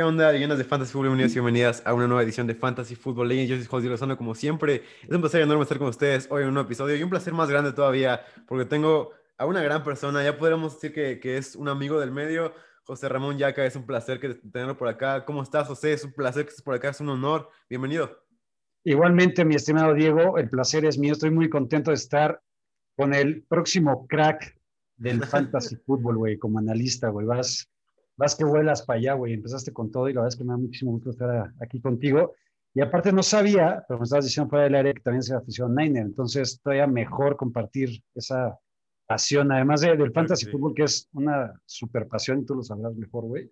¿Qué 0.00 0.04
onda, 0.04 0.32
leyendas 0.32 0.56
de 0.56 0.64
Fantasy 0.64 0.92
Football? 0.92 1.08
Bienvenidos 1.08 1.32
y 1.32 1.34
bienvenidas 1.34 1.82
a 1.84 1.92
una 1.92 2.06
nueva 2.06 2.22
edición 2.22 2.46
de 2.46 2.54
Fantasy 2.54 2.94
Football 2.94 3.28
Legends. 3.28 3.50
Yo 3.50 3.56
soy 3.56 3.66
José 3.66 3.86
Lozano, 3.86 4.16
como 4.16 4.34
siempre. 4.34 4.82
Es 5.02 5.10
un 5.10 5.20
placer 5.20 5.42
enorme 5.42 5.62
estar 5.62 5.76
con 5.76 5.88
ustedes 5.88 6.26
hoy 6.30 6.40
en 6.40 6.48
un 6.48 6.54
nuevo 6.54 6.66
episodio 6.66 6.96
y 6.96 7.02
un 7.02 7.10
placer 7.10 7.34
más 7.34 7.50
grande 7.50 7.74
todavía 7.74 8.22
porque 8.48 8.64
tengo 8.64 9.10
a 9.36 9.44
una 9.44 9.62
gran 9.62 9.84
persona. 9.84 10.24
Ya 10.24 10.38
podríamos 10.38 10.72
decir 10.72 10.94
que, 10.94 11.20
que 11.20 11.36
es 11.36 11.54
un 11.54 11.68
amigo 11.68 12.00
del 12.00 12.12
medio. 12.12 12.54
José 12.84 13.10
Ramón 13.10 13.36
Yaca, 13.36 13.66
es 13.66 13.76
un 13.76 13.84
placer 13.84 14.18
que 14.18 14.30
tenerlo 14.36 14.74
por 14.78 14.88
acá. 14.88 15.26
¿Cómo 15.26 15.42
estás, 15.42 15.68
José? 15.68 15.92
Es 15.92 16.02
un 16.02 16.14
placer 16.14 16.44
que 16.44 16.48
estés 16.48 16.64
por 16.64 16.74
acá, 16.74 16.88
es 16.88 17.00
un 17.02 17.10
honor. 17.10 17.50
Bienvenido. 17.68 18.24
Igualmente, 18.84 19.44
mi 19.44 19.56
estimado 19.56 19.92
Diego, 19.92 20.38
el 20.38 20.48
placer 20.48 20.86
es 20.86 20.96
mío. 20.96 21.12
Estoy 21.12 21.30
muy 21.30 21.50
contento 21.50 21.90
de 21.90 21.96
estar 21.96 22.40
con 22.96 23.12
el 23.12 23.42
próximo 23.42 24.06
crack 24.06 24.58
del 24.96 25.22
Fantasy 25.26 25.76
Football, 25.76 26.16
güey, 26.16 26.38
como 26.38 26.58
analista, 26.58 27.10
güey. 27.10 27.26
Vas 27.26 27.70
vas 28.20 28.36
que 28.36 28.44
vuelas 28.44 28.82
para 28.82 28.98
allá, 28.98 29.14
güey, 29.14 29.32
empezaste 29.32 29.72
con 29.72 29.90
todo 29.90 30.06
y 30.06 30.12
la 30.12 30.20
verdad 30.20 30.34
es 30.34 30.36
que 30.36 30.44
me 30.44 30.50
da 30.50 30.58
muchísimo 30.58 30.92
gusto 30.92 31.08
estar 31.08 31.54
aquí 31.58 31.80
contigo. 31.80 32.34
Y 32.74 32.82
aparte 32.82 33.12
no 33.12 33.22
sabía, 33.22 33.82
pero 33.88 33.98
me 33.98 34.04
estabas 34.04 34.26
diciendo 34.26 34.50
fuera 34.50 34.64
del 34.64 34.74
área 34.74 34.92
que 34.92 35.00
también 35.00 35.22
se 35.22 35.34
afición 35.34 35.74
Niner, 35.74 36.02
entonces 36.02 36.60
todavía 36.62 36.86
mejor 36.86 37.36
compartir 37.36 38.02
esa 38.14 38.58
pasión, 39.06 39.50
además 39.50 39.80
del 39.80 40.12
fantasy 40.12 40.50
fútbol, 40.50 40.74
que 40.74 40.82
es 40.82 41.08
una 41.14 41.50
super 41.64 42.06
pasión 42.06 42.40
y 42.40 42.44
tú 42.44 42.54
lo 42.54 42.62
sabrás 42.62 42.94
mejor, 42.94 43.24
güey. 43.24 43.50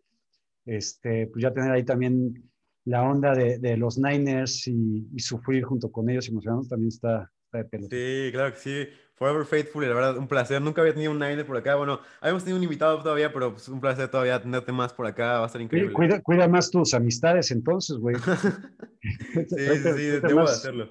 Este, 0.67 1.29
pues 1.29 1.43
ya 1.43 1.53
tener 1.53 1.73
ahí 1.73 1.83
también 1.83 2.51
la 2.85 3.03
onda 3.03 3.35
de, 3.35 3.59
de 3.59 3.79
los 3.79 3.99
Niners 3.99 4.69
y, 4.69 5.09
y, 5.15 5.19
sufrir 5.19 5.65
junto 5.65 5.91
con 5.91 6.11
ellos 6.11 6.29
emocionados 6.29 6.69
también 6.69 6.89
está, 6.89 7.33
está 7.47 7.59
de 7.59 7.65
pelo. 7.65 7.89
Sí, 7.91 8.31
claro 8.33 8.53
que 8.53 8.61
sí. 8.61 8.89
Forever 9.19 9.45
Faithful, 9.45 9.85
y 9.85 9.89
la 9.89 9.95
verdad, 9.95 10.17
un 10.17 10.29
placer. 10.29 10.63
Nunca 10.63 10.81
había 10.81 10.95
tenido 10.95 11.11
un 11.11 11.19
Niner 11.19 11.45
por 11.45 11.57
acá. 11.57 11.75
Bueno, 11.75 12.01
habíamos 12.21 12.45
tenido 12.45 12.59
un 12.59 12.63
invitado 12.63 13.03
todavía, 13.03 13.33
pero 13.33 13.53
pues, 13.53 13.69
un 13.69 13.81
placer 13.81 14.09
todavía 14.09 14.41
tenerte 14.41 14.71
más 14.73 14.93
por 14.93 15.07
acá. 15.07 15.41
Va 15.41 15.47
a 15.47 15.49
ser 15.49 15.61
increíble. 15.61 15.93
Cuida, 15.93 16.21
cuida 16.23 16.47
más 16.47 16.71
tus 16.71 16.95
amistades 16.95 17.51
entonces, 17.51 17.97
güey. 17.97 18.17
sí, 19.49 19.57
sí, 19.59 19.93
sí, 19.97 20.05
debo 20.21 20.41
de 20.41 20.45
hacerlo. 20.45 20.89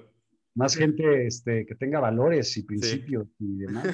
Más 0.58 0.74
gente 0.74 1.24
este, 1.24 1.64
que 1.66 1.76
tenga 1.76 2.00
valores 2.00 2.56
y 2.56 2.64
principios 2.64 3.28
y 3.38 3.58
demás. 3.58 3.86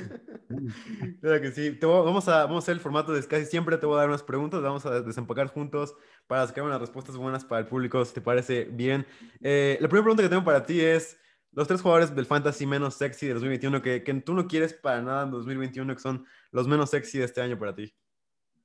claro 1.21 1.41
que 1.43 1.53
sí. 1.53 1.79
vamos, 1.83 2.27
a, 2.27 2.45
vamos 2.45 2.57
a 2.57 2.65
hacer 2.65 2.75
el 2.75 2.81
formato 2.81 3.13
de 3.13 3.23
casi 3.25 3.45
siempre. 3.45 3.77
Te 3.77 3.85
voy 3.85 3.97
a 3.97 3.99
dar 3.99 4.09
unas 4.09 4.23
preguntas, 4.23 4.63
vamos 4.63 4.87
a 4.87 5.03
desempacar 5.03 5.49
juntos 5.49 5.95
para 6.27 6.47
sacar 6.47 6.65
unas 6.65 6.81
respuestas 6.81 7.19
buenas 7.19 7.45
para 7.45 7.61
el 7.61 7.67
público, 7.67 8.03
si 8.07 8.15
te 8.15 8.23
parece 8.23 8.65
bien. 8.65 9.05
Eh, 9.43 9.77
la 9.79 9.89
primera 9.89 10.05
pregunta 10.05 10.23
que 10.23 10.29
tengo 10.31 10.43
para 10.43 10.65
ti 10.65 10.81
es 10.81 11.19
los 11.55 11.69
tres 11.69 11.81
jugadores 11.83 12.15
del 12.15 12.27
fantasy 12.27 12.67
menos 12.67 12.95
sexy 12.95 13.27
de 13.27 13.35
2021 13.35 13.83
que, 13.83 14.03
que 14.03 14.15
tú 14.15 14.35
no 14.35 14.47
quieres 14.47 14.75
para 14.75 15.03
nada 15.03 15.25
en 15.25 15.31
2021, 15.31 15.95
que 15.95 16.01
son 16.01 16.25
los 16.51 16.67
menos 16.67 16.91
sexy 16.91 17.19
de 17.19 17.25
este 17.25 17.41
año 17.41 17.59
para 17.59 17.75
ti. 17.75 17.95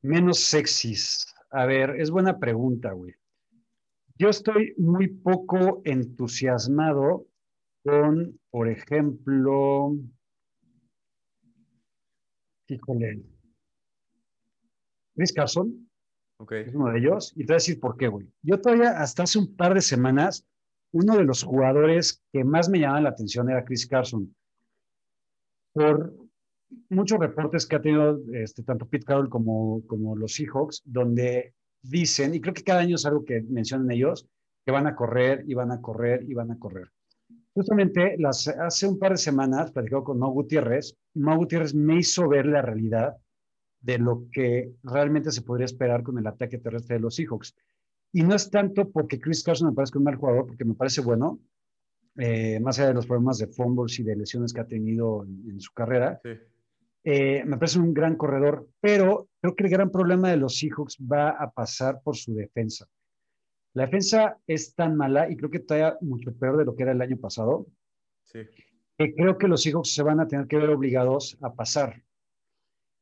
Menos 0.02 0.40
sexys. 0.40 1.34
A 1.52 1.66
ver, 1.66 1.92
es 2.00 2.10
buena 2.10 2.40
pregunta, 2.40 2.92
güey. 2.92 3.14
Yo 4.16 4.30
estoy 4.30 4.74
muy 4.78 5.08
poco 5.08 5.82
entusiasmado 5.86 7.26
con, 7.84 8.40
por 8.50 8.68
ejemplo, 8.68 9.96
híjole, 12.68 13.24
Chris 15.16 15.34
Carson. 15.34 15.90
Okay. 16.38 16.64
Es 16.64 16.76
uno 16.76 16.92
de 16.92 17.00
ellos. 17.00 17.34
Y 17.36 17.40
te 17.40 17.48
voy 17.48 17.54
a 17.54 17.56
decir 17.56 17.80
por 17.80 17.98
qué, 17.98 18.08
güey. 18.08 18.28
Yo 18.42 18.60
todavía 18.60 18.92
hasta 19.02 19.24
hace 19.24 19.40
un 19.40 19.56
par 19.56 19.74
de 19.74 19.82
semanas 19.82 20.46
uno 20.92 21.18
de 21.18 21.24
los 21.24 21.44
jugadores 21.44 22.24
que 22.32 22.44
más 22.44 22.70
me 22.70 22.80
llamaban 22.80 23.04
la 23.04 23.10
atención 23.10 23.50
era 23.50 23.64
Chris 23.64 23.88
Carson. 23.88 24.36
Por 25.74 26.14
muchos 26.90 27.20
reportes 27.20 27.66
que 27.66 27.76
ha 27.76 27.82
tenido 27.82 28.20
este, 28.34 28.64
tanto 28.64 28.88
Pete 28.88 29.06
Carroll 29.06 29.30
como, 29.30 30.16
los 30.16 30.34
Seahawks, 30.34 30.82
donde 30.86 31.54
dicen, 31.82 32.34
y 32.36 32.42
creo 32.42 32.54
que 32.54 32.64
cada 32.64 32.82
año 32.82 32.96
es 32.96 33.06
algo 33.06 33.24
que 33.24 33.42
mencionan 33.42 33.92
ellos, 33.92 34.28
que 34.66 34.72
van 34.72 34.88
a 34.88 34.96
correr 34.96 35.44
y 35.48 35.54
van 35.54 35.72
a 35.72 35.82
correr 35.82 36.24
y 36.28 36.34
van 36.34 36.52
a 36.52 36.60
correr. 36.60 36.92
Justamente 37.54 38.16
las, 38.20 38.48
hace 38.48 38.88
un 38.88 39.00
par 39.00 39.12
de 39.12 39.18
semanas 39.18 39.72
platicado 39.72 40.04
con 40.04 40.20
Mau 40.20 40.32
Gutiérrez, 40.32 40.96
Mau 41.16 41.38
Gutiérrez 41.38 41.74
me 41.74 41.98
hizo 41.98 42.28
ver 42.28 42.46
la 42.46 42.62
realidad 42.62 43.18
de 43.82 43.98
lo 43.98 44.26
que 44.32 44.74
realmente 44.84 45.32
se 45.32 45.42
podría 45.42 45.66
esperar 45.66 46.04
con 46.04 46.18
el 46.18 46.28
ataque 46.28 46.58
terrestre 46.58 46.96
de 46.96 47.02
los 47.02 47.16
Seahawks. 47.16 47.56
Y 48.12 48.24
no 48.24 48.36
es 48.36 48.50
tanto 48.50 48.90
porque 48.90 49.20
Chris 49.20 49.44
Carson 49.44 49.70
me 49.70 49.76
parece 49.76 49.98
un 49.98 50.04
mal 50.04 50.16
jugador, 50.16 50.48
porque 50.48 50.66
me 50.66 50.74
parece 50.74 51.02
bueno, 51.02 51.40
eh, 52.18 52.60
más 52.60 52.80
allá 52.80 52.90
de 52.90 52.94
los 52.96 53.08
problemas 53.08 53.38
de 53.38 53.48
fumbles 53.48 54.00
y 54.00 54.04
de 54.04 54.16
lesiones 54.16 54.52
que 54.52 54.62
ha 54.62 54.68
tenido 54.68 55.24
en, 55.24 55.60
su 55.60 55.72
carrera. 55.74 56.20
Eh, 57.04 57.44
me 57.46 57.58
parece 57.58 57.80
un 57.80 57.94
gran 57.94 58.16
corredor, 58.16 58.68
pero 58.82 59.30
creo 59.40 59.56
que 59.56 59.64
el 59.64 59.70
gran 59.70 59.92
problema 59.92 60.30
de 60.30 60.38
los 60.38 60.58
Seahawks 60.58 60.98
va 61.00 61.30
a 61.30 61.52
pasar 61.52 62.02
por 62.04 62.18
su 62.18 62.34
defensa. 62.34 62.88
La 63.74 63.86
defensa 63.86 64.38
es 64.48 64.74
tan 64.74 64.96
mala 64.98 65.30
y 65.30 65.38
creo 65.38 65.50
que 65.50 65.60
todavía 65.60 65.98
mucho 66.02 66.36
peor 66.36 66.58
de 66.58 66.66
lo 66.66 66.76
que 66.76 66.84
era 66.84 66.92
el 66.92 67.02
año 67.02 67.18
pasado. 67.18 67.68
Que 68.98 69.16
creo 69.16 69.38
que 69.38 69.48
los 69.48 69.62
Seahawks 69.62 69.94
se 69.94 70.04
van 70.04 70.20
a 70.20 70.28
tener 70.28 70.48
que 70.48 70.58
ver 70.58 70.72
obligados 70.72 71.38
a 71.42 71.54
pasar. 71.54 72.04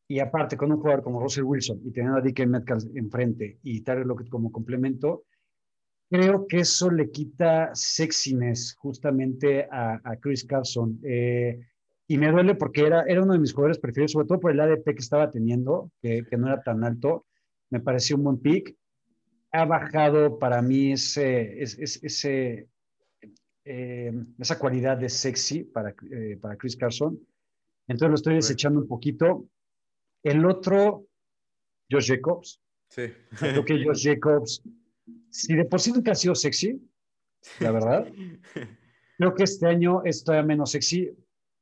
Y 0.08 0.20
aparte, 0.20 0.56
con 0.56 0.72
un 0.72 0.78
jugador 0.78 1.04
como 1.04 1.20
Russell 1.20 1.44
Wilson 1.44 1.82
y 1.84 1.92
teniendo 1.92 2.18
a 2.18 2.22
DK 2.22 2.48
Metcalf 2.48 2.84
enfrente 2.96 3.60
y 3.64 3.82
Tyler 3.82 4.06
Lockett 4.06 4.30
como 4.30 4.52
complemento, 4.52 5.24
creo 6.10 6.48
que 6.48 6.60
eso 6.60 6.90
le 6.90 7.12
quita 7.12 7.72
sexiness 7.74 8.76
justamente 8.76 9.68
a, 9.70 10.16
Chris 10.22 10.46
Carson. 10.46 11.00
Eh, 11.04 11.60
y 12.08 12.18
me 12.18 12.32
duele 12.32 12.56
porque 12.56 12.86
era, 12.86 13.04
era 13.04 13.22
uno 13.22 13.34
de 13.34 13.40
mis 13.40 13.52
jugadores 13.52 13.80
preferidos, 13.80 14.14
sobre 14.14 14.28
todo 14.28 14.40
por 14.40 14.52
el 14.52 14.62
ADP 14.62 14.86
que 14.86 15.00
estaba 15.00 15.30
teniendo, 15.30 15.92
que, 16.02 16.24
que 16.30 16.38
no 16.38 16.48
era 16.48 16.62
tan 16.64 16.86
alto. 16.86 17.26
Me 17.70 17.82
pareció 17.82 18.16
un 18.16 18.24
buen 18.24 18.38
pick. 18.38 18.76
Ha 19.52 19.66
bajado 19.66 20.40
para 20.40 20.62
mí 20.62 20.94
ese, 20.94 21.62
ese, 21.62 22.68
eh, 23.66 24.14
esa 24.40 24.58
cualidad 24.58 24.98
de 24.98 25.10
sexy 25.10 25.66
para, 25.66 25.94
eh, 26.10 26.38
para 26.40 26.56
Chris 26.56 26.78
Carson. 26.78 27.20
Entonces 27.88 28.10
lo 28.10 28.16
estoy 28.16 28.36
desechando 28.36 28.80
un 28.80 28.88
poquito. 28.88 29.50
El 30.28 30.46
otro, 30.46 31.08
Josh 31.90 32.10
Jacobs. 32.10 32.62
Sí. 32.90 33.04
Creo 33.40 33.64
que 33.64 33.84
Josh 33.84 34.04
Jacobs, 34.04 34.62
si 35.30 35.56
de 35.56 35.64
por 35.64 35.80
sí 35.80 35.94
nunca 35.94 36.12
ha 36.12 36.16
sido 36.16 36.36
sexy, 36.36 36.82
la 37.62 37.72
verdad, 37.72 38.06
creo 39.18 39.34
que 39.34 39.44
este 39.44 39.68
año 39.68 40.04
es 40.04 40.26
todavía 40.26 40.46
menos 40.46 40.72
sexy 40.72 41.10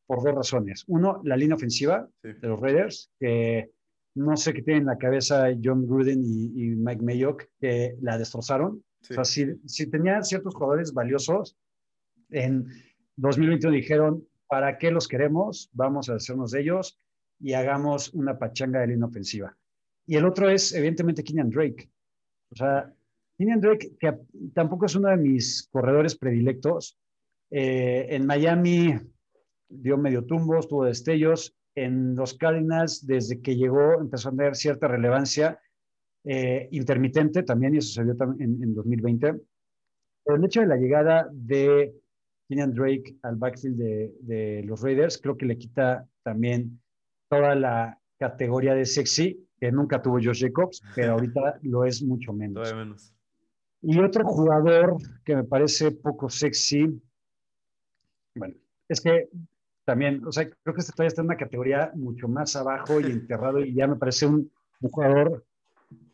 por 0.08 0.24
dos 0.24 0.34
razones. 0.34 0.84
Uno, 0.88 1.22
la 1.24 1.38
línea 1.38 1.56
ofensiva 1.56 2.10
de 2.24 2.48
los 2.48 2.60
Raiders, 2.60 3.12
que 3.20 3.70
no 4.16 4.36
sé 4.36 4.54
qué 4.54 4.64
tienen 4.64 4.84
en 4.84 4.88
la 4.88 4.98
cabeza 4.98 5.48
John 5.64 5.86
Gruden 5.86 6.24
y, 6.24 6.76
Mike 6.76 7.04
Mayock, 7.04 7.44
que 7.60 7.96
la 8.02 8.18
destrozaron. 8.18 8.84
O 9.02 9.14
sea, 9.14 9.26
si, 9.26 9.46
si 9.68 9.88
tenían 9.92 10.24
ciertos 10.24 10.56
jugadores 10.56 10.92
valiosos, 10.92 11.56
en 12.32 12.66
2021 13.18 13.76
dijeron, 13.76 14.28
¿para 14.48 14.80
qué 14.80 14.90
los 14.90 15.08
queremos? 15.08 15.70
Vamos 15.74 16.10
a 16.10 16.16
hacernos 16.16 16.50
de 16.52 16.62
ellos 16.62 17.00
y 17.40 17.54
hagamos 17.54 18.14
una 18.14 18.38
pachanga 18.38 18.82
de 18.82 18.88
línea 18.88 19.08
ofensiva. 19.08 19.56
Y 20.08 20.16
el 20.16 20.26
otro 20.26 20.50
es, 20.50 20.74
evidentemente, 20.74 21.24
Kenyan 21.24 21.50
Drake. 21.50 21.90
O 22.52 22.56
sea, 22.56 22.94
Kenyan 23.38 23.60
Drake, 23.60 23.96
que 24.00 24.18
tampoco 24.54 24.86
es 24.86 24.96
uno 24.96 25.10
de 25.10 25.18
mis 25.18 25.68
corredores 25.72 26.16
predilectos. 26.16 26.98
Eh, 27.52 28.08
en 28.10 28.26
Miami 28.26 28.94
dio 29.68 29.98
medio 29.98 30.26
tumbos, 30.26 30.68
tuvo 30.68 30.86
destellos. 30.86 31.56
En 31.76 32.16
los 32.16 32.36
Cardinals, 32.36 33.06
desde 33.06 33.42
que 33.42 33.56
llegó, 33.56 34.00
empezó 34.00 34.30
a 34.30 34.32
tener 34.32 34.56
cierta 34.56 34.88
relevancia 34.88 35.60
eh, 36.24 36.70
intermitente 36.72 37.44
también, 37.44 37.76
y 37.76 37.80
eso 37.80 37.94
se 37.94 38.04
vio 38.04 38.16
en, 38.40 38.64
en 38.64 38.74
2020. 38.74 39.34
Pero 40.24 40.38
el 40.38 40.46
hecho 40.46 40.62
de 40.62 40.68
la 40.68 40.78
llegada 40.78 41.28
de 41.32 41.94
Kenyan 42.48 42.74
Drake 42.74 43.18
al 43.24 43.36
backfield 43.36 43.78
de, 43.78 44.14
de 44.22 44.64
los 44.64 44.82
Raiders, 44.82 45.18
creo 45.18 45.36
que 45.36 45.46
le 45.46 45.58
quita 45.58 46.08
también 46.24 46.80
toda 47.36 47.56
la 47.56 48.00
categoría 48.18 48.74
de 48.74 48.86
sexy, 48.86 49.48
que 49.60 49.72
nunca 49.72 50.02
tuvo 50.02 50.16
Josh 50.16 50.42
Jacobs, 50.42 50.82
pero 50.96 51.14
ahorita 51.14 51.60
lo 51.64 51.86
es 51.86 52.04
mucho 52.04 52.34
menos. 52.34 52.74
menos. 52.74 53.14
Y 53.82 54.00
otro 54.00 54.26
jugador 54.26 54.98
que 55.24 55.36
me 55.36 55.44
parece 55.44 55.92
poco 55.92 56.30
sexy, 56.30 57.02
bueno, 58.34 58.56
es 58.88 59.00
que 59.02 59.30
también, 59.86 60.26
o 60.26 60.32
sea, 60.32 60.50
creo 60.50 60.74
que 60.74 60.82
este 60.82 60.94
todavía 60.94 61.10
está 61.10 61.22
en 61.22 61.28
una 61.28 61.38
categoría 61.38 61.92
mucho 61.94 62.28
más 62.28 62.56
abajo 62.56 63.00
y 63.00 63.06
enterrado 63.12 63.60
y 63.60 63.74
ya 63.74 63.88
me 63.88 63.96
parece 63.96 64.26
un, 64.26 64.52
jugador 64.82 65.44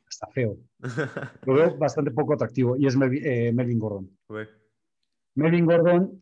hasta 0.07 0.27
feo. 0.27 0.57
Lo 1.45 1.53
veo 1.53 1.77
bastante 1.77 2.12
poco 2.12 2.33
atractivo 2.33 2.77
y 2.77 2.88
es 2.88 2.95
eh, 2.95 3.51
Melvin, 3.53 3.79
Gordon. 3.79 4.09
Melvin 5.35 5.65
Gordon, 5.65 6.21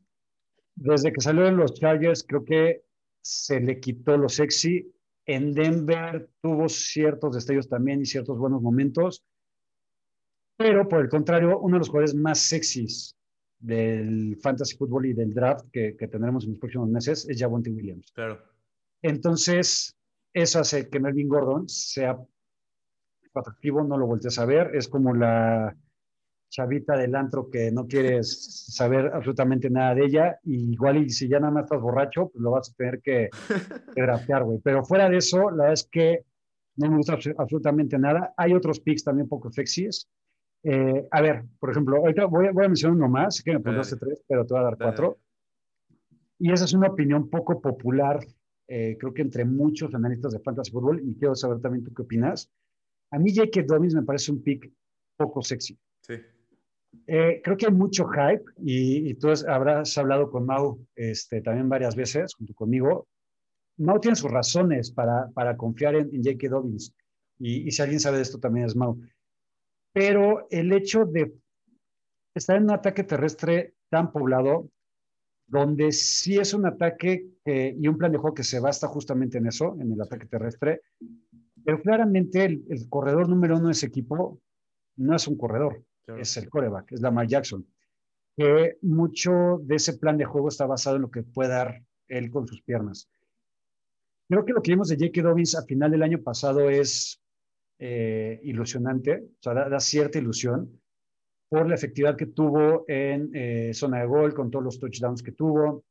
desde 0.76 1.12
que 1.12 1.22
salió 1.22 1.48
en 1.48 1.58
los 1.58 1.74
Chargers, 1.74 2.24
creo 2.28 2.46
que 2.46 2.84
se 3.22 3.60
le 3.60 3.80
quitó 3.80 4.18
lo 4.18 4.30
sexy. 4.30 4.92
En 5.26 5.54
Denver 5.54 6.30
tuvo 6.42 6.68
ciertos 6.70 7.36
destellos 7.36 7.70
también 7.70 8.02
y 8.02 8.06
ciertos 8.06 8.38
buenos 8.38 8.62
momentos. 8.62 9.24
Pero 10.58 10.88
por 10.88 11.02
el 11.02 11.10
contrario, 11.10 11.60
uno 11.60 11.76
de 11.76 11.80
los 11.80 11.90
jugadores 11.90 12.16
más 12.16 12.40
sexys 12.40 13.16
del 13.60 14.38
fantasy 14.42 14.76
football 14.78 15.06
y 15.06 15.14
del 15.14 15.34
draft 15.34 15.66
que, 15.72 15.94
tendremos 15.94 16.46
en 16.46 16.52
los 16.52 16.60
próximos 16.60 16.90
meses 16.90 17.28
es 17.30 17.40
Javonte 17.40 17.70
Williams. 17.70 18.12
Claro. 18.14 18.42
Entonces, 19.02 19.96
eso 20.34 20.60
hace 20.60 20.90
que 20.90 21.00
Melvin 21.00 21.30
Gordon 21.30 21.70
sea 21.70 22.20
atractivo, 23.34 23.84
no 23.84 23.98
lo 23.98 24.08
voltees 24.08 24.40
a 24.40 24.46
ver. 24.46 24.76
Es 24.76 24.88
como 24.88 25.14
la 25.14 25.76
chavita 26.50 26.98
del 26.98 27.16
antro 27.16 27.50
que 27.50 27.72
no 27.72 27.88
quieres 27.88 28.66
saber 28.74 29.12
absolutamente 29.14 29.70
nada 29.70 29.96
de 29.96 30.06
ella. 30.06 30.40
Y 30.44 30.74
igual, 30.74 30.98
y 30.98 31.10
si 31.10 31.28
ya 31.28 31.40
nada 31.40 31.52
más 31.52 31.66
estás 31.66 31.82
borracho, 31.82 32.30
pues 32.30 32.42
lo 32.42 32.52
vas 32.52 32.70
a 32.70 32.74
tener 32.74 33.02
que, 33.02 33.30
que 33.96 34.40
güey. 34.44 34.60
Pero 34.64 34.84
fuera 34.84 35.10
de 35.10 35.18
eso, 35.18 35.50
la 35.52 35.64
verdad 35.64 35.74
es 35.74 35.88
que 35.90 36.26
no 36.78 36.90
me 36.90 36.98
gusta 36.98 37.18
absolutamente 37.38 37.98
nada. 37.98 38.34
Hay 38.38 38.54
otros 38.54 38.80
picks 38.80 39.04
también 39.04 39.28
poco 39.28 39.52
sexys. 39.52 40.10
Eh, 40.64 41.08
a 41.12 41.22
ver, 41.22 41.46
por 41.60 41.72
ejemplo, 41.72 41.98
ahorita 41.98 42.26
voy, 42.26 42.48
a 42.48 42.54
mencionar 42.54 42.98
uno 42.98 43.10
más, 43.10 43.42
que 43.42 43.54
me 43.54 43.60
pondré 43.60 43.84
tres, 43.84 44.24
pero 44.28 44.46
te 44.46 44.54
voy 44.54 44.62
a 44.62 44.66
dar 44.66 44.78
cuatro. 44.78 45.18
Y 46.38 46.52
esa 46.52 46.66
es 46.66 46.74
una 46.74 46.88
opinión 46.88 47.30
poco 47.30 47.62
popular, 47.62 48.26
eh, 48.68 48.98
creo 49.00 49.14
que 49.14 49.22
entre 49.22 49.46
muchos 49.46 49.94
analistas 49.94 50.32
de 50.32 50.40
fantasy 50.40 50.72
fútbol, 50.72 51.02
y 51.04 51.16
quiero 51.16 51.36
saber 51.36 51.60
también 51.60 51.84
tú 51.84 51.94
qué 51.94 52.02
opinas. 52.02 52.50
A 53.12 53.20
mí 53.20 53.34
J.K. 53.36 53.64
Dobbins 53.68 53.96
me 53.96 54.04
parece 54.04 54.32
un 54.32 54.42
pick 54.42 54.72
poco 55.18 55.42
sexy. 55.42 55.78
Sí. 56.02 56.16
Eh, 57.08 57.42
creo 57.44 57.58
que 57.58 57.68
hay 57.68 57.72
mucho 57.72 58.08
hype 58.08 58.44
y, 58.58 59.14
tú 59.16 59.30
habrás 59.48 59.98
hablado 59.98 60.30
con 60.30 60.46
Mau 60.46 60.86
este, 60.96 61.42
también 61.42 61.70
varias 61.70 61.96
veces, 61.96 62.34
junto 62.36 62.54
conmigo. 62.54 63.08
Mau 63.78 64.00
tiene 64.00 64.16
sus 64.16 64.32
razones 64.32 64.92
para, 64.92 65.30
para 65.34 65.56
confiar 65.56 65.96
en, 65.96 66.14
en 66.14 66.24
J.K. 66.24 66.50
Dobbins. 66.50 66.94
Y, 67.40 67.68
y, 67.68 67.72
si 67.72 67.82
alguien 67.82 68.00
sabe 68.00 68.18
de 68.18 68.24
esto 68.24 68.40
también 68.40 68.66
es 68.66 68.76
Mau. 68.76 69.00
Pero 69.94 70.48
el 70.50 70.72
hecho 70.74 71.06
de 71.06 71.34
estar 72.36 72.58
en 72.58 72.64
un 72.64 72.72
ataque 72.72 73.04
terrestre 73.04 73.74
tan 73.90 74.12
poblado, 74.12 74.70
donde 75.50 75.92
sí 75.92 76.38
es 76.38 76.54
un 76.54 76.66
ataque 76.66 77.26
y 77.46 77.88
un 77.88 77.98
plan 77.98 78.12
de 78.12 78.20
juego 78.20 78.36
que 78.36 78.44
se 78.44 78.60
basa 78.60 78.88
justamente 78.88 79.40
en 79.40 79.48
eso, 79.48 79.76
en 79.80 79.92
el 79.92 80.02
ataque 80.02 80.28
terrestre, 80.28 80.82
pero 81.66 81.82
claramente 81.82 82.46
el, 82.46 82.88
corredor 82.90 83.28
número 83.28 83.58
uno 83.58 83.68
de 83.68 83.72
ese 83.72 83.88
equipo 83.88 84.40
no 84.96 85.16
es 85.16 85.28
un 85.28 85.38
corredor, 85.38 85.84
es 86.18 86.38
el 86.38 86.50
coreback, 86.50 86.92
es 86.94 87.02
Lamar 87.02 87.28
Jackson. 87.28 87.66
Que 88.36 88.78
mucho 88.82 89.60
de 89.64 89.76
ese 89.76 89.98
plan 89.98 90.18
de 90.18 90.26
juego 90.26 90.48
está 90.48 90.66
basado 90.66 90.96
en 90.96 91.04
lo 91.04 91.12
que 91.12 91.24
puede 91.24 91.50
dar 91.50 91.84
él 92.08 92.32
con 92.32 92.48
sus 92.48 92.62
piernas. 92.62 93.10
Creo 94.30 94.46
que 94.46 94.54
lo 94.54 94.62
que 94.62 94.72
vimos 94.72 94.90
de 94.90 94.96
J.K. 94.96 95.22
Dobbins 95.22 95.56
a 95.56 95.64
final 95.64 95.92
del 95.92 96.04
año 96.04 96.22
pasado 96.22 96.70
es 96.70 97.20
eh, 97.80 98.40
ilusionante, 98.44 99.24
o 99.24 99.42
sea, 99.42 99.54
da, 99.54 99.80
cierta 99.80 100.20
ilusión 100.20 100.80
por 101.50 101.68
la 101.68 101.76
efectividad 101.76 102.16
que 102.16 102.28
tuvo 102.28 102.86
en 102.88 103.32
eh, 103.34 103.74
zona 103.74 104.02
de 104.02 104.06
gol, 104.06 104.36
con 104.36 104.52
todos 104.52 104.66
los 104.66 104.80
touchdowns 104.80 105.24
que 105.24 105.32
tuvo. 105.32 105.84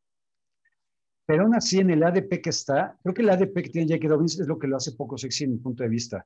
Pero 1.26 1.43
aún 1.43 1.55
así, 1.56 1.81
en 1.81 1.91
el 1.91 2.03
ADP 2.03 2.41
que 2.41 2.50
está, 2.50 2.97
creo 3.03 3.12
que 3.12 3.23
el 3.23 3.31
ADP 3.31 3.55
que 3.55 3.71
tiene 3.71 3.88
Jackie 3.88 4.06
Dobbins 4.06 4.38
es 4.38 4.47
lo 4.47 4.59
que 4.59 4.69
lo 4.69 4.76
hace 4.76 4.93
poco 4.93 5.19
sexy 5.19 5.44
en 5.44 5.53
mi 5.53 5.59
punto 5.59 5.82
de 5.82 5.88
vista. 5.88 6.25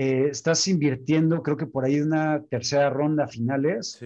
Eh, 0.00 0.28
estás 0.30 0.68
invirtiendo, 0.68 1.42
creo 1.42 1.56
que 1.56 1.66
por 1.66 1.84
ahí 1.84 2.00
una 2.00 2.40
tercera 2.44 2.88
ronda 2.88 3.26
finales, 3.26 3.98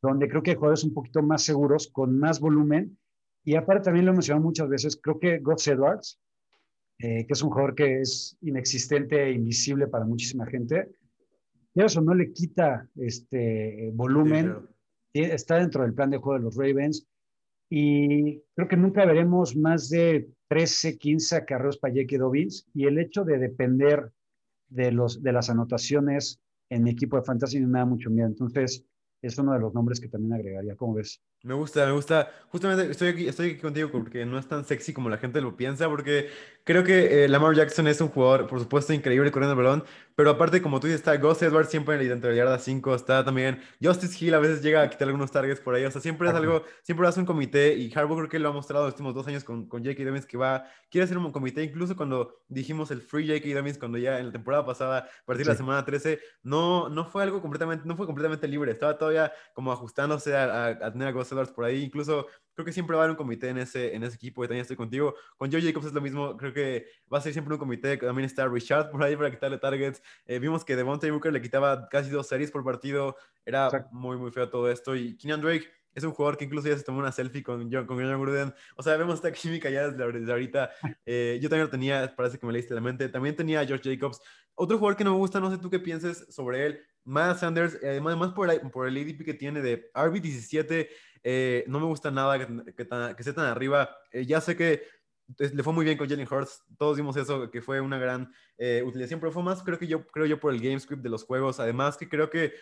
donde 0.00 0.26
creo 0.26 0.42
que 0.42 0.52
hay 0.52 0.56
jugadores 0.56 0.84
un 0.84 0.94
poquito 0.94 1.22
más 1.22 1.42
seguros, 1.42 1.88
con 1.88 2.18
más 2.18 2.40
volumen. 2.40 2.96
Y 3.44 3.54
aparte, 3.54 3.84
también 3.84 4.06
lo 4.06 4.12
he 4.12 4.14
mencionado 4.14 4.42
muchas 4.42 4.70
veces, 4.70 4.98
creo 5.02 5.20
que 5.20 5.40
Gus 5.40 5.68
Edwards, 5.68 6.18
eh, 6.98 7.26
que 7.26 7.32
es 7.34 7.42
un 7.42 7.50
jugador 7.50 7.74
que 7.74 8.00
es 8.00 8.38
inexistente 8.40 9.22
e 9.22 9.32
invisible 9.32 9.86
para 9.86 10.06
muchísima 10.06 10.46
gente. 10.46 10.88
Y 11.74 11.82
eso 11.82 12.00
no 12.00 12.14
le 12.14 12.32
quita 12.32 12.88
este 12.96 13.90
volumen, 13.92 14.66
está 15.12 15.58
dentro 15.58 15.82
del 15.82 15.92
plan 15.92 16.08
de 16.08 16.16
juego 16.16 16.38
de 16.38 16.44
los 16.44 16.56
Ravens 16.56 17.06
y 17.68 18.40
creo 18.54 18.66
que 18.66 18.78
nunca 18.78 19.04
veremos 19.04 19.54
más 19.54 19.90
de 19.90 20.26
13, 20.48 20.96
15 20.96 21.36
acarreos 21.36 21.76
para 21.76 21.92
Jake 21.92 22.16
Dobbins 22.16 22.66
y 22.72 22.86
el 22.86 22.98
hecho 22.98 23.24
de 23.24 23.36
depender 23.36 24.10
de, 24.74 24.92
los, 24.92 25.22
de 25.22 25.32
las 25.32 25.50
anotaciones 25.50 26.40
en 26.70 26.82
mi 26.82 26.90
equipo 26.90 27.16
de 27.16 27.22
fantasy 27.22 27.60
me 27.60 27.78
da 27.78 27.84
mucho 27.84 28.10
miedo. 28.10 28.26
Entonces, 28.26 28.84
es 29.22 29.38
uno 29.38 29.52
de 29.52 29.60
los 29.60 29.72
nombres 29.72 30.00
que 30.00 30.08
también 30.08 30.34
agregaría. 30.34 30.76
¿Cómo 30.76 30.94
ves? 30.94 31.22
Me 31.42 31.54
gusta, 31.54 31.86
me 31.86 31.92
gusta. 31.92 32.30
Justamente 32.48 32.90
estoy 32.90 33.08
aquí, 33.08 33.28
estoy 33.28 33.50
aquí 33.52 33.60
contigo 33.60 33.90
porque 33.90 34.26
no 34.26 34.38
es 34.38 34.46
tan 34.46 34.64
sexy 34.64 34.92
como 34.92 35.08
la 35.08 35.18
gente 35.18 35.40
lo 35.40 35.56
piensa, 35.56 35.88
porque 35.88 36.28
creo 36.64 36.82
que 36.82 37.24
eh, 37.24 37.28
Lamar 37.28 37.54
Jackson 37.54 37.86
es 37.86 38.00
un 38.00 38.08
jugador, 38.08 38.46
por 38.46 38.58
supuesto, 38.58 38.92
increíble 38.92 39.30
corriendo 39.30 39.52
el 39.52 39.64
balón, 39.64 39.84
pero 40.16 40.30
aparte, 40.30 40.62
como 40.62 40.80
tú 40.80 40.86
dices, 40.86 41.00
está 41.00 41.16
Gus 41.16 41.42
Edwards 41.42 41.70
siempre 41.70 41.94
en 42.00 42.08
la 42.08 42.16
de 42.16 42.36
yarda 42.36 42.58
5, 42.58 42.94
está 42.94 43.24
también 43.24 43.60
Justice 43.82 44.24
Hill, 44.24 44.34
a 44.34 44.38
veces 44.38 44.62
llega 44.62 44.82
a 44.82 44.88
quitar 44.88 45.08
algunos 45.08 45.30
targets 45.30 45.60
por 45.60 45.74
ahí, 45.74 45.84
o 45.84 45.90
sea, 45.90 46.00
siempre 46.00 46.28
es 46.28 46.34
algo, 46.34 46.64
siempre 46.82 47.06
hace 47.06 47.20
un 47.20 47.26
comité 47.26 47.74
y 47.74 47.92
Harbaugh 47.94 48.16
creo 48.16 48.28
que 48.28 48.38
lo 48.38 48.48
ha 48.48 48.52
mostrado 48.52 48.84
los 48.84 48.94
últimos 48.94 49.14
dos 49.14 49.26
años 49.26 49.44
con, 49.44 49.68
con 49.68 49.84
J.K. 49.84 50.04
Dobbins 50.04 50.26
que 50.26 50.36
va, 50.36 50.64
quiere 50.90 51.04
hacer 51.04 51.18
un 51.18 51.32
comité, 51.32 51.62
incluso 51.62 51.96
cuando 51.96 52.42
dijimos 52.48 52.90
el 52.90 53.02
free 53.02 53.26
J.K. 53.26 53.54
Dobbins, 53.54 53.78
cuando 53.78 53.98
ya 53.98 54.18
en 54.18 54.26
la 54.26 54.32
temporada 54.32 54.64
pasada, 54.64 54.98
a 54.98 55.24
partir 55.26 55.44
de 55.44 55.52
la 55.52 55.58
semana 55.58 55.84
13, 55.84 56.20
no, 56.42 56.88
no 56.88 57.04
fue 57.06 57.22
algo 57.22 57.42
completamente, 57.42 57.84
no 57.86 57.96
fue 57.96 58.06
completamente 58.06 58.48
libre, 58.48 58.72
estaba 58.72 58.96
todavía 58.96 59.32
como 59.52 59.72
ajustándose 59.72 60.34
a, 60.36 60.66
a 60.66 60.92
tener 60.92 61.08
a 61.08 61.12
Gus 61.12 61.30
Edwards 61.32 61.52
por 61.52 61.64
ahí, 61.64 61.82
incluso 61.82 62.26
creo 62.54 62.64
que 62.64 62.72
siempre 62.72 62.96
va 62.96 63.02
a 63.02 63.04
haber 63.04 63.12
un 63.12 63.16
comité 63.16 63.48
en 63.48 63.58
ese, 63.58 63.94
en 63.94 64.02
ese 64.04 64.16
equipo 64.16 64.44
y 64.44 64.48
también 64.48 64.62
estoy 64.62 64.76
contigo. 64.76 65.14
Con 65.36 65.50
Joe 65.50 65.60
Jacobs 65.60 65.86
es 65.86 65.92
lo 65.92 66.00
mismo, 66.00 66.36
creo 66.36 66.52
que 66.52 66.86
va 67.12 67.18
a 67.18 67.20
ser 67.20 67.32
siempre 67.32 67.54
un 67.54 67.58
comité. 67.58 67.96
También 67.96 68.26
está 68.26 68.48
Richard 68.48 68.90
por 68.90 69.02
ahí 69.02 69.16
para 69.16 69.30
quitarle 69.30 69.58
targets. 69.58 70.02
Eh, 70.26 70.38
vimos 70.38 70.64
que 70.64 70.76
Devontae 70.76 71.10
Booker 71.10 71.32
le 71.32 71.42
quitaba 71.42 71.88
casi 71.88 72.10
dos 72.10 72.28
series 72.28 72.50
por 72.50 72.64
partido. 72.64 73.16
Era 73.44 73.88
muy, 73.92 74.16
muy 74.16 74.30
feo 74.30 74.48
todo 74.48 74.70
esto. 74.70 74.96
Y 74.96 75.16
Kenyan 75.16 75.40
Drake 75.40 75.68
es 75.94 76.04
un 76.04 76.12
jugador 76.12 76.36
que 76.36 76.44
incluso 76.44 76.68
ya 76.68 76.76
se 76.76 76.82
tomó 76.82 76.98
una 76.98 77.12
selfie 77.12 77.42
con 77.42 77.70
John, 77.72 77.86
con 77.86 77.98
John 77.98 78.20
Gruden. 78.20 78.54
O 78.76 78.82
sea, 78.82 78.96
vemos 78.96 79.16
esta 79.16 79.32
química 79.32 79.70
ya 79.70 79.90
desde, 79.90 80.32
ahorita. 80.32 80.70
Eh, 81.06 81.38
yo 81.40 81.48
también 81.48 81.66
lo 81.66 81.70
tenía, 81.70 82.14
parece 82.16 82.38
que 82.38 82.46
me 82.46 82.52
leíste 82.52 82.74
la 82.74 82.80
mente. 82.80 83.08
También 83.08 83.36
tenía 83.36 83.60
a 83.60 83.66
Josh 83.66 83.82
Jacobs. 83.82 84.20
Otro 84.54 84.78
jugador 84.78 84.96
que 84.96 85.04
no 85.04 85.12
me 85.12 85.18
gusta, 85.18 85.40
no 85.40 85.50
sé 85.50 85.58
tú 85.58 85.70
qué 85.70 85.78
pienses 85.78 86.26
sobre 86.34 86.66
él. 86.66 86.80
Miles 87.04 87.38
Sanders, 87.38 87.74
eh, 87.82 88.00
además 88.00 88.32
por, 88.32 88.70
por 88.70 88.88
el 88.88 88.96
ADP 88.96 89.24
que 89.24 89.34
tiene 89.34 89.60
de 89.60 89.90
RB17, 89.92 90.88
eh, 91.22 91.64
no 91.66 91.80
me 91.80 91.86
gusta 91.86 92.10
nada 92.10 92.38
que, 92.38 92.46
que, 92.72 92.86
que 92.86 93.16
esté 93.18 93.32
tan 93.32 93.46
arriba. 93.46 93.90
Eh, 94.12 94.26
ya 94.26 94.40
sé 94.40 94.56
que 94.56 94.82
le 95.38 95.62
fue 95.62 95.72
muy 95.72 95.84
bien 95.84 95.96
con 95.96 96.08
Jalen 96.08 96.28
Hurts, 96.30 96.64
todos 96.76 96.96
vimos 96.96 97.16
eso, 97.16 97.50
que 97.50 97.62
fue 97.62 97.80
una 97.80 97.98
gran 97.98 98.30
eh, 98.58 98.82
utilización, 98.84 99.20
pero 99.20 99.32
fue 99.32 99.42
más, 99.42 99.62
creo 99.62 99.78
que 99.78 99.86
yo, 99.86 100.06
creo 100.06 100.26
yo, 100.26 100.38
por 100.38 100.52
el 100.52 100.60
game 100.60 100.78
script 100.78 101.02
de 101.02 101.08
los 101.08 101.24
juegos. 101.24 101.60
Además, 101.60 101.96
que 101.96 102.08
creo 102.08 102.28
que 102.28 102.52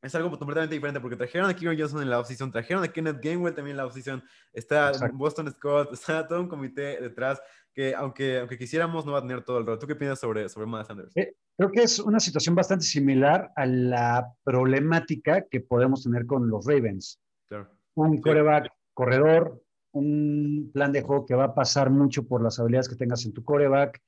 es 0.00 0.14
algo 0.14 0.30
completamente 0.30 0.76
diferente 0.76 1.00
porque 1.00 1.16
trajeron 1.16 1.50
a 1.50 1.54
Kieran 1.54 1.76
Johnson 1.76 2.00
en 2.02 2.10
la 2.10 2.20
offseason, 2.20 2.52
trajeron 2.52 2.84
a 2.84 2.88
Kenneth 2.88 3.18
Gainwell 3.20 3.54
también 3.54 3.72
en 3.72 3.78
la 3.78 3.86
offseason, 3.86 4.22
está 4.52 4.92
Boston 5.12 5.50
Scott, 5.50 5.92
está 5.92 6.26
todo 6.26 6.40
un 6.40 6.48
comité 6.48 7.00
detrás 7.00 7.42
que 7.78 7.94
aunque, 7.94 8.38
aunque 8.38 8.58
quisiéramos 8.58 9.06
no 9.06 9.12
va 9.12 9.18
a 9.18 9.22
tener 9.22 9.44
todo 9.44 9.58
el 9.58 9.66
rol. 9.66 9.78
¿Tú 9.78 9.86
qué 9.86 9.94
piensas 9.94 10.18
sobre, 10.18 10.48
sobre 10.48 10.66
Miles 10.66 10.88
Sanders? 10.88 11.12
creo 11.14 11.70
que 11.70 11.82
es 11.82 12.00
una 12.00 12.18
situación 12.18 12.56
bastante 12.56 12.84
similar 12.84 13.50
a 13.54 13.66
la 13.66 14.26
problemática 14.42 15.46
que 15.48 15.60
podemos 15.60 16.02
tener 16.02 16.26
con 16.26 16.48
los 16.48 16.66
Ravens. 16.66 17.20
Claro 17.46 17.78
un 17.98 18.20
coreback 18.20 18.70
corredor, 18.94 19.62
un 19.92 20.70
plan 20.72 20.92
de 20.92 21.02
juego 21.02 21.26
que 21.26 21.34
va 21.34 21.44
a 21.44 21.54
pasar 21.54 21.90
mucho 21.90 22.26
por 22.26 22.42
las 22.42 22.58
habilidades 22.58 22.88
que 22.88 22.96
tengas 22.96 23.24
en 23.24 23.32
tu 23.32 23.44
coreback. 23.44 24.00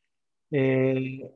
Eh, 0.51 1.31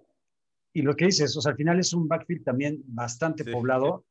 y 0.73 0.83
lo 0.83 0.95
que 0.95 1.07
dices, 1.07 1.37
o 1.37 1.41
sea, 1.41 1.53
al 1.53 1.57
final 1.57 1.79
es 1.79 1.93
un 1.93 2.09
backfield 2.09 2.45
también 2.45 2.83
bastante 2.87 3.45
poblado, 3.45 4.05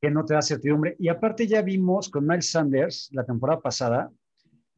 que 0.00 0.10
no 0.10 0.24
te 0.24 0.34
da 0.34 0.42
certidumbre. 0.42 0.96
Y 0.98 1.08
aparte 1.08 1.46
ya 1.46 1.62
vimos 1.62 2.10
con 2.10 2.26
Miles 2.26 2.50
Sanders 2.50 3.08
la 3.12 3.24
temporada 3.24 3.60
pasada, 3.60 4.10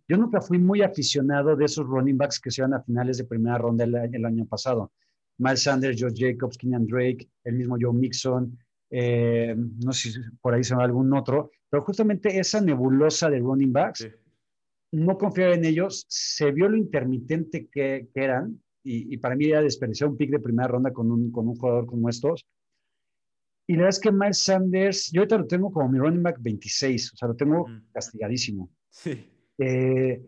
yo 0.08 0.16
nunca 0.16 0.40
fui 0.40 0.58
muy 0.58 0.82
aficionado 0.82 1.56
de 1.56 1.64
esos 1.64 1.86
running 1.86 2.18
backs 2.18 2.40
que 2.40 2.50
se 2.50 2.60
iban 2.60 2.74
a 2.74 2.82
finales 2.82 3.18
de 3.18 3.24
primera 3.24 3.58
ronda 3.58 3.84
el, 3.84 3.94
el 3.94 4.24
año 4.24 4.46
pasado. 4.46 4.92
Miles 5.38 5.62
Sanders, 5.62 5.98
George 5.98 6.16
Jacobs, 6.18 6.56
Kenyan 6.56 6.86
Drake, 6.86 7.28
el 7.44 7.54
mismo 7.54 7.76
Joe 7.80 7.92
Mixon, 7.92 8.56
eh, 8.90 9.54
no 9.56 9.92
sé 9.92 10.12
si 10.12 10.20
por 10.40 10.54
ahí 10.54 10.62
se 10.62 10.74
va 10.74 10.84
algún 10.84 11.12
otro, 11.12 11.50
pero 11.68 11.82
justamente 11.82 12.38
esa 12.38 12.60
nebulosa 12.60 13.28
de 13.28 13.40
running 13.40 13.72
backs, 13.72 14.08
no 14.92 15.18
confiaba 15.18 15.54
en 15.54 15.64
ellos, 15.64 16.06
se 16.08 16.52
vio 16.52 16.68
lo 16.68 16.76
intermitente 16.76 17.68
que, 17.72 18.08
eran, 18.14 18.62
y, 18.84 19.16
para 19.16 19.34
mí 19.34 19.46
era 19.46 19.62
desperdiciar 19.62 20.10
un 20.10 20.16
pick 20.16 20.30
de 20.30 20.38
primera 20.38 20.68
ronda 20.68 20.92
con 20.92 21.10
un, 21.10 21.32
con 21.32 21.48
un 21.48 21.56
jugador 21.56 21.86
como 21.86 22.08
estos. 22.08 22.46
Y 23.66 23.72
la 23.72 23.78
verdad 23.78 23.96
es 23.96 24.00
que 24.00 24.12
Miles 24.12 24.38
Sanders, 24.38 25.10
yo 25.10 25.22
ahorita 25.22 25.38
lo 25.38 25.46
tengo 25.46 25.72
como 25.72 25.88
mi 25.88 25.98
running 25.98 26.22
back 26.22 26.36
26, 26.40 27.14
o 27.14 27.16
sea, 27.16 27.28
lo 27.28 27.34
tengo 27.34 27.66
castigadísimo. 27.92 28.70
Sí. 28.90 29.33
Eh, 29.58 30.24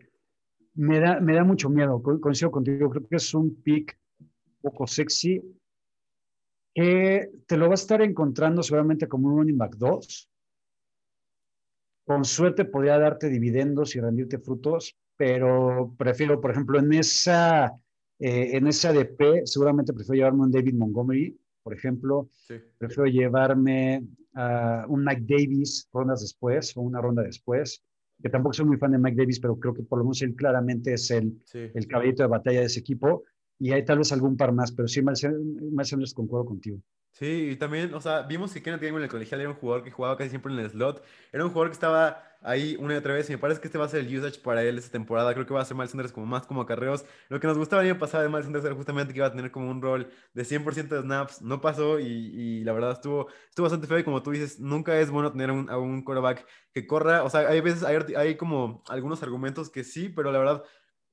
me, 0.75 0.99
da, 0.99 1.19
me 1.19 1.35
da 1.35 1.43
mucho 1.43 1.69
miedo, 1.69 2.01
coincido 2.01 2.51
contigo, 2.51 2.89
creo 2.89 3.07
que 3.07 3.15
es 3.15 3.33
un 3.33 3.61
pick 3.61 3.97
poco 4.61 4.87
sexy, 4.87 5.41
que 6.73 7.31
te 7.47 7.57
lo 7.57 7.69
vas 7.69 7.81
a 7.81 7.83
estar 7.83 8.01
encontrando 8.01 8.61
seguramente 8.61 9.07
como 9.07 9.29
un 9.29 9.37
running 9.37 9.57
back 9.57 9.75
2. 9.77 10.29
Con 12.05 12.23
suerte 12.23 12.65
podría 12.65 12.99
darte 12.99 13.29
dividendos 13.29 13.95
y 13.95 13.99
rendirte 13.99 14.39
frutos, 14.39 14.95
pero 15.17 15.93
prefiero, 15.97 16.39
por 16.39 16.51
ejemplo, 16.51 16.79
en 16.79 16.93
esa, 16.93 17.73
eh, 18.19 18.51
en 18.53 18.67
esa 18.67 18.89
ADP, 18.89 19.45
seguramente 19.45 19.91
prefiero 19.91 20.15
llevarme 20.15 20.43
un 20.43 20.51
David 20.51 20.75
Montgomery, 20.75 21.37
por 21.63 21.73
ejemplo. 21.73 22.29
Prefiero 22.77 23.07
llevarme 23.07 24.07
a 24.35 24.85
un 24.87 25.03
Mike 25.03 25.25
Davis 25.27 25.89
rondas 25.91 26.21
después 26.21 26.77
o 26.77 26.81
una 26.81 27.01
ronda 27.01 27.23
después, 27.23 27.83
que 28.21 28.29
tampoco 28.29 28.53
soy 28.53 28.65
muy 28.65 28.77
fan 28.77 28.91
de 28.91 28.97
Mike 28.97 29.17
Davis, 29.17 29.39
pero 29.39 29.57
creo 29.59 29.73
que 29.73 29.83
por 29.83 29.99
lo 29.99 30.05
menos 30.05 30.21
él 30.21 30.35
claramente 30.35 30.93
es 30.93 31.11
el, 31.11 31.39
el 31.53 31.87
caballito 31.87 32.23
de 32.23 32.29
batalla 32.29 32.61
de 32.61 32.65
ese 32.65 32.79
equipo. 32.79 33.23
Y 33.59 33.71
hay 33.71 33.83
tal 33.85 33.99
vez 33.99 34.11
algún 34.11 34.37
par 34.37 34.51
más, 34.51 34.71
pero 34.71 34.87
sí, 34.87 35.01
Miles 35.01 35.19
Sanders 35.89 36.13
concuerdo 36.13 36.45
contigo. 36.45 36.79
Sí, 37.11 37.49
y 37.51 37.55
también, 37.55 37.95
o 37.95 37.99
sea, 37.99 38.21
vimos 38.21 38.53
que 38.53 38.61
Kenneth 38.61 38.79
Gainwell 38.79 39.01
en 39.01 39.05
el 39.05 39.09
colegial 39.09 39.41
era 39.41 39.49
un 39.49 39.55
jugador 39.55 39.83
que 39.83 39.89
jugaba 39.89 40.15
casi 40.17 40.29
siempre 40.29 40.53
en 40.53 40.59
el 40.59 40.69
slot. 40.69 41.03
Era 41.31 41.43
un 41.43 41.49
jugador 41.49 41.69
que 41.69 41.73
estaba 41.73 42.21
ahí 42.43 42.77
una 42.79 42.93
y 42.93 42.97
otra 42.97 43.15
vez. 43.15 43.27
Y 43.29 43.33
me 43.33 43.39
parece 43.39 43.59
que 43.59 43.67
este 43.67 43.79
va 43.79 43.85
a 43.85 43.89
ser 43.89 44.05
el 44.05 44.17
usage 44.17 44.39
para 44.39 44.61
él 44.63 44.77
esta 44.77 44.91
temporada. 44.91 45.33
Creo 45.33 45.47
que 45.47 45.53
va 45.53 45.61
a 45.61 45.65
ser 45.65 45.75
Miles 45.75 45.89
Sanders 45.89 46.11
como 46.11 46.27
más 46.27 46.45
como 46.45 46.61
acarreos. 46.61 47.05
Lo 47.29 47.39
que 47.39 47.47
nos 47.47 47.57
gustaba 47.57 47.81
el 47.81 47.89
año 47.89 47.99
pasado 47.99 48.21
de 48.21 48.29
Miles 48.29 48.45
Sanders 48.45 48.65
era 48.65 48.75
justamente 48.75 49.13
que 49.13 49.19
iba 49.19 49.25
a 49.25 49.31
tener 49.31 49.49
como 49.49 49.71
un 49.71 49.81
rol 49.81 50.09
de 50.35 50.43
100% 50.45 50.95
de 50.95 51.01
snaps. 51.01 51.41
No 51.41 51.59
pasó 51.59 51.99
y, 51.99 52.05
y, 52.05 52.63
la 52.63 52.73
verdad 52.73 52.91
estuvo, 52.91 53.27
estuvo 53.49 53.63
bastante 53.63 53.87
feo. 53.87 53.97
Y 53.97 54.03
como 54.03 54.21
tú 54.21 54.29
dices, 54.29 54.59
nunca 54.59 54.99
es 54.99 55.09
bueno 55.09 55.31
tener 55.31 55.49
un, 55.49 55.71
a 55.71 55.79
un 55.79 56.03
quarterback 56.03 56.45
que 56.71 56.85
corra. 56.85 57.23
O 57.23 57.31
sea, 57.31 57.47
hay 57.47 57.61
veces, 57.61 57.83
hay, 57.83 57.97
hay 58.15 58.37
como 58.37 58.83
algunos 58.89 59.23
argumentos 59.23 59.71
que 59.71 59.83
sí, 59.83 60.09
pero 60.09 60.31
la 60.31 60.37
verdad 60.37 60.63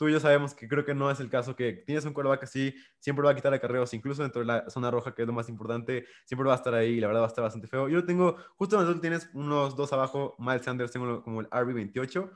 tú 0.05 0.09
y 0.11 0.13
yo 0.13 0.21
sabemos 0.21 0.55
que 0.55 0.69
creo 0.69 0.85
que 0.85 0.95
no 0.95 1.11
es 1.11 1.19
el 1.19 1.31
caso, 1.31 1.57
que 1.57 1.73
tienes 1.73 2.05
un 2.05 2.13
quarterback 2.13 2.43
así, 2.43 2.75
siempre 2.99 3.25
va 3.25 3.31
a 3.31 3.35
quitar 3.35 3.55
acarreos, 3.55 3.95
incluso 3.95 4.21
dentro 4.21 4.41
de 4.41 4.47
la 4.47 4.69
zona 4.69 4.91
roja, 4.91 5.15
que 5.15 5.23
es 5.23 5.27
lo 5.27 5.33
más 5.33 5.49
importante, 5.49 6.05
siempre 6.27 6.47
va 6.47 6.53
a 6.53 6.57
estar 6.57 6.75
ahí 6.75 6.91
y 6.91 7.01
la 7.01 7.07
verdad 7.07 7.23
va 7.23 7.27
a 7.27 7.29
estar 7.29 7.43
bastante 7.43 7.69
feo. 7.69 7.89
Yo 7.89 8.05
tengo, 8.05 8.37
justo 8.57 8.77
donde 8.77 8.93
tú 8.93 9.01
tienes 9.01 9.31
unos 9.33 9.77
dos 9.77 9.95
abajo, 9.95 10.37
Miles 10.39 10.63
Sanders, 10.63 10.93
tengo 10.93 11.23
como 11.23 11.41
el 11.41 11.49
RB28, 11.49 12.31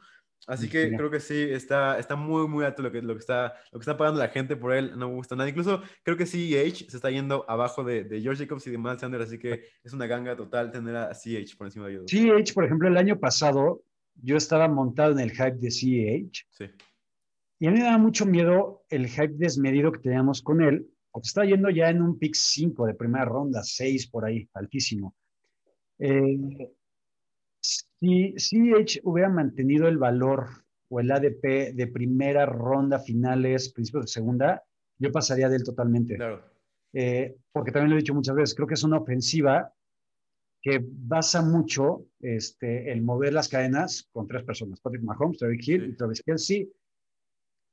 así 0.47 0.71
que 0.71 0.97
creo 0.97 1.11
que 1.11 1.21
sí, 1.21 1.43
está, 1.43 1.99
está 1.99 2.17
muy, 2.17 2.49
muy 2.49 2.65
alto 2.65 2.83
lo 2.83 2.91
que, 2.91 3.03
lo, 3.03 3.13
que 3.13 3.21
está, 3.21 3.55
lo 3.71 3.79
que 3.79 3.83
está 3.83 3.99
pagando 3.99 4.19
la 4.19 4.29
gente 4.29 4.57
por 4.57 4.73
él, 4.73 4.93
no 4.97 5.11
me 5.11 5.15
gusta 5.17 5.37
nada. 5.37 5.51
Incluso 5.51 5.83
creo 6.03 6.17
que 6.17 6.25
CH 6.25 6.89
se 6.89 6.97
está 6.97 7.11
yendo 7.11 7.45
abajo 7.49 7.85
de, 7.85 8.05
de 8.05 8.23
George 8.23 8.45
Jacobs 8.45 8.67
y 8.67 8.71
de 8.71 8.79
Miles 8.79 9.01
Sanders, 9.01 9.27
así 9.27 9.39
que 9.39 9.63
es 9.85 9.93
una 9.93 10.07
ganga 10.07 10.35
total 10.35 10.71
tener 10.71 10.97
a 10.97 11.13
CH 11.13 11.55
por 11.59 11.67
encima 11.67 11.87
de 11.89 11.97
ellos. 11.97 12.07
CH, 12.07 12.55
por 12.55 12.65
ejemplo, 12.65 12.89
el 12.89 12.97
año 12.97 13.19
pasado 13.19 13.83
yo 14.23 14.39
estaba 14.39 14.69
montado 14.69 15.13
en 15.13 15.21
el 15.21 15.33
hype 15.33 15.59
de 15.59 15.69
CH. 15.69 16.47
Sí 16.49 16.65
y 17.61 17.67
a 17.67 17.71
mí 17.71 17.79
me 17.79 17.85
daba 17.85 17.99
mucho 17.99 18.25
miedo 18.25 18.85
el 18.89 19.09
hype 19.09 19.35
desmedido 19.35 19.91
que 19.93 19.99
teníamos 19.99 20.43
con 20.43 20.63
él, 20.63 20.89
porque 21.11 21.27
estaba 21.27 21.47
yendo 21.47 21.71
ya 21.71 21.91
en 21.91 22.03
un 22.03 22.19
pick 22.19 22.35
5 22.35 22.87
de 22.87 22.95
primera 22.95 23.25
ronda, 23.25 23.63
6 23.63 24.09
por 24.09 24.25
ahí, 24.25 24.49
altísimo. 24.55 25.17
Eh, 25.99 26.39
si 27.61 28.35
CH 28.37 29.01
hubiera 29.03 29.29
mantenido 29.29 29.89
el 29.89 29.99
valor 29.99 30.47
o 30.89 31.01
el 31.01 31.11
ADP 31.11 31.75
de 31.75 31.87
primera 31.93 32.47
ronda, 32.47 33.01
finales, 33.01 33.73
principios 33.73 34.05
de 34.05 34.13
segunda, 34.13 34.63
yo 34.99 35.11
pasaría 35.11 35.49
de 35.49 35.57
él 35.57 35.65
totalmente. 35.65 36.15
Claro. 36.15 36.45
Eh, 36.93 37.37
porque 37.53 37.73
también 37.73 37.91
lo 37.91 37.97
he 37.97 38.01
dicho 38.01 38.15
muchas 38.15 38.37
veces, 38.37 38.55
creo 38.55 38.69
que 38.69 38.75
es 38.75 38.85
una 38.85 38.99
ofensiva 38.99 39.73
que 40.63 40.81
basa 40.83 41.43
mucho 41.43 42.07
este, 42.21 42.91
el 42.91 43.03
mover 43.03 43.33
las 43.33 43.49
cadenas 43.49 44.09
con 44.13 44.27
tres 44.27 44.45
personas, 44.45 44.81
Patrick 44.81 45.03
Mahomes, 45.03 45.39
Travis 45.39 45.69
Hill 45.69 45.85
y 45.91 45.97
Travis 45.97 46.23
Kelsey, 46.23 46.73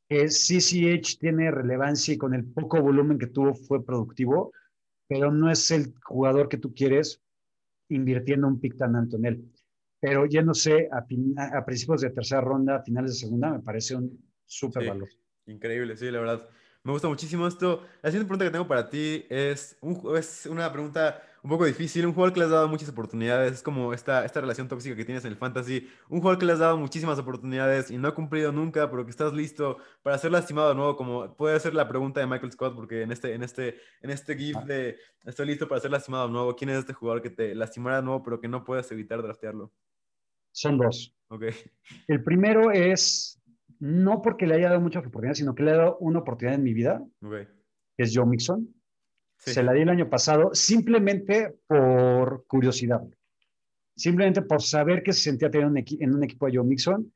que 0.08 0.26
CCH 0.28 1.20
tiene 1.20 1.52
relevancia 1.52 2.14
y 2.14 2.18
con 2.18 2.34
el 2.34 2.46
poco 2.46 2.82
volumen 2.82 3.18
que 3.18 3.28
tuvo 3.28 3.54
fue 3.54 3.86
productivo, 3.86 4.52
pero 5.08 5.32
no 5.32 5.52
es 5.52 5.72
el 5.72 5.94
jugador 6.04 6.50
que 6.50 6.58
tú 6.58 6.74
quieres 6.74 7.22
invirtiendo 7.90 8.48
un 8.48 8.60
pick 8.60 8.78
tan 8.78 8.96
alto 8.96 9.18
en 9.18 9.26
él. 9.26 9.52
Pero 10.00 10.26
yéndose 10.26 10.90
a, 10.92 11.06
a 11.58 11.66
principios 11.66 12.02
de 12.02 12.10
tercera 12.12 12.42
ronda, 12.42 12.84
finales 12.84 13.12
de 13.12 13.18
segunda, 13.20 13.52
me 13.52 13.60
parece 13.60 13.96
un 13.96 14.20
súper 14.46 14.88
valor. 14.88 15.10
Increíble, 15.48 15.96
sí, 15.96 16.12
la 16.12 16.20
verdad. 16.20 16.50
Me 16.86 16.92
gusta 16.92 17.08
muchísimo 17.08 17.48
esto. 17.48 17.82
La 18.04 18.12
siguiente 18.12 18.28
pregunta 18.28 18.46
que 18.46 18.52
tengo 18.52 18.68
para 18.68 18.88
ti 18.88 19.26
es, 19.28 19.76
un, 19.82 20.16
es 20.16 20.46
una 20.46 20.72
pregunta 20.72 21.20
un 21.42 21.50
poco 21.50 21.66
difícil. 21.66 22.06
Un 22.06 22.14
jugador 22.14 22.32
que 22.32 22.40
le 22.40 22.46
has 22.46 22.52
dado 22.52 22.68
muchas 22.68 22.88
oportunidades. 22.90 23.54
Es 23.54 23.64
como 23.64 23.92
esta, 23.92 24.24
esta 24.24 24.40
relación 24.40 24.68
tóxica 24.68 24.96
que 24.96 25.04
tienes 25.04 25.26
en 25.26 25.32
el 25.32 25.38
fantasy. 25.38 25.90
Un 26.10 26.20
jugador 26.20 26.38
que 26.38 26.46
le 26.46 26.54
has 26.54 26.60
dado 26.60 26.78
muchísimas 26.78 27.18
oportunidades 27.18 27.90
y 27.90 27.98
no 27.98 28.08
ha 28.08 28.14
cumplido 28.14 28.52
nunca, 28.52 28.88
pero 28.92 29.04
que 29.04 29.10
estás 29.10 29.34
listo 29.34 29.80
para 30.04 30.20
ser 30.20 30.32
lastimado 30.32 30.70
de 30.70 30.76
nuevo. 30.76 30.96
Como 30.96 31.36
puede 31.36 31.60
ser 31.60 31.74
la 31.74 31.88
pregunta 31.88 32.20
de 32.20 32.28
Michael 32.28 32.52
Scott, 32.52 32.76
porque 32.76 33.02
en 33.02 33.12
este, 33.12 33.34
en 33.34 33.42
este, 33.42 33.78
en 34.04 34.12
este 34.12 34.38
GIF 34.38 34.58
ah. 34.58 34.66
de 34.66 35.00
estoy 35.26 35.48
listo 35.48 35.68
para 35.68 35.82
ser 35.82 35.90
lastimado 35.90 36.28
de 36.28 36.34
nuevo. 36.34 36.56
¿Quién 36.56 36.70
es 36.70 36.78
este 36.78 36.94
jugador 36.94 37.24
que 37.24 37.32
te 37.32 37.56
lastimará 37.56 37.96
de 37.96 38.04
nuevo, 38.04 38.22
pero 38.22 38.40
que 38.40 38.48
no 38.48 38.64
puedes 38.64 38.92
evitar 38.92 39.24
draftearlo? 39.24 39.72
Son 40.52 40.78
dos. 40.78 41.16
Ok. 41.30 41.46
El 42.08 42.24
primero 42.24 42.72
es 42.72 43.42
no 43.80 44.22
porque 44.22 44.48
le 44.48 44.56
haya 44.56 44.70
dado 44.70 44.82
muchas 44.82 45.02
oportunidades, 45.02 45.40
sino 45.40 45.56
que 45.56 45.64
le 45.64 45.72
he 45.72 45.76
dado 45.76 45.98
una 46.00 46.20
oportunidad 46.20 46.56
en 46.56 46.64
mi 46.64 46.74
vida, 46.74 47.04
que 47.22 48.04
es 48.04 48.12
Joe 48.14 48.26
Mixon. 48.26 48.74
Se 49.38 49.62
la 49.62 49.74
di 49.74 49.82
el 49.82 49.90
año 49.90 50.10
pasado 50.10 50.52
simplemente 50.54 51.56
por 51.68 52.46
curiosidad, 52.48 53.04
simplemente 53.96 54.42
por 54.42 54.62
saber 54.62 55.04
que 55.04 55.14
se 55.14 55.22
sentía 55.22 55.52
tener 55.52 55.68
en 55.68 56.16
un 56.16 56.24
equipo 56.24 56.48
de 56.48 56.58
Joe 56.58 56.66
Mixon 56.66 57.14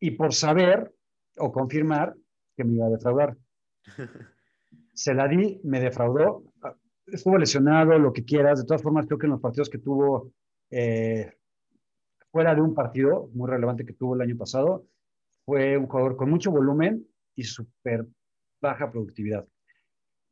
y 0.00 0.12
por 0.12 0.34
saber 0.34 0.92
o 1.38 1.52
confirmar 1.52 2.14
que 2.56 2.64
me 2.64 2.74
iba 2.74 2.86
a 2.86 2.90
defraudar. 2.90 3.36
se 4.94 5.14
la 5.14 5.28
di, 5.28 5.60
me 5.64 5.80
defraudó, 5.80 6.44
estuvo 7.06 7.38
lesionado, 7.38 7.98
lo 7.98 8.12
que 8.12 8.24
quieras. 8.24 8.60
De 8.60 8.66
todas 8.66 8.82
formas, 8.82 9.06
creo 9.06 9.18
que 9.18 9.26
en 9.26 9.32
los 9.32 9.40
partidos 9.40 9.68
que 9.68 9.78
tuvo 9.78 10.32
eh, 10.70 11.32
fuera 12.30 12.54
de 12.54 12.60
un 12.60 12.74
partido 12.74 13.28
muy 13.34 13.48
relevante 13.48 13.84
que 13.84 13.92
tuvo 13.92 14.14
el 14.14 14.22
año 14.22 14.36
pasado, 14.36 14.86
fue 15.44 15.76
un 15.76 15.86
jugador 15.86 16.16
con 16.16 16.30
mucho 16.30 16.50
volumen 16.50 17.06
y 17.36 17.44
súper 17.44 18.06
baja 18.60 18.90
productividad. 18.90 19.46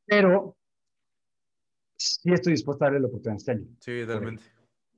Pero 0.06 0.56
sí 1.96 2.32
estoy 2.32 2.52
dispuesto 2.52 2.84
a 2.84 2.86
darle 2.86 3.00
la 3.00 3.08
oportunidad 3.08 3.36
este 3.36 3.52
año. 3.52 3.66
Sí, 3.80 4.00
totalmente. 4.06 4.42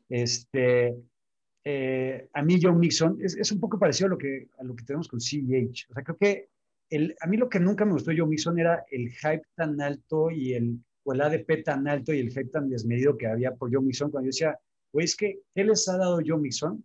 Este, 0.08 0.96
eh, 1.64 2.28
a 2.32 2.42
mí 2.42 2.58
John 2.62 2.78
Mixon 2.78 3.18
es, 3.22 3.36
es, 3.36 3.50
un 3.52 3.60
poco 3.60 3.78
parecido 3.78 4.06
a 4.06 4.10
lo, 4.10 4.18
que, 4.18 4.48
a 4.58 4.64
lo 4.64 4.74
que 4.76 4.84
tenemos 4.84 5.08
con 5.08 5.20
CEH. 5.20 5.86
O 5.90 5.94
sea, 5.94 6.02
creo 6.04 6.16
que 6.18 6.48
el, 6.90 7.16
a 7.20 7.26
mí 7.26 7.36
lo 7.36 7.48
que 7.48 7.60
nunca 7.60 7.84
me 7.84 7.92
gustó 7.92 8.10
de 8.10 8.18
John 8.18 8.28
Mixon 8.28 8.58
era 8.58 8.84
el 8.90 9.10
hype 9.10 9.42
tan 9.54 9.80
alto 9.80 10.30
y 10.30 10.54
el, 10.54 10.78
o 11.04 11.12
el 11.12 11.20
ADP 11.20 11.64
tan 11.64 11.88
alto 11.88 12.12
y 12.12 12.20
el 12.20 12.30
hype 12.30 12.50
tan 12.50 12.68
desmedido 12.68 13.16
que 13.16 13.26
había 13.26 13.54
por 13.54 13.72
John 13.72 13.86
Mixon. 13.86 14.10
Cuando 14.10 14.26
yo 14.26 14.30
decía, 14.30 14.58
güey, 14.92 15.04
es 15.04 15.16
que, 15.16 15.40
¿qué 15.54 15.64
les 15.64 15.88
ha 15.88 15.96
dado 15.96 16.20
John 16.24 16.42
Mixon 16.42 16.84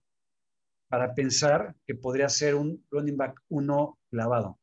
para 0.90 1.14
pensar 1.14 1.76
que 1.86 1.96
podría 1.96 2.28
ser 2.28 2.56
un 2.56 2.84
running 2.90 3.16
back 3.16 3.40
uno 3.50 4.00
clavado. 4.10 4.60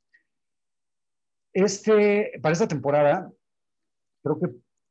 Este, 1.52 2.32
para 2.42 2.52
esta 2.52 2.68
temporada, 2.68 3.32
creo 4.22 4.38
que, 4.38 4.48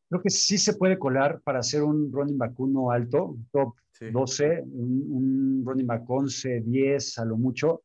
creo 0.09 0.21
que 0.21 0.29
sí 0.29 0.57
se 0.57 0.73
puede 0.73 0.97
colar 0.97 1.41
para 1.41 1.61
ser 1.61 1.83
un 1.83 2.11
running 2.11 2.37
back 2.37 2.59
uno 2.59 2.89
alto, 2.89 3.37
top 3.51 3.75
12, 3.99 4.63
un, 4.65 5.63
running 5.65 5.85
back 5.85 6.09
11, 6.09 6.61
10 6.61 7.19
a 7.19 7.25
lo 7.25 7.37
mucho, 7.37 7.83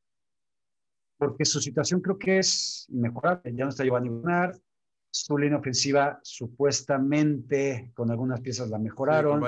porque 1.19 1.45
su 1.45 1.61
situación 1.61 2.01
creo 2.01 2.19
que 2.19 2.39
es 2.39 2.87
mejorable. 2.89 3.53
Ya 3.55 3.65
no 3.65 3.71
está 3.71 3.85
Giovanni 3.85 4.09
Bernard, 4.09 4.57
su 5.11 5.37
línea 5.37 5.59
ofensiva 5.59 6.21
supuestamente 6.23 7.91
con 7.95 8.11
algunas 8.11 8.41
piezas 8.41 8.71
la 8.71 8.79
mejoraron. 8.79 9.41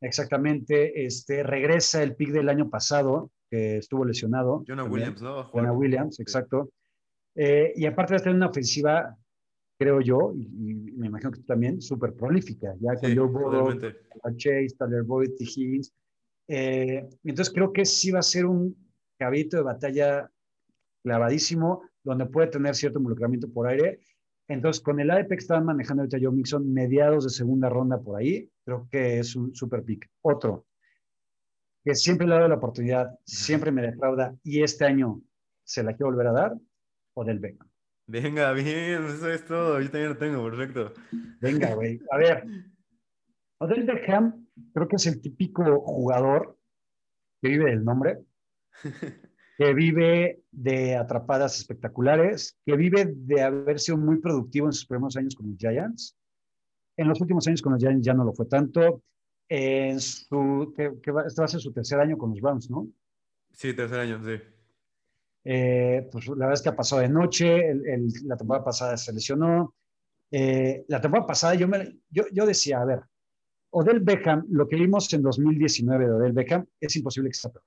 Exactamente, 0.00 1.04
este, 1.04 1.42
regresa 1.42 2.02
el 2.02 2.16
pick 2.16 2.30
del 2.30 2.48
año 2.48 2.70
pasado, 2.70 3.30
que 3.50 3.78
estuvo 3.78 4.04
lesionado. 4.04 4.64
Jonah 4.66 4.84
Williams, 4.84 5.20
¿no? 5.20 5.44
Jonah 5.44 5.72
Williams, 5.72 6.20
exacto. 6.20 6.70
Eh, 7.34 7.72
y 7.76 7.84
aparte 7.86 8.14
de 8.14 8.20
tener 8.20 8.36
una 8.36 8.48
ofensiva, 8.48 9.16
creo 9.78 10.00
yo, 10.00 10.32
y, 10.34 10.74
me 10.74 11.08
imagino 11.08 11.30
que 11.30 11.40
tú 11.40 11.46
también, 11.46 11.80
súper 11.82 12.14
prolífica, 12.14 12.74
ya 12.80 12.94
con 12.94 13.14
Joe 13.14 13.26
Burrow, 13.26 13.78
Chase, 14.36 14.74
Tyler 14.78 15.02
Boyd, 15.02 15.34
T. 15.36 15.44
Higgins. 15.44 15.92
Eh, 16.48 17.08
entonces 17.24 17.52
creo 17.52 17.72
que 17.72 17.84
sí 17.84 18.10
va 18.10 18.20
a 18.20 18.22
ser 18.22 18.46
un 18.46 18.76
cabito 19.18 19.56
de 19.58 19.62
batalla 19.62 20.30
clavadísimo, 21.02 21.82
donde 22.02 22.26
puede 22.26 22.48
tener 22.48 22.74
cierto 22.74 22.98
involucramiento 22.98 23.50
por 23.50 23.68
aire 23.68 24.00
entonces, 24.50 24.82
con 24.82 24.98
el 24.98 25.10
ADP 25.10 25.28
que 25.28 25.34
estaban 25.36 25.64
manejando 25.64 26.02
ahorita 26.02 26.18
Joe 26.20 26.34
Mixon, 26.34 26.72
mediados 26.72 27.22
de 27.22 27.30
segunda 27.30 27.68
ronda 27.68 28.00
por 28.00 28.18
ahí, 28.18 28.50
creo 28.64 28.88
que 28.90 29.20
es 29.20 29.36
un 29.36 29.54
super 29.54 29.84
pick. 29.84 30.10
Otro, 30.22 30.66
que 31.84 31.94
siempre 31.94 32.26
le 32.26 32.34
ha 32.34 32.38
dado 32.38 32.48
la 32.48 32.56
oportunidad, 32.56 33.16
siempre 33.24 33.70
me 33.70 33.82
defrauda 33.82 34.34
y 34.42 34.62
este 34.62 34.84
año 34.84 35.22
se 35.62 35.84
la 35.84 35.94
quiero 35.94 36.10
volver 36.10 36.26
a 36.26 36.32
dar, 36.32 36.58
Odell 37.14 37.38
Beckham. 37.38 37.68
Venga, 38.06 38.52
bien, 38.52 39.04
eso 39.04 39.30
es 39.30 39.44
todo. 39.44 39.80
Yo 39.80 39.88
también 39.88 40.08
lo 40.10 40.18
tengo, 40.18 40.44
perfecto. 40.44 40.92
Venga, 41.40 41.74
güey. 41.74 42.00
A 42.10 42.18
ver, 42.18 42.44
Odell 43.58 43.84
Beckham 43.84 44.48
creo 44.74 44.88
que 44.88 44.96
es 44.96 45.06
el 45.06 45.20
típico 45.20 45.62
jugador 45.80 46.58
que 47.40 47.50
vive 47.50 47.70
del 47.70 47.84
nombre. 47.84 48.18
que 49.60 49.74
vive 49.74 50.40
de 50.50 50.96
atrapadas 50.96 51.58
espectaculares, 51.58 52.58
que 52.64 52.76
vive 52.76 53.12
de 53.14 53.42
haber 53.42 53.78
sido 53.78 53.98
muy 53.98 54.18
productivo 54.18 54.66
en 54.68 54.72
sus 54.72 54.86
primeros 54.86 55.18
años 55.18 55.34
con 55.34 55.50
los 55.50 55.58
Giants. 55.58 56.16
En 56.96 57.08
los 57.08 57.20
últimos 57.20 57.46
años 57.46 57.60
con 57.60 57.74
los 57.74 57.82
Giants 57.82 58.02
ya 58.02 58.14
no 58.14 58.24
lo 58.24 58.32
fue 58.32 58.46
tanto. 58.46 59.02
En 59.50 60.00
su, 60.00 60.72
que, 60.74 61.10
va, 61.10 61.26
este 61.26 61.42
va 61.42 61.44
a 61.44 61.48
ser 61.48 61.60
su 61.60 61.74
tercer 61.74 62.00
año 62.00 62.16
con 62.16 62.30
los 62.30 62.40
Browns, 62.40 62.70
¿no? 62.70 62.88
Sí, 63.52 63.74
tercer 63.74 64.00
año, 64.00 64.24
sí. 64.24 64.42
Eh, 65.44 66.08
pues 66.10 66.26
la 66.28 66.36
verdad 66.36 66.54
es 66.54 66.62
que 66.62 66.68
ha 66.70 66.76
pasado 66.76 67.02
de 67.02 67.10
noche, 67.10 67.74
la 68.24 68.38
temporada 68.38 68.64
pasada 68.64 68.96
se 68.96 69.12
lesionó. 69.12 69.74
Eh, 70.30 70.86
la 70.88 71.02
temporada 71.02 71.26
pasada 71.26 71.54
yo, 71.54 71.68
me, 71.68 71.98
yo, 72.08 72.24
yo 72.32 72.46
decía, 72.46 72.80
a 72.80 72.86
ver, 72.86 73.00
Odell 73.72 74.00
Beckham, 74.00 74.46
lo 74.48 74.66
que 74.66 74.76
vimos 74.76 75.12
en 75.12 75.20
2019 75.20 76.06
de 76.06 76.12
Odell 76.12 76.32
Beckham, 76.32 76.64
es 76.80 76.96
imposible 76.96 77.28
que 77.28 77.34
sea 77.34 77.50
peor 77.50 77.64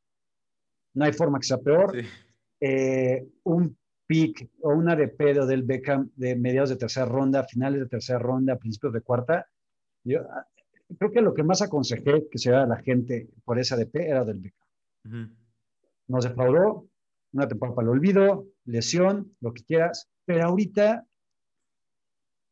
no 0.94 1.06
hay 1.06 1.14
forma 1.14 1.40
que 1.40 1.48
sea 1.48 1.58
peor. 1.58 1.96
Eh, 2.60 3.28
un 3.44 3.78
pick 4.06 4.50
o 4.62 4.74
una 4.74 4.96
de 4.96 5.08
pedo 5.08 5.46
del 5.46 5.64
Beckham 5.64 6.10
de 6.16 6.36
mediados 6.36 6.70
de 6.70 6.76
tercera 6.76 7.06
ronda, 7.06 7.44
finales 7.44 7.82
de 7.82 7.88
tercera 7.88 8.20
ronda, 8.20 8.58
principios 8.58 8.94
de 8.94 9.02
cuarta, 9.02 9.48
yo 10.04 10.22
ah, 10.22 10.48
creo 10.98 11.12
que 11.12 11.22
lo 11.22 11.34
que 11.34 11.44
más 11.44 11.62
aconsejé 11.62 12.28
que 12.30 12.38
se 12.38 12.52
vea 12.52 12.66
la 12.66 12.78
gente 12.78 13.30
por 13.44 13.60
esa 13.60 13.76
DP 13.76 13.96
era 13.96 14.24
del 14.24 14.40
Beckham. 14.40 15.36
Nos 16.08 16.26
defraudó, 16.26 16.88
una 17.32 17.48
temporada 17.48 17.76
para 17.76 17.86
el 17.88 17.94
olvido, 17.94 18.46
lesión, 18.66 19.36
lo 19.42 19.54
que 19.54 19.64
quieras, 19.64 20.10
pero 20.26 20.46
ahorita 20.46 21.06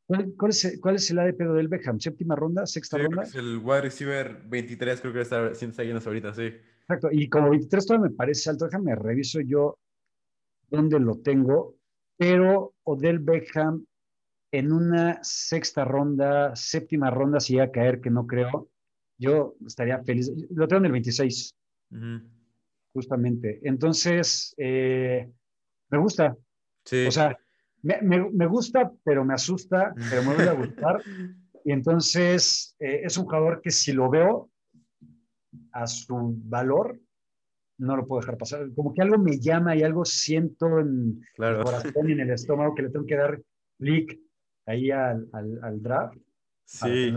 ¿Cuál, 0.07 0.49
es, 0.49 0.65
el, 0.65 0.81
¿Cuál, 0.81 0.95
es, 0.95 1.09
el 1.09 1.19
ADP 1.19 1.37
del 1.37 1.69
Beckham? 1.69 1.97
¿Séptima 2.01 2.35
ronda? 2.35 2.65
¿Sexta 2.65 2.97
ronda? 2.97 3.23
Es 3.23 3.33
el 3.35 3.59
wide 3.63 3.81
receiver 3.81 4.41
23, 4.45 4.99
creo 4.99 5.13
que 5.13 5.21
está, 5.21 5.51
está 5.51 6.09
ahorita, 6.09 6.33
sí. 6.33 6.51
Exacto, 6.81 7.09
y 7.11 7.29
como 7.29 7.49
23 7.49 7.85
todavía 7.85 8.09
me 8.09 8.15
parece 8.15 8.49
alto, 8.49 8.65
déjame 8.65 8.95
reviso 8.95 9.39
yo 9.41 9.77
dónde 10.69 10.99
lo 10.99 11.19
tengo, 11.19 11.75
pero 12.17 12.73
Odell 12.83 13.19
Beckham 13.19 13.85
en 14.51 14.71
una 14.71 15.19
sexta 15.23 15.85
ronda, 15.85 16.55
séptima 16.55 17.09
ronda, 17.09 17.39
si 17.39 17.53
iba 17.53 17.63
a 17.63 17.71
caer, 17.71 18.01
que 18.01 18.09
no 18.09 18.27
creo, 18.27 18.69
yo 19.17 19.55
estaría 19.65 20.03
feliz. 20.03 20.31
Lo 20.49 20.67
tengo 20.67 20.79
en 20.79 20.85
el 20.87 20.91
26, 20.91 21.55
justamente. 22.93 23.59
Entonces, 23.63 24.53
eh, 24.57 25.31
me 25.89 25.97
gusta. 25.97 26.35
Sí. 26.83 27.05
O 27.07 27.11
sea, 27.11 27.37
me, 27.81 28.45
gusta, 28.47 28.91
pero 29.03 29.23
me 29.23 29.33
asusta, 29.33 29.93
pero 30.09 30.23
me 30.23 30.35
voy 30.35 30.47
a 30.47 30.53
gustar. 30.53 31.01
Y 31.63 31.73
entonces 31.73 32.75
eh, 32.79 33.01
es 33.03 33.19
un 33.19 33.25
jugador 33.25 33.61
que 33.61 33.69
si 33.69 33.93
lo 33.93 34.09
veo 34.09 34.49
a 35.71 35.87
su 35.87 36.35
valor, 36.43 36.99
no 37.77 37.95
lo 37.97 38.07
puedo 38.07 38.21
dejar 38.21 38.37
pasar. 38.37 38.73
Como 38.73 38.93
que 38.93 39.01
algo 39.01 39.17
me 39.17 39.39
llama 39.39 39.75
y 39.75 39.83
algo 39.83 40.05
siento 40.05 40.79
en 40.79 41.21
el 41.37 41.63
corazón 41.63 42.09
y 42.09 42.13
en 42.13 42.19
el 42.19 42.29
estómago 42.31 42.75
que 42.75 42.83
le 42.83 42.89
tengo 42.89 43.05
que 43.05 43.15
dar 43.15 43.41
clic 43.79 44.19
ahí 44.65 44.91
al, 44.91 45.27
al 45.33 45.81
draft. 45.81 46.17
Sí. 46.65 47.13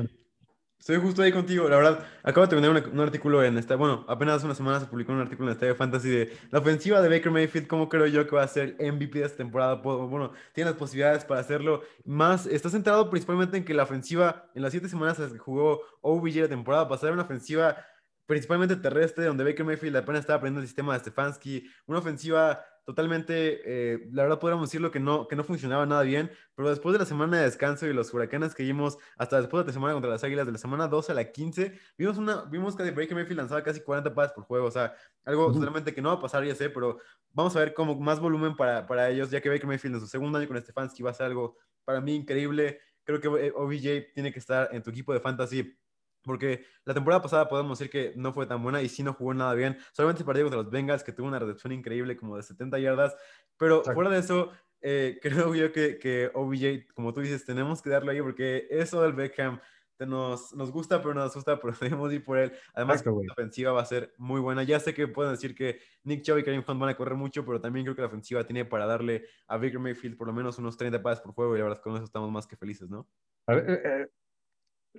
Estoy 0.84 0.98
justo 0.98 1.22
ahí 1.22 1.32
contigo, 1.32 1.66
la 1.66 1.76
verdad. 1.76 2.06
Acabo 2.22 2.46
de 2.46 2.50
terminar 2.50 2.90
un, 2.92 3.00
artículo 3.00 3.42
en 3.42 3.56
esta, 3.56 3.74
bueno, 3.74 4.04
apenas 4.06 4.36
hace 4.36 4.44
una 4.44 4.54
semana 4.54 4.80
se 4.80 4.84
publicó 4.84 5.12
un 5.12 5.20
artículo 5.20 5.48
en 5.48 5.54
Estadio 5.54 5.74
Fantasy 5.76 6.10
de 6.10 6.36
la 6.50 6.58
ofensiva 6.58 7.00
de 7.00 7.08
Baker 7.08 7.32
Mayfield, 7.32 7.66
cómo 7.68 7.88
creo 7.88 8.06
yo 8.06 8.26
que 8.26 8.36
va 8.36 8.42
a 8.42 8.48
ser 8.48 8.76
MVP 8.78 9.18
de 9.18 9.24
esta 9.24 9.38
temporada. 9.38 9.76
Bueno, 9.76 10.32
tiene 10.52 10.68
las 10.68 10.78
posibilidades 10.78 11.24
para 11.24 11.40
hacerlo. 11.40 11.80
Más, 12.04 12.44
está 12.44 12.68
centrado 12.68 13.08
principalmente 13.08 13.56
en 13.56 13.64
que 13.64 13.72
la 13.72 13.84
ofensiva, 13.84 14.50
en 14.54 14.60
las 14.60 14.72
siete 14.72 14.90
semanas 14.90 15.16
que 15.16 15.38
jugó 15.38 15.80
OBJ 16.02 16.42
la 16.42 16.48
temporada 16.48 16.86
pasada, 16.86 17.14
una 17.14 17.22
ofensiva 17.22 17.78
principalmente 18.26 18.76
terrestre, 18.76 19.26
donde 19.26 19.44
Baker 19.44 19.64
Mayfield 19.64 19.96
apenas 19.96 20.20
estaba 20.20 20.38
aprendiendo 20.38 20.62
el 20.62 20.66
sistema 20.66 20.94
de 20.94 21.00
Stefanski, 21.00 21.68
una 21.86 21.98
ofensiva 21.98 22.64
totalmente, 22.84 23.62
eh, 23.64 24.08
la 24.12 24.24
verdad 24.24 24.38
podríamos 24.38 24.68
decirlo 24.68 24.90
que 24.90 25.00
no, 25.00 25.26
que 25.26 25.36
no 25.36 25.44
funcionaba 25.44 25.86
nada 25.86 26.02
bien, 26.02 26.30
pero 26.54 26.68
después 26.68 26.92
de 26.92 26.98
la 26.98 27.06
semana 27.06 27.38
de 27.38 27.44
descanso 27.44 27.86
y 27.86 27.94
los 27.94 28.12
huracanes 28.12 28.54
que 28.54 28.62
vimos 28.62 28.98
hasta 29.16 29.40
después 29.40 29.64
de 29.64 29.68
la 29.68 29.72
semana 29.72 29.94
contra 29.94 30.10
las 30.10 30.22
Águilas, 30.22 30.44
de 30.44 30.52
la 30.52 30.58
semana 30.58 30.86
12 30.86 31.12
a 31.12 31.14
la 31.14 31.32
15, 31.32 31.78
vimos, 31.96 32.18
una, 32.18 32.44
vimos 32.44 32.76
que 32.76 32.90
Baker 32.90 33.14
Mayfield 33.14 33.38
lanzaba 33.38 33.62
casi 33.62 33.80
40 33.80 34.14
pases 34.14 34.32
por 34.32 34.44
juego, 34.44 34.66
o 34.66 34.70
sea, 34.70 34.94
algo 35.24 35.50
totalmente 35.50 35.94
que 35.94 36.02
no 36.02 36.10
va 36.10 36.16
a 36.16 36.20
pasar, 36.20 36.44
ya 36.44 36.54
sé, 36.54 36.68
pero 36.68 36.98
vamos 37.32 37.56
a 37.56 37.60
ver 37.60 37.72
cómo 37.72 37.98
más 37.98 38.20
volumen 38.20 38.54
para, 38.54 38.86
para 38.86 39.08
ellos, 39.08 39.30
ya 39.30 39.40
que 39.40 39.48
Baker 39.48 39.66
Mayfield 39.66 39.96
en 39.96 40.00
su 40.00 40.06
segundo 40.06 40.38
año 40.38 40.46
con 40.46 40.60
Stefanski 40.60 41.02
va 41.02 41.10
a 41.10 41.14
ser 41.14 41.26
algo 41.26 41.56
para 41.84 42.02
mí 42.02 42.14
increíble, 42.14 42.80
creo 43.04 43.20
que 43.20 43.28
eh, 43.46 43.52
OBJ 43.54 44.12
tiene 44.12 44.30
que 44.30 44.38
estar 44.38 44.68
en 44.72 44.82
tu 44.82 44.90
equipo 44.90 45.14
de 45.14 45.20
fantasy 45.20 45.74
porque 46.24 46.64
la 46.84 46.94
temporada 46.94 47.22
pasada 47.22 47.48
podemos 47.48 47.78
decir 47.78 47.90
que 47.90 48.12
no 48.16 48.32
fue 48.32 48.46
tan 48.46 48.62
buena 48.62 48.82
y 48.82 48.88
sí 48.88 49.02
no 49.02 49.12
jugó 49.12 49.34
nada 49.34 49.54
bien. 49.54 49.78
Solamente 49.92 50.20
se 50.20 50.24
perdió 50.24 50.44
contra 50.44 50.62
los 50.62 50.70
Bengals, 50.70 51.04
que 51.04 51.12
tuvo 51.12 51.28
una 51.28 51.38
recepción 51.38 51.72
increíble, 51.72 52.16
como 52.16 52.36
de 52.36 52.42
70 52.42 52.78
yardas. 52.78 53.16
Pero 53.56 53.82
fuera 53.84 54.10
de 54.10 54.18
eso, 54.18 54.50
eh, 54.80 55.18
creo 55.22 55.54
yo 55.54 55.72
que, 55.72 55.98
que 55.98 56.30
OBJ, 56.34 56.92
como 56.94 57.12
tú 57.12 57.20
dices, 57.20 57.44
tenemos 57.44 57.82
que 57.82 57.90
darle 57.90 58.12
ahí 58.12 58.22
porque 58.22 58.66
eso 58.70 59.02
del 59.02 59.12
Beckham 59.12 59.60
nos, 60.06 60.52
nos 60.54 60.70
gusta, 60.70 61.00
pero 61.00 61.14
nos 61.14 61.30
asusta, 61.30 61.58
pero 61.60 61.74
debemos 61.80 62.12
ir 62.12 62.24
por 62.24 62.38
él. 62.38 62.52
Además, 62.74 63.04
la 63.04 63.12
ofensiva 63.12 63.72
va 63.72 63.82
a 63.82 63.86
ser 63.86 64.14
muy 64.18 64.40
buena. 64.40 64.62
Ya 64.62 64.80
sé 64.80 64.94
que 64.94 65.08
pueden 65.08 65.32
decir 65.32 65.54
que 65.54 65.80
Nick 66.02 66.22
Chubb 66.22 66.38
y 66.38 66.44
Karim 66.44 66.62
Hunt 66.66 66.80
van 66.80 66.90
a 66.90 66.96
correr 66.96 67.14
mucho, 67.14 67.44
pero 67.44 67.60
también 67.60 67.84
creo 67.84 67.94
que 67.96 68.02
la 68.02 68.08
ofensiva 68.08 68.44
tiene 68.44 68.64
para 68.64 68.86
darle 68.86 69.26
a 69.46 69.56
Baker 69.56 69.78
Mayfield 69.78 70.16
por 70.16 70.26
lo 70.26 70.32
menos 70.32 70.58
unos 70.58 70.76
30 70.76 71.02
pases 71.02 71.22
por 71.22 71.32
juego 71.32 71.54
y 71.54 71.58
la 71.58 71.64
verdad 71.64 71.80
con 71.80 71.94
eso 71.94 72.04
estamos 72.04 72.30
más 72.30 72.46
que 72.46 72.56
felices, 72.56 72.90
¿no? 72.90 73.08
A 73.46 73.54
ver, 73.54 73.70
eh, 73.70 73.82
eh, 73.84 74.08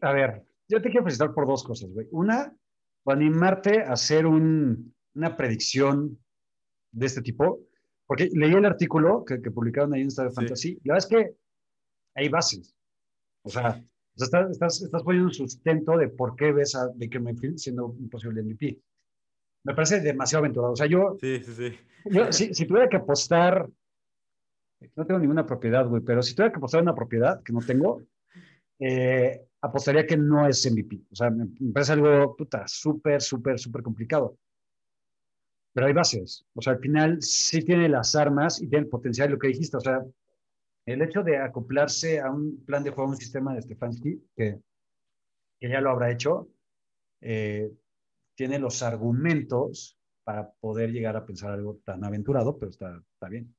a 0.01 0.11
ver 0.13 0.54
yo 0.67 0.81
te 0.81 0.89
quiero 0.89 1.03
felicitar 1.03 1.33
por 1.33 1.47
dos 1.47 1.63
cosas, 1.63 1.91
güey. 1.91 2.07
Una, 2.11 2.53
animarte 3.05 3.83
a 3.83 3.93
hacer 3.93 4.25
una 4.25 5.37
predicción 5.37 6.19
de 6.91 7.05
este 7.05 7.21
tipo, 7.21 7.59
porque 8.07 8.29
leí 8.33 8.53
el 8.53 8.65
artículo 8.65 9.23
que, 9.25 9.37
publicaron 9.51 9.93
ahí 9.93 10.01
en 10.01 10.07
Estadio 10.07 10.29
de 10.29 10.35
Fantasy, 10.35 10.79
y 10.83 10.87
la 10.87 10.95
verdad 10.95 11.09
es 11.09 11.15
que 11.15 11.35
hay 12.15 12.29
bases. 12.29 12.75
O 13.43 13.49
sea, 13.49 13.83
estás, 14.15 14.51
estás, 14.51 14.81
estás, 14.81 15.03
poniendo 15.03 15.27
un 15.27 15.33
sustento 15.33 15.97
de 15.97 16.07
por 16.07 16.35
qué 16.35 16.51
ves 16.51 16.75
a 16.75 16.87
Baker 16.95 17.21
Mayfield 17.21 17.57
siendo 17.57 17.87
un 17.87 18.09
posible 18.09 18.41
MVP. 18.41 18.79
Me 19.63 19.73
parece 19.73 19.99
demasiado 19.99 20.43
aventurado. 20.43 20.73
O 20.73 20.75
sea, 20.75 20.87
yo, 20.87 21.17
sí, 21.19 21.41
sí, 21.43 21.53
sí. 21.53 21.77
yo 22.05 22.31
si, 22.31 22.53
si, 22.53 22.65
tuviera 22.65 22.87
que 22.87 22.97
apostar, 22.97 23.67
no 24.95 25.05
tengo 25.05 25.19
ninguna 25.19 25.45
propiedad, 25.45 25.87
güey, 25.87 26.01
pero 26.01 26.21
si 26.21 26.33
tuviera 26.33 26.51
que 26.51 26.57
apostar 26.57 26.81
una 26.81 26.95
propiedad 26.95 27.41
que 27.43 27.53
no 27.53 27.59
tengo, 27.59 28.03
eh, 28.79 29.45
apostaría 29.65 30.05
que 30.05 30.17
no 30.17 30.47
es 30.47 30.69
MVP. 30.69 31.01
O 31.11 31.15
sea, 31.15 31.29
me, 31.29 31.47
parece 31.73 31.93
algo, 31.93 32.35
puta, 32.35 32.67
súper, 32.67 33.21
súper, 33.21 33.59
súper 33.59 33.81
complicado. 33.83 34.37
Pero 35.73 35.87
hay 35.87 35.93
bases. 35.93 36.45
O 36.53 36.61
sea, 36.61 36.73
al 36.73 36.79
final 36.79 37.21
sí 37.21 37.61
tiene 37.63 37.89
las 37.89 38.15
armas 38.15 38.61
y 38.61 38.67
tiene 38.67 38.85
el 38.85 38.89
potencial, 38.89 39.31
lo 39.31 39.39
que 39.39 39.49
dijiste. 39.49 39.77
O 39.77 39.81
sea, 39.81 40.03
el 40.85 41.01
hecho 41.01 41.23
de 41.23 41.37
acoplarse 41.37 42.19
a 42.19 42.29
un 42.31 42.63
plan 42.65 42.83
de 42.83 42.91
juego, 42.91 43.09
a 43.09 43.13
un 43.13 43.17
sistema 43.17 43.53
de 43.53 43.61
Stefanski, 43.61 44.23
que, 44.35 44.59
que 45.59 45.69
ya 45.69 45.81
lo 45.81 45.89
habrá 45.89 46.11
hecho, 46.11 46.47
eh, 47.21 47.71
tiene 48.35 48.59
los 48.59 48.83
argumentos 48.83 49.97
para 50.23 50.51
poder 50.59 50.91
llegar 50.91 51.15
a 51.15 51.25
pensar 51.25 51.51
algo 51.51 51.79
tan 51.83 52.03
aventurado, 52.03 52.57
pero 52.57 52.71
está, 52.71 53.01
está 53.13 53.29
bien. 53.29 53.53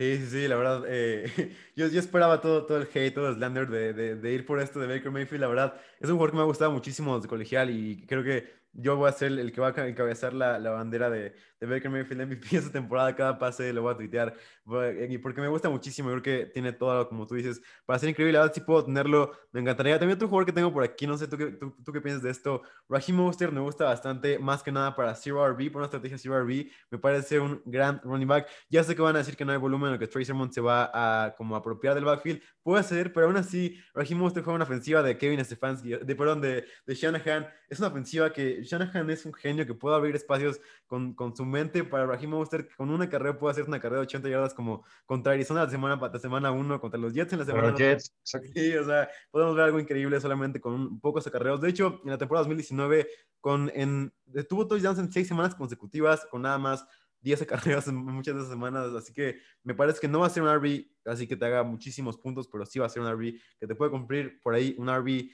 Sí, 0.00 0.16
sí, 0.16 0.26
sí, 0.30 0.48
la 0.48 0.56
verdad, 0.56 0.84
eh, 0.88 1.54
yo, 1.76 1.86
yo 1.88 2.00
esperaba 2.00 2.40
todo, 2.40 2.64
todo 2.64 2.78
el 2.78 2.88
hate, 2.94 3.12
todo 3.12 3.28
el 3.28 3.34
slander 3.34 3.68
de, 3.68 3.92
de, 3.92 4.16
de, 4.16 4.32
ir 4.32 4.46
por 4.46 4.58
esto 4.58 4.80
de 4.80 4.86
Baker 4.86 5.10
Mayfield, 5.12 5.42
la 5.42 5.48
verdad, 5.48 5.78
es 5.98 6.08
un 6.08 6.14
jugador 6.16 6.30
que 6.30 6.36
me 6.38 6.42
ha 6.42 6.46
gustado 6.46 6.70
muchísimo 6.72 7.16
desde 7.16 7.28
colegial 7.28 7.68
y 7.68 8.06
creo 8.06 8.22
que 8.24 8.59
yo 8.72 8.96
voy 8.96 9.08
a 9.08 9.12
ser 9.12 9.32
el 9.32 9.52
que 9.52 9.60
va 9.60 9.68
a 9.76 9.88
encabezar 9.88 10.32
la, 10.32 10.58
la 10.58 10.70
bandera 10.70 11.10
de, 11.10 11.34
de, 11.58 11.66
Baker 11.66 11.90
Mayfield 11.90 12.26
MVP 12.26 12.46
esta 12.56 12.70
temporada. 12.70 13.14
Cada 13.14 13.38
pase 13.38 13.72
lo 13.72 13.82
voy 13.82 13.94
a 13.94 13.96
tuitear. 13.96 14.34
Porque 14.64 15.40
me 15.40 15.48
gusta 15.48 15.68
muchísimo. 15.68 16.08
Creo 16.10 16.22
que 16.22 16.46
tiene 16.46 16.72
todo, 16.72 17.08
como 17.08 17.26
tú 17.26 17.34
dices, 17.34 17.60
para 17.84 17.98
ser 17.98 18.10
increíble. 18.10 18.38
Ahora 18.38 18.52
sí 18.52 18.60
puedo 18.60 18.84
tenerlo. 18.84 19.32
Me 19.52 19.60
encantaría. 19.60 19.98
También 19.98 20.16
otro 20.16 20.28
jugador 20.28 20.46
que 20.46 20.52
tengo 20.52 20.72
por 20.72 20.84
aquí. 20.84 21.06
No 21.06 21.16
sé, 21.16 21.26
¿tú 21.26 21.36
qué, 21.36 21.46
tú, 21.46 21.92
qué 21.92 22.00
piensas 22.00 22.22
de 22.22 22.30
esto? 22.30 22.62
Raheem 22.88 23.16
Monster 23.16 23.50
me 23.50 23.60
gusta 23.60 23.84
bastante. 23.84 24.38
Más 24.38 24.62
que 24.62 24.70
nada 24.70 24.94
para 24.94 25.14
Zero 25.16 25.46
RB. 25.48 25.70
Por 25.70 25.80
una 25.80 25.86
estrategia 25.86 26.16
Zero 26.16 26.40
RB. 26.40 26.70
Me 26.90 26.98
parece 26.98 27.40
un 27.40 27.60
gran 27.64 28.00
running 28.04 28.28
back. 28.28 28.48
Ya 28.68 28.84
sé 28.84 28.94
que 28.94 29.02
van 29.02 29.16
a 29.16 29.18
decir 29.18 29.36
que 29.36 29.44
no 29.44 29.52
hay 29.52 29.58
volumen. 29.58 29.94
O 29.94 29.98
que 29.98 30.06
Tracer 30.06 30.34
Mont 30.34 30.52
se 30.52 30.60
va 30.60 30.90
a 30.94 31.34
como 31.34 31.56
apropiar 31.56 31.94
del 31.94 32.04
backfield. 32.04 32.40
Puede 32.62 32.84
ser. 32.84 33.12
Pero 33.12 33.26
aún 33.26 33.36
así, 33.36 33.78
Raheem 33.94 34.18
Monster 34.18 34.44
juega 34.44 34.54
una 34.54 34.64
ofensiva 34.64 35.02
de 35.02 35.18
Kevin 35.18 35.44
Stefanski. 35.44 35.90
De, 35.90 36.14
perdón, 36.14 36.40
de, 36.40 36.64
de 36.86 36.94
Shanahan. 36.94 37.48
Es 37.70 37.78
una 37.78 37.88
ofensiva 37.88 38.32
que 38.32 38.64
Shanahan 38.64 39.08
es 39.10 39.24
un 39.24 39.32
genio 39.32 39.64
que 39.64 39.74
puede 39.74 39.94
abrir 39.94 40.16
espacios 40.16 40.60
con, 40.88 41.14
con 41.14 41.36
su 41.36 41.44
mente 41.44 41.84
para 41.84 42.04
Raheem 42.04 42.30
Monster. 42.30 42.68
Con 42.76 42.90
una 42.90 43.08
carrera 43.08 43.38
puede 43.38 43.52
hacer 43.52 43.64
una 43.64 43.78
carrera 43.78 44.00
de 44.00 44.06
80 44.06 44.28
yardas 44.28 44.54
como 44.54 44.84
contra 45.06 45.34
Arizona 45.34 45.64
la 45.64 45.70
semana, 45.70 45.96
la 45.96 46.18
semana 46.18 46.50
1, 46.50 46.80
contra 46.80 46.98
los 46.98 47.14
Jets 47.14 47.32
en 47.32 47.38
la 47.38 47.44
semana 47.44 47.72
Jets, 47.76 48.12
Sí, 48.24 48.76
o 48.76 48.84
sea, 48.84 49.08
podemos 49.30 49.54
ver 49.54 49.66
algo 49.66 49.78
increíble 49.78 50.20
solamente 50.20 50.60
con 50.60 50.98
pocos 50.98 51.24
acarreos. 51.28 51.60
De 51.60 51.70
hecho, 51.70 52.00
en 52.04 52.10
la 52.10 52.18
temporada 52.18 52.42
2019, 52.42 53.06
con, 53.40 53.70
en, 53.72 54.12
tuvo 54.48 54.66
touchdowns 54.66 54.98
en 54.98 55.12
seis 55.12 55.28
semanas 55.28 55.54
consecutivas 55.54 56.26
con 56.26 56.42
nada 56.42 56.58
más 56.58 56.84
10 57.20 57.42
acarreos 57.42 57.86
en 57.88 57.96
muchas 57.96 58.34
de 58.34 58.40
esas 58.40 58.52
semanas, 58.52 58.92
así 58.94 59.12
que 59.12 59.38
me 59.62 59.74
parece 59.74 60.00
que 60.00 60.08
no 60.08 60.20
va 60.20 60.26
a 60.26 60.30
ser 60.30 60.42
un 60.42 60.52
RB, 60.52 60.86
así 61.04 61.26
que 61.26 61.36
te 61.36 61.44
haga 61.44 61.62
muchísimos 61.62 62.18
puntos, 62.18 62.48
pero 62.48 62.66
sí 62.66 62.78
va 62.78 62.86
a 62.86 62.88
ser 62.88 63.02
un 63.02 63.12
RB 63.12 63.34
que 63.58 63.66
te 63.66 63.74
puede 63.74 63.90
cumplir 63.90 64.40
por 64.42 64.54
ahí, 64.54 64.74
un 64.78 64.88
RB 64.88 65.30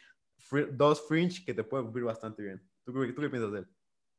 dos 0.73 1.07
fringe 1.07 1.45
que 1.45 1.55
te 1.55 1.65
puede 1.65 1.85
cumplir 1.85 2.05
bastante 2.05 2.43
bien. 2.43 2.63
¿Tú, 2.85 2.93
¿Tú, 2.93 3.21
qué 3.21 3.31
piensas 3.31 3.53
de 3.53 3.59
él? 3.61 3.67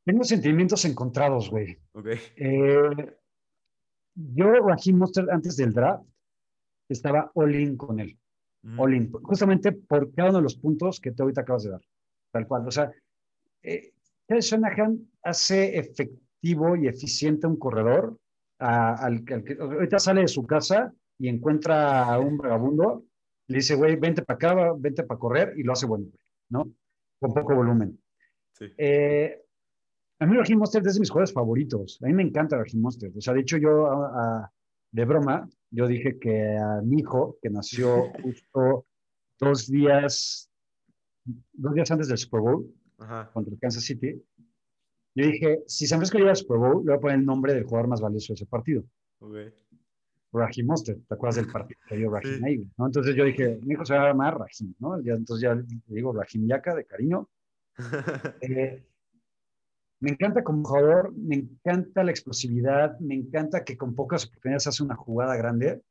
Tengo 0.04 0.24
sentimientos 0.24 0.84
encontrados, 0.84 1.50
güey. 1.50 1.78
Ok. 1.92 2.06
Eh, 2.36 3.16
yo, 4.14 4.52
Raheem 4.52 4.96
Monster, 4.96 5.30
antes 5.30 5.56
del 5.56 5.72
draft, 5.72 6.04
estaba 6.88 7.30
all 7.34 7.54
in 7.54 7.76
con 7.76 8.00
él. 8.00 8.18
Mm. 8.62 8.80
All 8.80 8.94
in. 8.94 9.12
Justamente 9.12 9.72
por 9.72 10.12
cada 10.14 10.30
uno 10.30 10.38
de 10.38 10.44
los 10.44 10.56
puntos 10.56 11.00
que 11.00 11.12
tú 11.12 11.22
ahorita 11.22 11.42
acabas 11.42 11.64
de 11.64 11.70
dar. 11.70 11.82
Tal 12.32 12.46
cual. 12.46 12.66
O 12.66 12.70
sea, 12.70 12.92
eh, 13.62 13.92
Shanahan 14.28 14.98
hace 15.22 15.78
efectivo 15.78 16.76
y 16.76 16.86
eficiente 16.88 17.46
un 17.46 17.56
corredor 17.56 18.18
al, 18.58 19.24
que 19.24 19.56
ahorita 19.58 19.98
sale 19.98 20.22
de 20.22 20.28
su 20.28 20.46
casa 20.46 20.92
y 21.18 21.28
encuentra 21.28 22.04
a 22.04 22.18
un 22.18 22.38
vagabundo, 22.38 23.04
le 23.48 23.56
dice, 23.56 23.74
güey, 23.74 23.96
vente 23.96 24.22
para 24.22 24.36
acá, 24.36 24.72
vente 24.78 25.02
para 25.02 25.18
correr, 25.18 25.54
y 25.56 25.62
lo 25.62 25.72
hace 25.72 25.86
bueno, 25.86 26.06
¿no? 26.50 26.70
Con 27.18 27.32
poco 27.32 27.54
volumen. 27.54 27.98
Sí. 28.52 28.66
Eh, 28.76 29.42
a 30.20 30.26
mí 30.26 30.36
Raheem 30.36 30.58
Monster 30.58 30.86
es 30.86 30.94
de 30.94 31.00
mis 31.00 31.10
jugadores 31.10 31.32
favoritos. 31.32 31.98
A 32.02 32.06
mí 32.06 32.12
me 32.12 32.22
encanta 32.22 32.56
Raheem 32.56 32.80
Monster. 32.80 33.10
O 33.16 33.20
sea, 33.20 33.34
de 33.34 33.40
hecho 33.40 33.56
yo 33.56 33.86
a, 33.86 34.52
de 34.92 35.04
broma, 35.04 35.48
yo 35.70 35.86
dije 35.86 36.18
que 36.18 36.56
a 36.56 36.82
mi 36.82 37.00
hijo, 37.00 37.38
que 37.40 37.50
nació 37.50 38.10
justo 38.22 38.86
dos 39.40 39.66
días, 39.70 40.50
dos 41.24 41.74
días 41.74 41.90
antes 41.90 42.08
del 42.08 42.18
Super 42.18 42.40
Bowl, 42.40 42.74
contra 43.32 43.52
el 43.52 43.60
Kansas 43.60 43.84
City, 43.84 44.20
yo 45.14 45.26
dije, 45.26 45.62
si 45.66 45.86
San 45.86 45.98
Francisco 45.98 46.18
llega 46.18 46.30
al 46.30 46.36
Super 46.36 46.58
Bowl, 46.58 46.84
le 46.84 46.90
voy 46.90 46.94
a 46.94 47.00
poner 47.00 47.18
el 47.18 47.24
nombre 47.24 47.54
del 47.54 47.64
jugador 47.64 47.88
más 47.88 48.00
valioso 48.00 48.32
de 48.32 48.34
ese 48.34 48.46
partido. 48.46 48.84
Okay. 49.20 49.52
Raheem 50.32 50.66
Mostert, 50.66 51.06
¿te 51.06 51.14
acuerdas 51.14 51.36
del 51.36 51.46
partido 51.52 51.80
que 51.88 51.96
dio 51.96 52.10
Raheem 52.10 52.44
ahí? 52.44 52.70
¿no? 52.76 52.86
Entonces 52.86 53.14
yo 53.14 53.24
dije, 53.24 53.58
mi 53.62 53.74
hijo 53.74 53.84
se 53.84 53.94
va 53.94 54.04
a 54.04 54.08
llamar 54.08 54.38
Raheem, 54.38 54.74
¿no? 54.78 55.00
Ya, 55.00 55.14
entonces 55.14 55.42
ya 55.42 55.54
le 55.54 55.64
digo 55.86 56.12
Raheem 56.12 56.46
Yaka, 56.46 56.74
de 56.74 56.84
cariño. 56.84 57.28
Eh, 58.40 58.84
me 60.00 60.10
encanta 60.10 60.44
como 60.44 60.64
jugador, 60.64 61.12
me 61.16 61.36
encanta 61.36 62.04
la 62.04 62.12
explosividad, 62.12 62.98
me 63.00 63.16
encanta 63.16 63.64
que 63.64 63.76
con 63.76 63.94
pocas 63.96 64.26
oportunidades 64.26 64.68
hace 64.68 64.84
una 64.84 64.94
jugada 64.94 65.36
grande. 65.36 65.82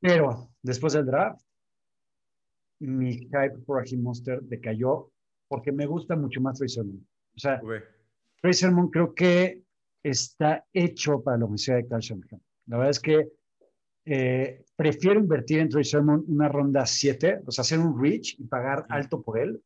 Pero 0.00 0.50
después 0.62 0.92
del 0.92 1.06
draft, 1.06 1.40
mi 2.80 3.12
hype 3.12 3.58
por 3.64 3.78
Raheem 3.78 4.02
Monster 4.02 4.42
decayó 4.42 5.10
porque 5.48 5.72
me 5.72 5.86
gusta 5.86 6.14
mucho 6.14 6.40
más 6.40 6.58
Trey 6.58 6.68
Sermon. 6.68 7.06
O 7.34 7.38
sea, 7.38 7.60
Trey 8.40 8.52
Sermon 8.52 8.90
creo 8.90 9.14
que 9.14 9.62
está 10.02 10.64
hecho 10.72 11.22
para 11.22 11.38
la 11.38 11.44
Universidad 11.44 11.76
de 11.76 11.88
Carl 11.88 12.02
La 12.66 12.76
verdad 12.76 12.90
es 12.90 13.00
que 13.00 13.28
eh, 14.04 14.64
prefiero 14.74 15.20
invertir 15.20 15.58
en 15.58 15.68
Trey 15.68 15.84
Sermon 15.84 16.24
una 16.28 16.48
ronda 16.48 16.86
7, 16.86 17.42
o 17.46 17.50
sea, 17.50 17.62
hacer 17.62 17.78
un 17.78 18.00
reach 18.00 18.38
y 18.38 18.44
pagar 18.44 18.86
alto 18.88 19.22
por 19.22 19.38
él, 19.38 19.62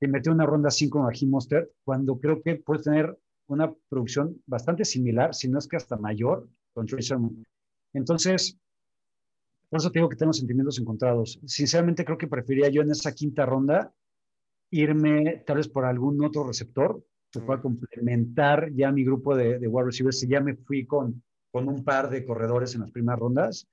que 0.00 0.06
invertir 0.06 0.32
una 0.32 0.46
ronda 0.46 0.70
5 0.70 0.98
con 0.98 1.06
Raheem 1.06 1.30
Monster, 1.30 1.70
cuando 1.84 2.18
creo 2.18 2.40
que 2.42 2.56
puede 2.56 2.82
tener 2.82 3.18
una 3.48 3.72
producción 3.88 4.40
bastante 4.46 4.84
similar, 4.84 5.34
si 5.34 5.48
no 5.48 5.58
es 5.58 5.68
que 5.68 5.76
hasta 5.76 5.96
mayor, 5.96 6.48
con 6.72 6.86
Trey 6.86 7.02
Sermon. 7.02 7.44
Entonces, 7.92 8.58
por 9.68 9.80
eso 9.80 9.90
te 9.90 9.98
digo 9.98 10.08
que 10.08 10.16
tengo 10.16 10.32
sentimientos 10.32 10.78
encontrados. 10.78 11.38
Sinceramente, 11.44 12.04
creo 12.04 12.16
que 12.16 12.28
preferiría 12.28 12.70
yo 12.70 12.82
en 12.82 12.90
esa 12.90 13.12
quinta 13.12 13.44
ronda 13.44 13.92
irme 14.70 15.44
tal 15.46 15.58
vez 15.58 15.68
por 15.68 15.84
algún 15.84 16.24
otro 16.24 16.46
receptor 16.46 17.04
que 17.32 17.40
pueda 17.40 17.60
complementar 17.60 18.70
ya 18.72 18.92
mi 18.92 19.04
grupo 19.04 19.34
de, 19.34 19.58
de 19.58 19.68
wide 19.68 19.86
receivers. 19.86 20.18
Si 20.18 20.28
ya 20.28 20.40
me 20.40 20.54
fui 20.54 20.86
con, 20.86 21.22
con 21.50 21.68
un 21.68 21.82
par 21.84 22.10
de 22.10 22.24
corredores 22.24 22.74
en 22.74 22.82
las 22.82 22.90
primeras 22.90 23.18
rondas. 23.18 23.68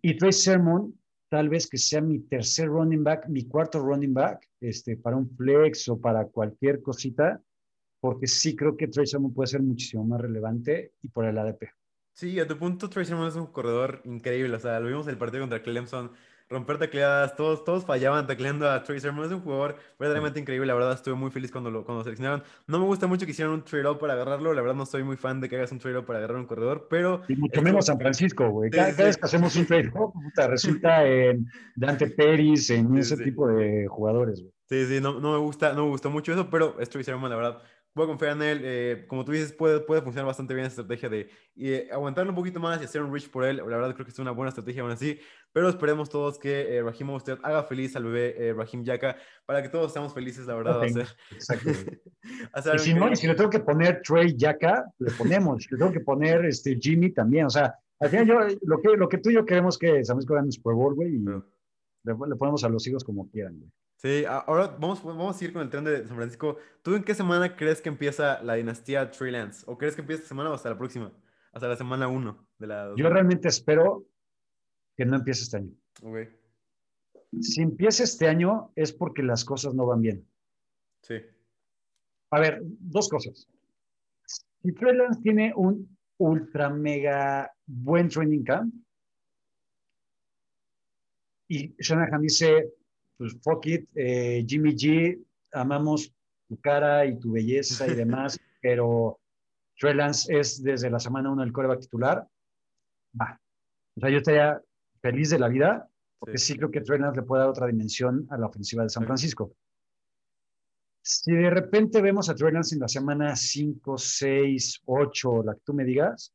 Y 0.00 0.16
Trey 0.16 0.32
Sermon, 0.32 0.98
tal 1.28 1.48
vez 1.48 1.68
que 1.68 1.78
sea 1.78 2.00
mi 2.00 2.20
tercer 2.20 2.68
running 2.68 3.04
back, 3.04 3.28
mi 3.28 3.44
cuarto 3.46 3.78
running 3.78 4.14
back, 4.14 4.48
este, 4.60 4.96
para 4.96 5.16
un 5.16 5.28
flex 5.36 5.88
o 5.88 6.00
para 6.00 6.26
cualquier 6.26 6.82
cosita, 6.82 7.40
porque 8.00 8.26
sí 8.26 8.56
creo 8.56 8.76
que 8.76 8.88
Trey 8.88 9.06
Sermon 9.06 9.32
puede 9.32 9.48
ser 9.48 9.62
muchísimo 9.62 10.04
más 10.04 10.20
relevante 10.20 10.94
y 11.02 11.08
por 11.08 11.24
el 11.26 11.38
ADP. 11.38 11.70
Sí, 12.14 12.38
a 12.38 12.46
tu 12.46 12.58
punto, 12.58 12.90
Tracy 12.90 13.08
Sermon 13.08 13.28
es 13.28 13.36
un 13.36 13.46
corredor 13.46 14.02
increíble. 14.04 14.54
O 14.54 14.60
sea, 14.60 14.78
lo 14.80 14.88
vimos 14.88 15.06
en 15.06 15.12
el 15.12 15.18
partido 15.18 15.42
contra 15.42 15.62
Clemson. 15.62 16.12
Romper 16.48 16.78
tacleadas, 16.78 17.36
todos, 17.36 17.64
todos 17.64 17.84
fallaban 17.84 18.26
tacleando 18.26 18.68
a 18.68 18.84
Sermon. 18.84 19.24
Es 19.24 19.32
un 19.32 19.40
jugador 19.40 19.76
verdaderamente 19.98 20.40
increíble. 20.40 20.66
La 20.66 20.74
verdad, 20.74 20.92
estuve 20.92 21.14
muy 21.14 21.30
feliz 21.30 21.50
cuando 21.50 21.70
lo, 21.70 21.84
cuando 21.84 22.04
seleccionaron. 22.04 22.42
No 22.66 22.78
me 22.78 22.86
gusta 22.86 23.06
mucho 23.06 23.26
que 23.26 23.32
hicieran 23.32 23.54
un 23.54 23.64
trade-up 23.64 23.98
para 23.98 24.14
agarrarlo. 24.14 24.52
La 24.52 24.60
verdad, 24.60 24.76
no 24.76 24.86
soy 24.86 25.02
muy 25.02 25.16
fan 25.16 25.40
de 25.40 25.48
que 25.48 25.56
hagas 25.56 25.72
un 25.72 25.78
trade-up 25.78 26.04
para 26.04 26.18
agarrar 26.18 26.36
un 26.38 26.46
corredor, 26.46 26.86
pero. 26.90 27.22
Y 27.28 27.36
mucho 27.36 27.62
menos 27.62 27.86
San 27.86 27.98
Francisco, 27.98 28.48
güey. 28.50 28.70
Cada, 28.70 28.92
vez 28.92 29.16
que 29.16 29.26
hacemos 29.26 29.56
un 29.56 29.66
trade-up, 29.66 30.12
resulta 30.48 31.06
en 31.06 31.46
Dante 31.76 32.08
Peris, 32.08 32.70
en 32.70 32.96
ese 32.96 33.16
tipo 33.16 33.48
de 33.48 33.86
jugadores, 33.88 34.40
güey. 34.40 34.52
Sí, 34.68 34.86
sí, 34.86 35.00
no, 35.02 35.20
no, 35.20 35.32
me 35.32 35.38
gusta, 35.38 35.74
no 35.74 35.84
me 35.84 35.90
gustó 35.90 36.08
mucho 36.08 36.32
eso, 36.32 36.48
pero 36.48 36.80
es 36.80 36.88
Sermon, 36.88 37.28
la 37.28 37.36
verdad 37.36 37.62
voy 37.94 38.04
a 38.04 38.08
confiar 38.08 38.32
en 38.32 38.42
él. 38.42 38.60
Eh, 38.62 39.04
como 39.06 39.24
tú 39.24 39.32
dices, 39.32 39.52
puede, 39.52 39.80
puede 39.80 40.02
funcionar 40.02 40.26
bastante 40.26 40.54
bien 40.54 40.66
esa 40.66 40.80
estrategia 40.80 41.08
de 41.08 41.28
eh, 41.56 41.88
aguantarlo 41.92 42.30
un 42.30 42.36
poquito 42.36 42.60
más 42.60 42.80
y 42.80 42.84
hacer 42.84 43.02
un 43.02 43.12
reach 43.12 43.28
por 43.30 43.44
él. 43.44 43.56
La 43.56 43.64
verdad 43.64 43.94
creo 43.94 44.04
que 44.04 44.12
es 44.12 44.18
una 44.18 44.30
buena 44.30 44.48
estrategia 44.48 44.82
aún 44.82 44.90
así. 44.90 45.18
Pero 45.52 45.68
esperemos 45.68 46.08
todos 46.08 46.38
que 46.38 46.76
eh, 46.76 46.82
Raheem 46.82 47.10
usted 47.10 47.38
haga 47.42 47.62
feliz 47.64 47.94
al 47.96 48.04
bebé 48.04 48.34
eh, 48.38 48.54
Raheem 48.54 48.84
Yaka 48.84 49.16
para 49.44 49.62
que 49.62 49.68
todos 49.68 49.88
estemos 49.88 50.14
felices, 50.14 50.46
la 50.46 50.54
verdad. 50.54 50.82
Exacto. 50.84 51.70
y, 52.74 52.78
si 52.78 52.94
no, 52.94 53.14
si 53.14 53.26
le 53.26 53.34
tengo 53.34 53.50
que 53.50 53.60
poner 53.60 54.00
Trey 54.02 54.34
Yaka, 54.36 54.84
le 54.98 55.10
ponemos. 55.12 55.70
le 55.70 55.78
tengo 55.78 55.92
que 55.92 56.00
poner 56.00 56.46
este, 56.46 56.78
Jimmy 56.80 57.10
también. 57.10 57.46
O 57.46 57.50
sea, 57.50 57.74
al 58.00 58.08
final 58.08 58.26
yo, 58.26 58.56
lo 58.62 58.80
que, 58.80 58.96
lo 58.96 59.08
que 59.08 59.18
tú 59.18 59.30
y 59.30 59.34
yo 59.34 59.44
queremos 59.44 59.78
que 59.78 60.04
San 60.04 60.16
Francisco 60.16 60.34
gane 60.34 60.50
Super 60.50 60.74
Bowl, 60.74 60.94
güey, 60.94 61.16
y 61.16 61.18
le, 61.18 61.42
le 62.04 62.36
ponemos 62.36 62.64
a 62.64 62.68
los 62.68 62.86
hijos 62.86 63.04
como 63.04 63.30
quieran, 63.30 63.58
güey. 63.58 63.70
Sí, 64.02 64.24
ahora 64.24 64.66
vamos, 64.80 65.00
vamos 65.04 65.40
a 65.40 65.44
ir 65.44 65.52
con 65.52 65.62
el 65.62 65.70
tren 65.70 65.84
de 65.84 66.04
San 66.04 66.16
Francisco. 66.16 66.56
¿Tú 66.82 66.96
en 66.96 67.04
qué 67.04 67.14
semana 67.14 67.54
crees 67.54 67.80
que 67.80 67.88
empieza 67.88 68.42
la 68.42 68.54
dinastía 68.54 69.08
Trey 69.12 69.30
Lance? 69.30 69.62
¿O 69.68 69.78
crees 69.78 69.94
que 69.94 70.00
empieza 70.00 70.22
esta 70.22 70.30
semana 70.30 70.50
o 70.50 70.54
hasta 70.54 70.70
la 70.70 70.76
próxima? 70.76 71.12
Hasta 71.52 71.68
la 71.68 71.76
semana 71.76 72.08
1 72.08 72.48
de 72.58 72.66
la... 72.66 72.94
Yo 72.96 73.08
realmente 73.08 73.46
espero 73.46 74.04
que 74.96 75.04
no 75.04 75.14
empiece 75.14 75.44
este 75.44 75.58
año. 75.58 75.70
Okay. 76.02 76.36
Si 77.40 77.62
empieza 77.62 78.02
este 78.02 78.26
año 78.26 78.72
es 78.74 78.92
porque 78.92 79.22
las 79.22 79.44
cosas 79.44 79.72
no 79.72 79.86
van 79.86 80.00
bien. 80.00 80.26
Sí. 81.02 81.18
A 82.30 82.40
ver, 82.40 82.60
dos 82.64 83.08
cosas. 83.08 83.46
Si 84.26 84.72
Trey 84.72 84.96
Lance 84.96 85.20
tiene 85.22 85.52
un 85.54 85.96
ultra 86.16 86.70
mega 86.70 87.54
buen 87.66 88.08
training 88.08 88.42
camp 88.42 88.74
y 91.46 91.72
Shanahan 91.78 92.22
dice 92.22 92.72
pues 93.22 93.40
fuck 93.40 93.64
it, 93.66 93.88
eh, 93.94 94.44
Jimmy 94.44 94.74
G, 94.74 95.24
amamos 95.52 96.12
tu 96.48 96.60
cara 96.60 97.06
y 97.06 97.16
tu 97.20 97.30
belleza 97.30 97.86
y 97.86 97.94
demás, 97.94 98.36
pero 98.60 99.20
Trey 99.78 99.94
Lance 99.94 100.36
es 100.36 100.60
desde 100.60 100.90
la 100.90 100.98
semana 100.98 101.30
1 101.30 101.44
el 101.44 101.52
coreback 101.52 101.82
titular. 101.82 102.26
Va. 103.20 103.40
O 103.94 104.00
sea, 104.00 104.10
yo 104.10 104.16
estaría 104.16 104.60
feliz 105.00 105.30
de 105.30 105.38
la 105.38 105.46
vida, 105.46 105.88
porque 106.18 106.36
sí, 106.36 106.56
creo 106.56 106.72
que 106.72 106.80
Trey 106.80 106.98
Lance 106.98 107.20
le 107.20 107.26
puede 107.26 107.42
dar 107.42 107.50
otra 107.50 107.68
dimensión 107.68 108.26
a 108.30 108.36
la 108.38 108.46
ofensiva 108.46 108.82
de 108.82 108.88
San 108.88 109.04
Francisco. 109.04 109.54
Si 111.00 111.30
de 111.30 111.50
repente 111.50 112.02
vemos 112.02 112.28
a 112.28 112.34
Trey 112.34 112.52
Lance 112.52 112.74
en 112.74 112.80
la 112.80 112.88
semana 112.88 113.36
5, 113.36 113.98
6, 113.98 114.82
8, 114.84 115.42
la 115.44 115.54
que 115.54 115.60
tú 115.64 115.74
me 115.74 115.84
digas, 115.84 116.34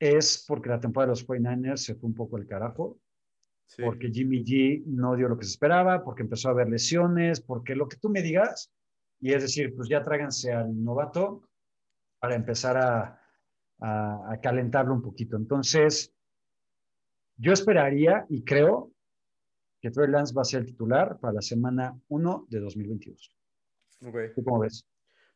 es 0.00 0.44
porque 0.48 0.68
la 0.68 0.80
temporada 0.80 1.12
de 1.12 1.20
los 1.20 1.28
49ers 1.28 1.76
se 1.76 1.94
fue 1.94 2.08
un 2.08 2.14
poco 2.16 2.38
el 2.38 2.48
carajo 2.48 2.98
porque 3.76 4.10
Jimmy 4.10 4.44
G 4.44 4.84
no 4.86 5.14
dio 5.14 5.28
lo 5.28 5.38
que 5.38 5.44
se 5.44 5.50
esperaba, 5.50 6.02
porque 6.02 6.22
empezó 6.22 6.48
a 6.48 6.52
haber 6.52 6.68
lesiones, 6.68 7.40
porque 7.40 7.74
lo 7.74 7.88
que 7.88 7.96
tú 7.96 8.08
me 8.08 8.22
digas, 8.22 8.72
y 9.20 9.32
es 9.32 9.42
decir, 9.42 9.74
pues 9.76 9.88
ya 9.88 10.04
tráiganse 10.04 10.52
al 10.52 10.82
novato 10.82 11.48
para 12.18 12.34
empezar 12.34 12.76
a, 12.76 13.20
a, 13.80 14.38
calentarlo 14.42 14.94
un 14.94 15.02
poquito. 15.02 15.36
Entonces, 15.36 16.12
yo 17.36 17.52
esperaría 17.52 18.26
y 18.28 18.42
creo 18.42 18.92
que 19.80 19.90
Trey 19.90 20.08
Lance 20.08 20.34
va 20.34 20.42
a 20.42 20.44
ser 20.44 20.60
el 20.60 20.66
titular 20.66 21.18
para 21.20 21.34
la 21.34 21.42
semana 21.42 21.96
1 22.08 22.46
de 22.48 22.60
2022. 22.60 23.36
Okay. 24.00 24.34
¿Tú 24.34 24.42
cómo 24.42 24.60
ves? 24.60 24.86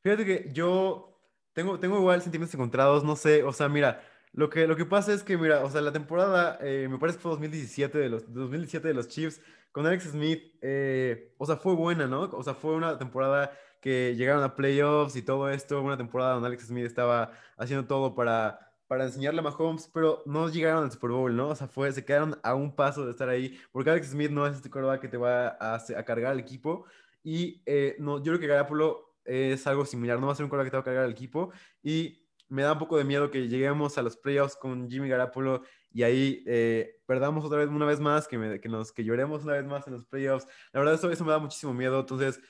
Fíjate 0.00 0.24
que 0.24 0.50
yo 0.52 1.20
tengo, 1.52 1.78
tengo 1.78 1.98
igual 1.98 2.22
sentimientos 2.22 2.54
encontrados, 2.54 3.04
no 3.04 3.14
sé, 3.14 3.44
o 3.44 3.52
sea, 3.52 3.68
mira, 3.68 4.00
lo 4.32 4.48
que, 4.48 4.66
lo 4.66 4.76
que 4.76 4.86
pasa 4.86 5.12
es 5.12 5.22
que, 5.22 5.36
mira, 5.36 5.62
o 5.62 5.70
sea, 5.70 5.82
la 5.82 5.92
temporada, 5.92 6.58
eh, 6.62 6.88
me 6.90 6.98
parece 6.98 7.18
que 7.18 7.22
fue 7.22 7.32
2017 7.32 7.98
de 7.98 8.08
los, 8.08 8.32
2017 8.32 8.88
de 8.88 8.94
los 8.94 9.08
Chiefs, 9.08 9.42
con 9.72 9.86
Alex 9.86 10.04
Smith, 10.04 10.54
eh, 10.62 11.34
o 11.38 11.44
sea, 11.44 11.56
fue 11.56 11.74
buena, 11.74 12.06
¿no? 12.06 12.22
O 12.22 12.42
sea, 12.42 12.54
fue 12.54 12.74
una 12.74 12.98
temporada 12.98 13.52
que 13.80 14.14
llegaron 14.16 14.42
a 14.42 14.54
playoffs 14.54 15.16
y 15.16 15.22
todo 15.22 15.50
esto, 15.50 15.82
una 15.82 15.98
temporada 15.98 16.34
donde 16.34 16.48
Alex 16.48 16.68
Smith 16.68 16.86
estaba 16.86 17.32
haciendo 17.58 17.86
todo 17.86 18.14
para, 18.14 18.72
para 18.86 19.04
enseñarle 19.04 19.40
a 19.40 19.42
Mahomes, 19.42 19.90
pero 19.92 20.22
no 20.24 20.48
llegaron 20.48 20.84
al 20.84 20.92
Super 20.92 21.10
Bowl, 21.10 21.34
¿no? 21.36 21.48
O 21.48 21.54
sea, 21.54 21.68
fue, 21.68 21.92
se 21.92 22.04
quedaron 22.04 22.38
a 22.42 22.54
un 22.54 22.74
paso 22.74 23.04
de 23.04 23.10
estar 23.10 23.28
ahí, 23.28 23.58
porque 23.70 23.90
Alex 23.90 24.10
Smith 24.10 24.30
no 24.30 24.46
es 24.46 24.56
este 24.56 24.70
quarterback 24.70 25.00
que 25.02 25.08
te 25.08 25.18
va 25.18 25.48
a, 25.60 25.74
a 25.74 26.04
cargar 26.04 26.32
al 26.32 26.40
equipo, 26.40 26.86
y 27.22 27.62
eh, 27.66 27.96
no, 27.98 28.18
yo 28.18 28.32
creo 28.32 28.40
que 28.40 28.46
Garapolo 28.46 29.14
es 29.24 29.66
algo 29.66 29.84
similar, 29.84 30.18
no 30.18 30.26
va 30.26 30.32
a 30.32 30.36
ser 30.36 30.44
un 30.44 30.50
quarterback 30.50 30.66
que 30.66 30.70
te 30.70 30.76
va 30.76 30.80
a 30.80 30.84
cargar 30.84 31.04
al 31.04 31.10
equipo, 31.10 31.52
y 31.82 32.22
me 32.52 32.62
da 32.62 32.72
un 32.72 32.78
poco 32.78 32.98
de 32.98 33.04
miedo 33.04 33.30
que 33.30 33.48
lleguemos 33.48 33.96
a 33.96 34.02
los 34.02 34.18
playoffs 34.18 34.56
con 34.56 34.90
Jimmy 34.90 35.08
Garapolo 35.08 35.62
y 35.90 36.02
ahí 36.02 36.44
eh, 36.46 37.00
perdamos 37.06 37.46
otra 37.46 37.56
vez, 37.56 37.68
una 37.68 37.86
vez 37.86 37.98
más, 37.98 38.28
que, 38.28 38.60
que, 38.60 38.68
nos, 38.68 38.92
que 38.92 39.04
lloremos 39.04 39.44
una 39.44 39.54
vez 39.54 39.64
más 39.64 39.86
en 39.86 39.94
los 39.94 40.04
playoffs. 40.04 40.46
La 40.70 40.80
verdad, 40.80 40.96
eso, 40.96 41.10
eso 41.10 41.24
me 41.24 41.32
da 41.32 41.38
muchísimo 41.38 41.72
miedo. 41.72 42.00
Entonces, 42.00 42.42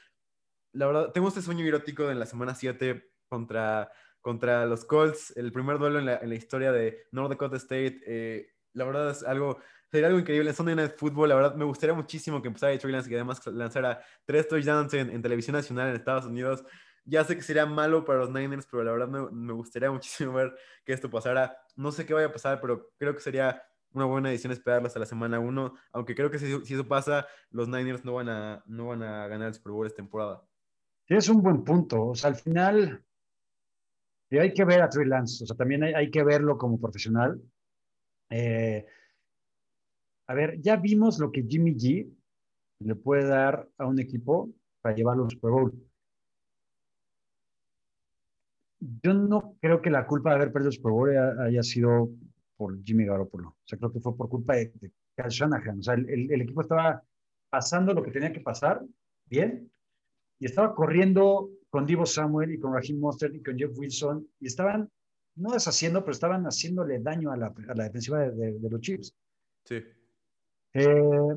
la 0.73 0.89
verdad, 0.89 1.13
tengo 1.13 1.29
este 1.29 1.41
sueño 1.41 1.65
erótico 1.65 2.11
en 2.11 2.19
la 2.19 2.27
semana 2.27 2.53
7 2.53 3.13
contra, 3.29 3.93
contra 4.21 4.67
los 4.67 4.85
Colts, 4.85 5.37
el 5.37 5.53
primer 5.53 5.79
duelo 5.79 6.01
en 6.01 6.07
la, 6.07 6.17
en 6.17 6.31
la 6.31 6.35
historia 6.35 6.73
de 6.73 7.05
North 7.13 7.31
Dakota 7.31 7.57
State. 7.57 8.01
Eh, 8.05 8.49
la 8.73 8.85
verdad 8.85 9.11
es 9.11 9.23
algo, 9.23 9.61
sería 9.89 10.09
algo 10.09 10.19
increíble. 10.19 10.51
En 10.51 10.57
Sunday 10.57 10.75
Night 10.75 10.97
Football, 10.97 11.29
la 11.29 11.37
verdad, 11.37 11.55
me 11.55 11.65
gustaría 11.65 11.95
muchísimo 11.95 12.43
que 12.43 12.49
empezara 12.49 12.77
Trey 12.77 12.93
Lance 12.93 13.09
y 13.09 13.15
además 13.15 13.47
lanzara 13.47 14.03
tres 14.25 14.49
touchdowns 14.49 14.95
en, 14.95 15.11
en 15.11 15.23
televisión 15.23 15.55
nacional 15.55 15.91
en 15.91 15.95
Estados 15.95 16.25
Unidos. 16.25 16.65
Ya 17.05 17.25
sé 17.25 17.35
que 17.37 17.43
sería 17.43 17.67
malo 17.67 18.05
para 18.05 18.21
los 18.21 18.31
Niners, 18.31 18.67
pero 18.71 18.85
la 18.85 18.93
verdad 18.93 19.09
me, 19.09 19.53
gustaría 19.53 19.91
muchísimo 19.93 20.33
ver 20.35 20.55
que 20.85 20.93
esto 20.93 21.11
pasara. 21.11 21.57
No 21.77 21.93
sé 21.93 22.07
qué 22.07 22.15
vaya 22.15 22.29
a 22.29 22.33
pasar, 22.33 22.61
pero 22.61 22.91
creo 22.99 23.15
que 23.15 23.21
sería 23.21 23.63
una 23.93 24.05
buena 24.07 24.31
edición 24.31 24.53
esperarlo 24.53 24.87
hasta 24.87 25.01
la 25.01 25.07
semana 25.07 25.39
1, 25.39 25.75
aunque 25.93 26.15
creo 26.15 26.31
que 26.31 26.39
si, 26.39 26.75
eso 26.75 26.89
pasa, 26.89 27.27
los 27.51 27.69
Niners 27.69 28.05
no 28.05 28.15
van, 28.15 28.29
a, 28.29 28.63
no 28.67 28.87
van 28.87 29.03
a 29.03 29.27
ganar 29.29 29.49
el 29.49 29.55
Super 29.55 29.73
Bowl 29.73 29.87
esta 29.87 29.97
temporada. 29.97 30.43
Es 31.09 31.29
un 31.29 31.43
buen 31.43 31.63
punto. 31.63 32.07
O 32.09 32.15
sea, 32.15 32.31
al 32.31 32.37
final, 32.37 33.05
Y 34.31 34.39
hay 34.39 34.55
que 34.55 34.65
ver 34.65 34.81
a 34.81 34.89
Trey 34.89 35.07
Lance, 35.07 35.45
o 35.45 35.47
sea, 35.47 35.57
también 35.57 35.83
hay, 35.83 35.93
hay 35.93 36.11
que 36.11 36.25
verlo 36.25 36.57
como 36.57 36.81
profesional. 36.81 37.41
Eh, 38.31 38.87
a 40.27 40.35
ver, 40.35 40.59
ya 40.63 40.77
vimos 40.77 41.19
lo 41.19 41.31
que 41.31 41.43
Jimmy 41.43 41.75
G 41.75 42.11
le 42.79 42.95
puede 42.95 43.27
dar 43.27 43.69
a 43.77 43.87
un 43.87 43.99
equipo 44.01 44.51
para 44.81 44.95
llevarlo 44.95 45.25
al 45.25 45.31
Super 45.31 45.51
Bowl. 45.51 45.92
Yo 49.03 49.15
no 49.15 49.57
creo 49.61 49.81
que 49.81 49.91
la 49.91 50.07
culpa 50.07 50.31
de 50.31 50.37
haber 50.37 50.53
perdido 50.53 50.71
el 50.71 50.77
Super 50.77 50.93
Bowl 50.93 51.17
haya 51.41 51.63
sido 51.63 52.11
por 52.57 52.83
Jimmy 52.83 53.05
Garoppolo. 53.05 53.51
O 53.51 53.57
sea, 53.65 53.79
creo 53.79 53.93
que 53.93 54.01
fue 54.01 54.17
por 54.17 54.29
culpa 54.29 54.57
de, 54.57 54.73
de 54.81 54.93
Kyle 55.17 55.29
Shanahan. 55.29 55.79
O 55.79 55.83
sea, 55.83 55.95
el, 55.95 56.09
el, 56.09 56.33
el, 56.33 56.41
equipo 56.43 56.63
estaba 56.63 57.03
pasando 57.49 57.95
lo 57.95 58.03
que 58.03 58.11
tenía 58.11 58.33
que 58.33 58.41
pasar, 58.41 58.83
bien, 59.27 59.71
y 60.39 60.47
estaba 60.47 60.75
corriendo 60.75 61.51
con 61.71 61.87
Divo 61.87 62.07
Samuel 62.07 62.53
y 62.53 62.59
con 62.59 62.73
Raheem 62.75 62.99
Mostert 62.99 63.35
y 63.35 63.43
con 63.43 63.57
Jeff 63.57 63.71
Wilson, 63.77 64.27
y 64.41 64.47
estaban, 64.47 64.91
no 65.37 65.53
deshaciendo, 65.53 66.01
pero 66.01 66.13
estaban 66.13 66.45
haciéndole 66.45 66.99
daño 66.99 67.31
a 67.31 67.37
la, 67.37 67.47
a 67.47 67.75
la 67.75 67.85
defensiva 67.85 68.21
de, 68.21 68.33
de, 68.33 68.59
de, 68.59 68.71
los 68.71 68.81
Chiefs. 68.81 69.15
Sí. 69.65 69.77
Eh, 70.75 71.35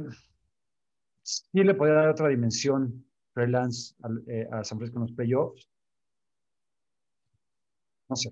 sí 1.21 1.63
le 1.63 1.75
podía 1.75 1.93
dar 1.93 2.09
otra 2.09 2.29
dimensión 2.29 3.05
Trey 3.33 3.49
Lance 3.49 3.93
a, 4.01 4.09
eh, 4.27 4.47
a 4.51 4.63
San 4.63 4.77
Francisco 4.77 4.99
en 4.99 5.07
los 5.07 5.11
playoffs. 5.11 5.69
No 8.09 8.15
sé. 8.15 8.29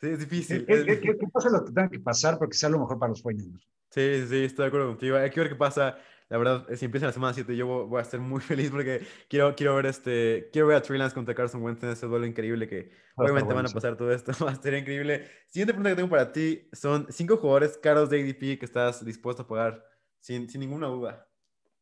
Sí, 0.00 0.08
es 0.08 0.18
difícil. 0.18 0.66
¿Qué, 0.66 0.84
qué, 0.84 1.00
qué, 1.00 1.16
qué 1.18 1.26
pasa 1.32 1.50
lo 1.50 1.64
que 1.64 1.72
tenga 1.72 1.88
que 1.88 2.00
pasar 2.00 2.38
porque 2.38 2.56
sea 2.56 2.68
lo 2.68 2.80
mejor 2.80 2.98
para 2.98 3.10
los 3.10 3.20
sueños? 3.20 3.68
Sí, 3.90 4.26
sí, 4.28 4.44
estoy 4.44 4.64
de 4.64 4.68
acuerdo 4.68 4.88
contigo. 4.88 5.16
Hay 5.16 5.30
que 5.30 5.40
ver 5.40 5.48
qué 5.48 5.56
pasa. 5.56 5.98
La 6.28 6.38
verdad, 6.38 6.66
si 6.74 6.84
empieza 6.84 7.06
la 7.06 7.12
semana 7.12 7.32
7, 7.32 7.54
yo 7.56 7.86
voy 7.86 7.98
a 7.98 8.02
estar 8.02 8.18
muy 8.18 8.40
feliz 8.40 8.70
porque 8.70 9.06
quiero, 9.28 9.54
quiero 9.54 9.76
ver 9.76 9.86
este, 9.86 10.48
quiero 10.52 10.66
ver 10.66 10.78
a 10.78 10.82
Trey 10.82 10.98
Lance 10.98 11.14
contra 11.14 11.34
Carson 11.34 11.62
Wentz 11.62 11.82
en 11.84 11.90
ese 11.90 12.06
duelo 12.06 12.26
increíble 12.26 12.68
que 12.68 12.90
va 13.18 13.24
obviamente 13.24 13.54
van 13.54 13.66
a 13.66 13.68
pasar 13.68 13.96
todo 13.96 14.12
esto. 14.12 14.32
Va 14.44 14.50
a 14.50 14.54
estar 14.54 14.74
increíble. 14.74 15.28
Siguiente 15.48 15.74
pregunta 15.74 15.90
que 15.90 15.96
tengo 15.96 16.10
para 16.10 16.32
ti 16.32 16.68
son 16.72 17.06
cinco 17.10 17.36
jugadores 17.36 17.78
caros 17.78 18.10
de 18.10 18.20
ADP 18.20 18.58
que 18.58 18.64
estás 18.64 19.04
dispuesto 19.04 19.42
a 19.42 19.46
pagar 19.46 19.84
sin, 20.18 20.48
sin 20.48 20.60
ninguna 20.60 20.88
duda. 20.88 21.28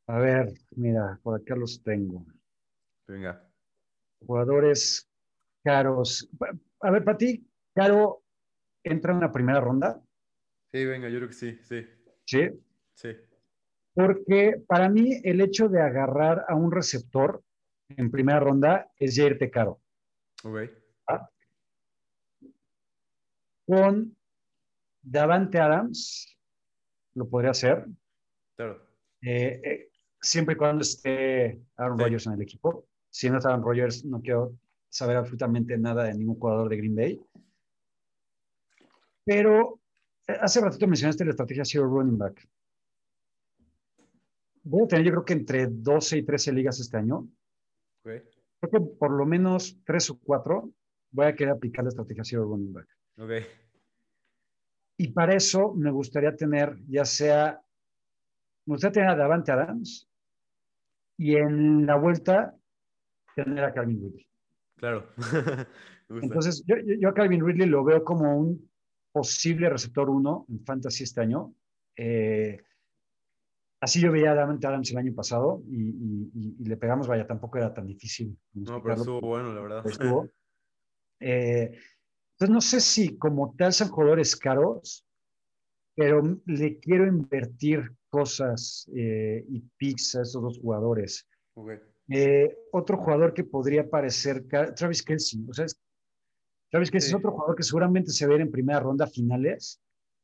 A 0.06 0.18
ver, 0.18 0.52
mira, 0.76 1.18
por 1.22 1.40
acá 1.40 1.56
los 1.56 1.82
tengo. 1.82 2.26
Venga. 3.06 3.48
Jugadores 4.26 5.08
caros. 5.64 6.28
A 6.82 6.90
ver, 6.90 7.04
para 7.04 7.16
ti, 7.16 7.46
caro 7.74 8.22
entra 8.82 9.12
en 9.12 9.18
una 9.18 9.32
primera 9.32 9.60
ronda. 9.60 10.02
Sí, 10.72 10.84
venga, 10.84 11.08
yo 11.08 11.18
creo 11.18 11.28
que 11.28 11.34
sí, 11.34 11.58
sí. 11.62 11.86
Sí. 12.24 12.50
Sí. 12.94 13.16
Porque 13.94 14.62
para 14.66 14.88
mí 14.88 15.20
el 15.22 15.40
hecho 15.40 15.68
de 15.68 15.80
agarrar 15.80 16.44
a 16.48 16.54
un 16.54 16.72
receptor 16.72 17.42
en 17.88 18.10
primera 18.10 18.40
ronda 18.40 18.90
es 18.98 19.14
ya 19.14 19.24
irte 19.24 19.50
caro. 19.50 19.80
Ok. 20.44 20.70
¿Ah? 21.06 21.28
Con 23.66 24.16
Davante 25.02 25.58
Adams 25.58 26.36
lo 27.14 27.28
podría 27.28 27.50
hacer. 27.50 27.86
Claro. 28.56 28.86
Eh, 29.20 29.60
eh, 29.62 29.90
siempre 30.20 30.54
y 30.54 30.58
cuando 30.58 30.82
esté 30.82 31.60
Aaron 31.76 31.98
sí. 31.98 32.04
Rodgers 32.04 32.26
en 32.26 32.32
el 32.32 32.42
equipo. 32.42 32.86
Si 33.10 33.28
no 33.28 33.38
está 33.38 33.50
Aaron 33.50 33.64
Rodgers, 33.64 34.04
no 34.04 34.20
quiero 34.20 34.54
saber 34.92 35.16
absolutamente 35.16 35.78
nada 35.78 36.04
de 36.04 36.14
ningún 36.14 36.38
jugador 36.38 36.68
de 36.68 36.76
Green 36.76 36.94
Bay. 36.94 37.20
Pero 39.24 39.80
eh, 40.28 40.36
hace 40.38 40.60
ratito 40.60 40.86
mencionaste 40.86 41.24
la 41.24 41.30
estrategia 41.30 41.64
Zero 41.64 41.86
Running 41.86 42.18
Back. 42.18 42.46
Voy 44.64 44.84
a 44.84 44.88
tener, 44.88 45.06
yo 45.06 45.12
creo 45.12 45.24
que 45.24 45.32
entre 45.32 45.66
12 45.66 46.18
y 46.18 46.22
13 46.24 46.52
ligas 46.52 46.78
este 46.78 46.98
año. 46.98 47.26
Okay. 48.04 48.22
Creo 48.60 48.70
que 48.70 48.94
por 48.98 49.12
lo 49.12 49.24
menos 49.24 49.78
3 49.84 50.10
o 50.10 50.18
4 50.18 50.70
voy 51.10 51.26
a 51.26 51.34
querer 51.34 51.54
aplicar 51.54 51.84
la 51.84 51.88
estrategia 51.88 52.24
Zero 52.24 52.44
Running 52.44 52.72
Back. 52.74 52.88
Okay. 53.16 53.46
Y 54.98 55.08
para 55.08 55.34
eso 55.34 55.72
me 55.74 55.90
gustaría 55.90 56.36
tener, 56.36 56.76
ya 56.86 57.06
sea, 57.06 57.60
me 58.66 58.74
gustaría 58.74 58.92
tener 58.92 59.08
a 59.08 59.16
Davante 59.16 59.52
Adams 59.52 60.06
y 61.16 61.34
en 61.34 61.86
la 61.86 61.96
vuelta 61.96 62.54
tener 63.34 63.64
a 63.64 63.72
Calvin 63.72 64.02
Ridley. 64.02 64.31
Claro. 64.82 65.06
Entonces, 66.10 66.64
yo, 66.66 66.74
yo, 66.98 67.08
a 67.08 67.14
Calvin 67.14 67.46
Ridley 67.46 67.68
lo 67.68 67.84
veo 67.84 68.02
como 68.02 68.36
un 68.36 68.68
posible 69.12 69.70
receptor 69.70 70.10
1 70.10 70.46
en 70.48 70.64
Fantasy 70.64 71.04
este 71.04 71.20
año. 71.20 71.54
Eh, 71.96 72.60
así 73.80 74.00
yo 74.00 74.10
veía 74.10 74.32
a 74.32 74.34
Davante 74.34 74.66
Adams 74.66 74.90
el 74.90 74.98
año 74.98 75.14
pasado 75.14 75.62
y, 75.68 76.30
y, 76.34 76.56
y, 76.58 76.64
le 76.64 76.76
pegamos, 76.76 77.06
vaya, 77.06 77.24
tampoco 77.28 77.58
era 77.58 77.72
tan 77.72 77.86
difícil. 77.86 78.36
No, 78.54 78.82
pero 78.82 78.96
estuvo 78.96 79.20
bueno, 79.20 79.54
la 79.54 79.60
verdad. 79.60 79.86
Estuvo. 79.86 80.28
Eh, 81.20 81.78
entonces, 82.32 82.52
no 82.52 82.60
sé 82.60 82.80
si 82.80 83.16
como 83.18 83.54
tal 83.56 83.72
son 83.72 83.88
jugadores 83.88 84.34
caros, 84.34 85.06
pero 85.94 86.40
le 86.46 86.80
quiero 86.80 87.06
invertir 87.06 87.88
cosas 88.08 88.90
eh, 88.96 89.44
y 89.48 89.60
picks 89.76 90.16
a 90.16 90.22
esos 90.22 90.42
dos 90.42 90.58
jugadores. 90.58 91.28
Okay. 91.54 91.78
Eh, 92.14 92.58
otro 92.72 92.98
jugador 92.98 93.32
que 93.32 93.44
podría 93.44 93.88
parecer, 93.88 94.44
Travis 94.76 95.02
Kelsey, 95.02 95.46
o 95.48 95.52
sea, 95.54 95.66
Travis 96.70 96.90
Kelsey 96.90 97.08
sí. 97.08 97.14
es 97.14 97.18
otro 97.18 97.32
jugador 97.32 97.56
que 97.56 97.62
seguramente 97.62 98.10
se 98.10 98.26
ve 98.26 98.36
en 98.36 98.50
primera 98.50 98.80
ronda 98.80 99.06
finales. 99.06 99.80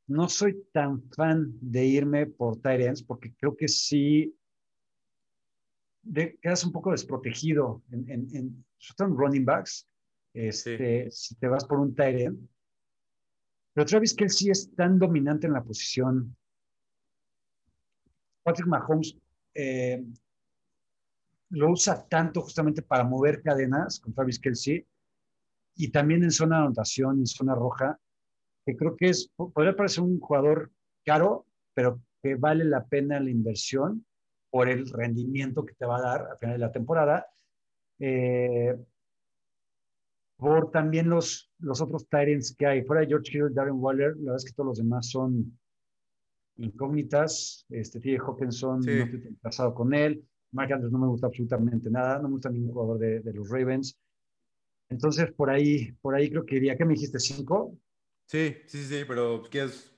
No 0.07 0.29
soy 0.29 0.64
tan 0.72 1.03
fan 1.11 1.53
de 1.61 1.85
irme 1.85 2.27
por 2.27 2.61
Tyrants 2.61 3.03
porque 3.03 3.35
creo 3.35 3.57
que 3.57 3.68
sí 3.68 4.35
de, 6.03 6.38
quedas 6.40 6.64
un 6.64 6.72
poco 6.72 6.90
desprotegido 6.90 7.83
en, 7.90 8.11
en, 8.11 8.37
en, 8.37 8.64
en 8.98 9.16
running 9.16 9.44
backs. 9.44 9.87
Este, 10.33 11.11
sí. 11.11 11.29
Si 11.29 11.35
te 11.37 11.48
vas 11.48 11.64
por 11.64 11.79
un 11.79 11.94
Tyrant. 11.94 12.38
Pero 13.74 13.87
Travis 13.87 14.14
Kelsey 14.14 14.51
es 14.51 14.74
tan 14.74 14.98
dominante 14.98 15.46
en 15.46 15.53
la 15.53 15.62
posición. 15.62 16.37
Patrick 18.42 18.66
Mahomes 18.66 19.16
eh, 19.55 20.05
lo 21.51 21.71
usa 21.71 22.07
tanto 22.09 22.43
justamente 22.43 22.83
para 22.83 23.05
mover 23.05 23.43
cadenas 23.43 24.01
con 24.01 24.13
Travis 24.13 24.39
Kelsey 24.39 24.87
y 25.77 25.91
también 25.91 26.25
en 26.25 26.31
zona 26.31 26.57
de 26.57 26.63
anotación, 26.65 27.21
en 27.21 27.27
zona 27.27 27.55
roja, 27.55 27.99
que 28.67 28.77
creo 28.77 28.97
que 28.97 29.09
es, 29.11 29.31
podría 29.37 29.77
parecer 29.77 30.03
un 30.03 30.21
jugador 30.21 30.71
caro, 31.05 31.47
pero 31.73 32.03
que 32.23 32.35
vale 32.35 32.65
la 32.65 32.85
pena 32.85 33.21
la 33.21 33.31
inversión 33.31 34.05
por 34.51 34.69
el 34.69 34.91
rendimiento 34.91 35.65
que 35.65 35.75
te 35.75 35.87
va 35.87 35.99
a 35.99 36.03
dar 36.03 36.27
al 36.33 36.39
final 36.39 36.57
de 36.57 36.67
la 36.67 36.73
temporada. 36.73 37.27
Eh, 38.01 38.77
por 40.37 40.71
también 40.71 41.09
los, 41.09 41.51
los 41.59 41.81
otros 41.81 42.09
Tyrants 42.09 42.55
que 42.57 42.67
hay. 42.67 42.83
Fuera 42.83 43.03
de 43.03 43.09
George 43.09 43.37
Hill, 43.37 43.55
Darren 43.55 43.81
Waller, 43.81 44.17
la 44.17 44.33
verdad 44.33 44.37
es 44.37 44.45
que 44.45 44.53
todos 44.53 44.69
los 44.69 44.79
demás 44.79 45.11
son 45.11 45.59
incógnitas. 46.57 47.67
Este, 47.69 48.01
T.J. 48.01 48.25
Hawkinson, 48.25 48.83
sí. 48.83 48.91
no 48.91 49.05
estoy 49.05 49.37
casado 49.43 49.75
con 49.75 49.95
él. 49.95 50.25
Mark 50.53 50.73
Andrews 50.73 50.93
no 50.93 50.99
me 50.99 51.07
gusta 51.07 51.27
absolutamente 51.27 51.91
nada, 51.91 52.19
no 52.19 52.29
me 52.29 52.35
gusta 52.35 52.51
ningún 52.51 52.73
jugador 52.73 52.99
de, 52.99 53.21
de, 53.21 53.33
los 53.33 53.49
Ravens. 53.49 53.99
Entonces, 54.89 55.31
por 55.33 55.51
ahí, 55.51 55.93
por 56.01 56.15
ahí 56.15 56.31
creo 56.31 56.47
que 56.47 56.55
diría, 56.55 56.77
¿qué 56.77 56.85
me 56.85 56.95
dijiste? 56.95 57.19
¿Cinco? 57.19 57.77
Sí, 58.27 58.57
sí, 58.67 58.85
sí, 58.85 59.05
pero 59.07 59.43
¿quieres? 59.51 59.95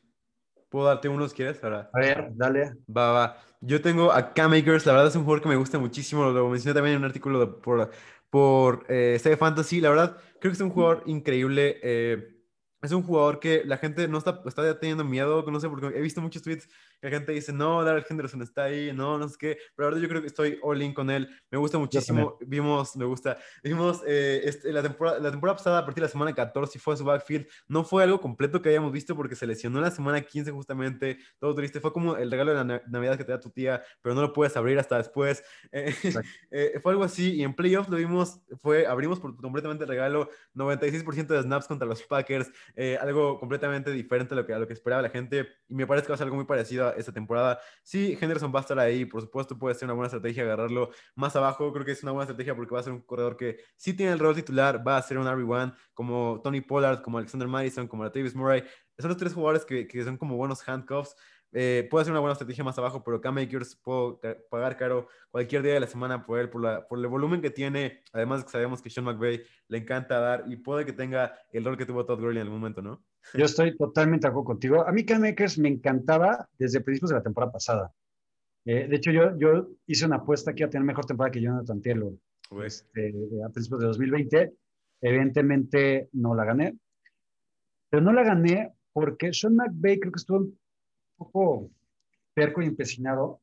¿Puedo 0.68 0.86
darte 0.86 1.08
unos, 1.08 1.34
quieres? 1.34 1.62
Ahora. 1.62 1.90
A 1.92 1.98
ver, 1.98 2.30
dale. 2.34 2.76
Va, 2.88 3.12
va. 3.12 3.36
Yo 3.60 3.82
tengo 3.82 4.12
a 4.12 4.32
Cam 4.32 4.52
Akers, 4.52 4.86
la 4.86 4.92
verdad 4.92 5.08
es 5.08 5.16
un 5.16 5.24
jugador 5.24 5.42
que 5.42 5.48
me 5.48 5.56
gusta 5.56 5.78
muchísimo, 5.78 6.30
lo 6.30 6.48
mencioné 6.48 6.74
también 6.74 6.94
en 6.96 7.02
un 7.02 7.06
artículo 7.06 7.40
de, 7.40 7.46
por, 7.48 7.90
por 8.30 8.86
eh, 8.88 9.18
Save 9.20 9.36
Fantasy, 9.36 9.80
la 9.80 9.90
verdad, 9.90 10.16
creo 10.40 10.50
que 10.50 10.56
es 10.56 10.60
un 10.60 10.70
jugador 10.70 11.02
increíble. 11.06 11.78
Eh, 11.82 12.36
es 12.82 12.92
un 12.92 13.02
jugador 13.02 13.40
que 13.40 13.62
la 13.64 13.76
gente 13.76 14.08
no 14.08 14.18
está, 14.18 14.42
está 14.46 14.78
teniendo 14.78 15.04
miedo, 15.04 15.42
no 15.42 15.60
sé, 15.60 15.68
porque 15.68 15.86
he 15.88 16.00
visto 16.00 16.20
muchos 16.22 16.42
tweets 16.42 16.68
la 17.00 17.10
gente 17.10 17.32
dice, 17.32 17.52
no, 17.52 17.82
Darrell 17.84 18.04
Henderson 18.08 18.42
está 18.42 18.64
ahí, 18.64 18.92
no, 18.92 19.18
no 19.18 19.28
sé 19.28 19.36
qué, 19.38 19.58
pero 19.74 19.88
verdad 19.88 20.02
yo 20.02 20.08
creo 20.08 20.20
que 20.20 20.26
estoy 20.26 20.58
all 20.62 20.82
in 20.82 20.92
con 20.92 21.10
él, 21.10 21.28
me 21.50 21.58
gusta 21.58 21.78
muchísimo, 21.78 22.36
vimos, 22.40 22.96
me 22.96 23.04
gusta, 23.04 23.38
vimos 23.62 24.02
eh, 24.06 24.42
este, 24.44 24.72
la, 24.72 24.82
temporada, 24.82 25.18
la 25.18 25.30
temporada 25.30 25.56
pasada, 25.56 25.78
a 25.78 25.84
partir 25.84 26.02
de 26.02 26.06
la 26.06 26.12
semana 26.12 26.34
14, 26.34 26.78
fue 26.78 26.94
a 26.94 26.96
su 26.96 27.04
backfield, 27.04 27.46
no 27.68 27.84
fue 27.84 28.02
algo 28.02 28.20
completo 28.20 28.60
que 28.60 28.68
hayamos 28.68 28.92
visto 28.92 29.16
porque 29.16 29.34
se 29.34 29.46
lesionó 29.46 29.78
en 29.78 29.84
la 29.84 29.90
semana 29.90 30.20
15 30.20 30.50
justamente, 30.50 31.18
todo 31.38 31.54
triste, 31.54 31.80
fue 31.80 31.92
como 31.92 32.16
el 32.16 32.30
regalo 32.30 32.52
de 32.52 32.64
la 32.64 32.82
Navidad 32.88 33.16
que 33.16 33.24
te 33.24 33.32
da 33.32 33.40
tu 33.40 33.50
tía, 33.50 33.82
pero 34.02 34.14
no 34.14 34.22
lo 34.22 34.32
puedes 34.32 34.56
abrir 34.56 34.78
hasta 34.78 34.98
después, 34.98 35.42
eh, 35.72 35.94
eh, 36.50 36.80
fue 36.82 36.92
algo 36.92 37.04
así, 37.04 37.34
y 37.34 37.42
en 37.42 37.54
playoffs 37.54 37.88
lo 37.88 37.96
vimos, 37.96 38.40
fue, 38.58 38.86
abrimos 38.86 39.20
por 39.20 39.36
completamente 39.36 39.84
el 39.84 39.88
regalo, 39.88 40.28
96% 40.54 41.26
de 41.26 41.42
snaps 41.42 41.66
contra 41.66 41.86
los 41.86 42.02
Packers, 42.02 42.50
eh, 42.76 42.98
algo 43.00 43.38
completamente 43.38 43.90
diferente 43.90 44.34
a 44.34 44.36
lo, 44.36 44.46
que, 44.46 44.52
a 44.52 44.58
lo 44.58 44.66
que 44.66 44.74
esperaba 44.74 45.02
la 45.02 45.10
gente, 45.10 45.48
y 45.68 45.74
me 45.74 45.86
parece 45.86 46.06
que 46.06 46.12
va 46.12 46.14
a 46.14 46.18
ser 46.18 46.24
algo 46.24 46.36
muy 46.36 46.44
parecido 46.44 46.89
esta 46.90 47.12
temporada. 47.12 47.60
Sí, 47.82 48.16
Henderson 48.20 48.52
va 48.54 48.60
a 48.60 48.62
estar 48.62 48.78
ahí, 48.78 49.04
por 49.04 49.20
supuesto 49.22 49.58
puede 49.58 49.74
ser 49.74 49.86
una 49.86 49.94
buena 49.94 50.06
estrategia 50.06 50.42
agarrarlo 50.42 50.90
más 51.14 51.34
abajo, 51.36 51.72
creo 51.72 51.84
que 51.84 51.92
es 51.92 52.02
una 52.02 52.12
buena 52.12 52.24
estrategia 52.24 52.54
porque 52.54 52.74
va 52.74 52.80
a 52.80 52.84
ser 52.84 52.92
un 52.92 53.02
corredor 53.02 53.36
que 53.36 53.58
sí 53.76 53.94
tiene 53.94 54.12
el 54.12 54.18
rol 54.18 54.34
titular, 54.34 54.86
va 54.86 54.96
a 54.96 55.02
ser 55.02 55.18
un 55.18 55.26
RB1 55.26 55.74
como 55.94 56.40
Tony 56.42 56.60
Pollard, 56.60 57.02
como 57.02 57.18
Alexander 57.18 57.48
Madison, 57.48 57.88
como 57.88 58.04
Latavius 58.04 58.34
Murray, 58.34 58.64
son 58.98 59.08
los 59.08 59.16
tres 59.16 59.32
jugadores 59.32 59.64
que, 59.64 59.86
que 59.86 60.04
son 60.04 60.16
como 60.16 60.36
buenos 60.36 60.66
handcuffs, 60.68 61.16
eh, 61.52 61.88
puede 61.90 62.04
ser 62.04 62.12
una 62.12 62.20
buena 62.20 62.32
estrategia 62.32 62.62
más 62.62 62.78
abajo, 62.78 63.02
pero 63.02 63.20
Cam 63.20 63.38
Akers 63.38 63.74
puedo 63.76 64.20
pagar 64.50 64.76
caro 64.76 65.08
cualquier 65.30 65.62
día 65.62 65.74
de 65.74 65.80
la 65.80 65.86
semana 65.86 66.24
por 66.24 66.38
él, 66.38 66.48
por, 66.48 66.62
la, 66.62 66.86
por 66.86 66.98
el 66.98 67.06
volumen 67.08 67.40
que 67.40 67.50
tiene. 67.50 68.02
Además, 68.12 68.44
sabemos 68.48 68.80
que 68.80 68.90
Sean 68.90 69.04
McVay 69.04 69.42
le 69.68 69.78
encanta 69.78 70.20
dar 70.20 70.44
y 70.48 70.56
puede 70.56 70.84
que 70.84 70.92
tenga 70.92 71.34
el 71.52 71.64
rol 71.64 71.76
que 71.76 71.86
tuvo 71.86 72.04
Todd 72.06 72.20
Gurley 72.20 72.40
en 72.40 72.46
algún 72.46 72.60
momento, 72.60 72.82
¿no? 72.82 73.04
Yo 73.34 73.44
estoy 73.44 73.76
totalmente 73.76 74.26
de 74.26 74.30
acuerdo 74.30 74.46
contigo. 74.46 74.86
A 74.86 74.92
mí 74.92 75.04
Cam 75.04 75.24
Akers 75.24 75.58
me 75.58 75.68
encantaba 75.68 76.48
desde 76.58 76.80
principios 76.80 77.10
de 77.10 77.16
la 77.16 77.22
temporada 77.22 77.52
pasada. 77.52 77.92
Eh, 78.64 78.88
de 78.88 78.96
hecho, 78.96 79.10
yo, 79.10 79.36
yo 79.38 79.68
hice 79.86 80.06
una 80.06 80.16
apuesta 80.16 80.52
que 80.52 80.62
iba 80.62 80.68
a 80.68 80.70
tener 80.70 80.86
mejor 80.86 81.06
temporada 81.06 81.30
que 81.30 81.40
Jonathan 81.40 81.80
Taylor 81.80 82.12
este, 82.64 83.14
a 83.44 83.48
principios 83.50 83.80
de 83.80 83.86
2020. 83.86 84.52
Evidentemente 85.00 86.08
no 86.12 86.34
la 86.34 86.44
gané. 86.44 86.76
Pero 87.88 88.02
no 88.02 88.12
la 88.12 88.22
gané 88.22 88.74
porque 88.92 89.32
Sean 89.32 89.56
McVay 89.56 89.98
creo 89.98 90.12
que 90.12 90.18
estuvo 90.18 90.38
un 90.38 90.58
poco 91.16 91.70
perco 92.34 92.62
y 92.62 92.66
empecinado, 92.66 93.40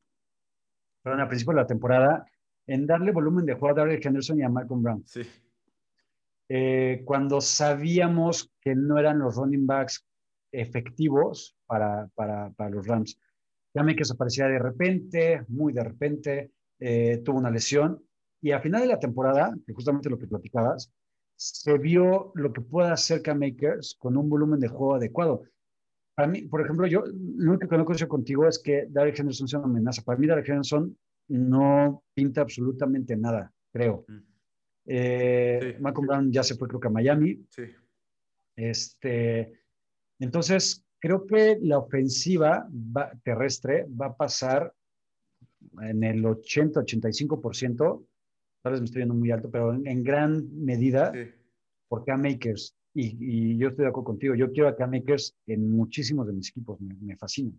perdón, 1.01 1.21
a 1.21 1.27
principios 1.27 1.55
de 1.55 1.61
la 1.61 1.67
temporada, 1.67 2.25
en 2.67 2.85
darle 2.85 3.11
volumen 3.11 3.45
de 3.45 3.53
juego 3.53 3.69
a 3.69 3.73
Daryl 3.73 4.05
Henderson 4.05 4.39
y 4.39 4.43
a 4.43 4.49
Malcolm 4.49 4.83
Brown. 4.83 5.03
Sí. 5.05 5.21
Eh, 6.49 7.01
cuando 7.05 7.41
sabíamos 7.41 8.51
que 8.61 8.75
no 8.75 8.97
eran 8.97 9.19
los 9.19 9.35
running 9.35 9.67
backs 9.67 10.05
efectivos 10.51 11.55
para, 11.65 12.09
para, 12.15 12.51
para 12.51 12.69
los 12.69 12.87
Rams. 12.87 13.19
Llame 13.73 13.95
que 13.95 13.99
desaparecía 13.99 14.47
de 14.47 14.59
repente, 14.59 15.43
muy 15.49 15.73
de 15.73 15.83
repente, 15.83 16.51
eh, 16.79 17.21
tuvo 17.23 17.37
una 17.37 17.51
lesión 17.51 18.01
y 18.41 18.51
a 18.51 18.59
final 18.59 18.81
de 18.81 18.87
la 18.87 18.99
temporada, 18.99 19.53
que 19.65 19.73
justamente 19.73 20.09
lo 20.09 20.17
que 20.17 20.27
platicabas, 20.27 20.91
se 21.35 21.77
vio 21.77 22.31
lo 22.35 22.53
que 22.53 22.61
puede 22.61 22.89
hacer 22.89 23.21
Cam 23.21 23.39
Makers 23.39 23.95
con 23.99 24.17
un 24.17 24.29
volumen 24.29 24.59
de 24.59 24.67
juego 24.67 24.95
adecuado. 24.95 25.43
Para 26.15 26.27
mí, 26.27 26.43
por 26.43 26.61
ejemplo, 26.61 26.87
yo 26.87 27.03
lo 27.05 27.51
único 27.51 27.67
que 27.67 27.77
no 27.77 27.85
conozco 27.85 28.07
contigo 28.07 28.47
es 28.47 28.57
que 28.59 28.87
Derek 28.89 29.19
Henderson 29.19 29.47
sea 29.47 29.59
una 29.59 29.67
amenaza. 29.67 30.01
Para 30.01 30.17
mí, 30.17 30.25
Derek 30.25 30.49
Henderson 30.49 30.97
no 31.27 32.03
pinta 32.13 32.41
absolutamente 32.41 33.15
nada, 33.15 33.51
creo. 33.71 34.05
Eh, 34.87 35.77
Malcolm 35.81 36.07
Brown 36.07 36.31
ya 36.31 36.43
se 36.43 36.55
fue, 36.55 36.67
creo 36.67 36.79
que 36.79 36.87
a 36.87 36.91
Miami. 36.91 37.45
Sí. 37.49 37.63
Este, 38.55 39.53
entonces, 40.19 40.83
creo 40.99 41.27
que 41.27 41.59
la 41.61 41.77
ofensiva 41.77 42.67
terrestre 43.23 43.85
va 43.89 44.07
a 44.07 44.17
pasar 44.17 44.73
en 45.81 46.03
el 46.03 46.23
80-85%, 46.23 48.05
tal 48.63 48.71
vez 48.71 48.81
me 48.81 48.85
estoy 48.85 49.01
yendo 49.01 49.13
muy 49.13 49.29
alto, 49.31 49.51
pero 49.51 49.73
en, 49.73 50.03
gran 50.03 50.47
medida 50.53 51.11
por 51.87 52.03
Cam 52.05 52.21
Makers. 52.21 52.75
Y, 52.93 53.57
yo 53.57 53.69
estoy 53.69 53.83
de 53.83 53.89
acuerdo 53.89 54.05
contigo, 54.05 54.33
yo 54.33 54.51
quiero 54.51 54.69
a 54.69 54.75
Cam 54.75 54.91
Makers 54.91 55.35
en 55.45 55.69
muchísimos 55.69 56.25
de 56.25 56.33
mis 56.33 56.49
equipos, 56.49 56.79
me, 56.81 56.95
me 56.95 57.15
fascina. 57.15 57.51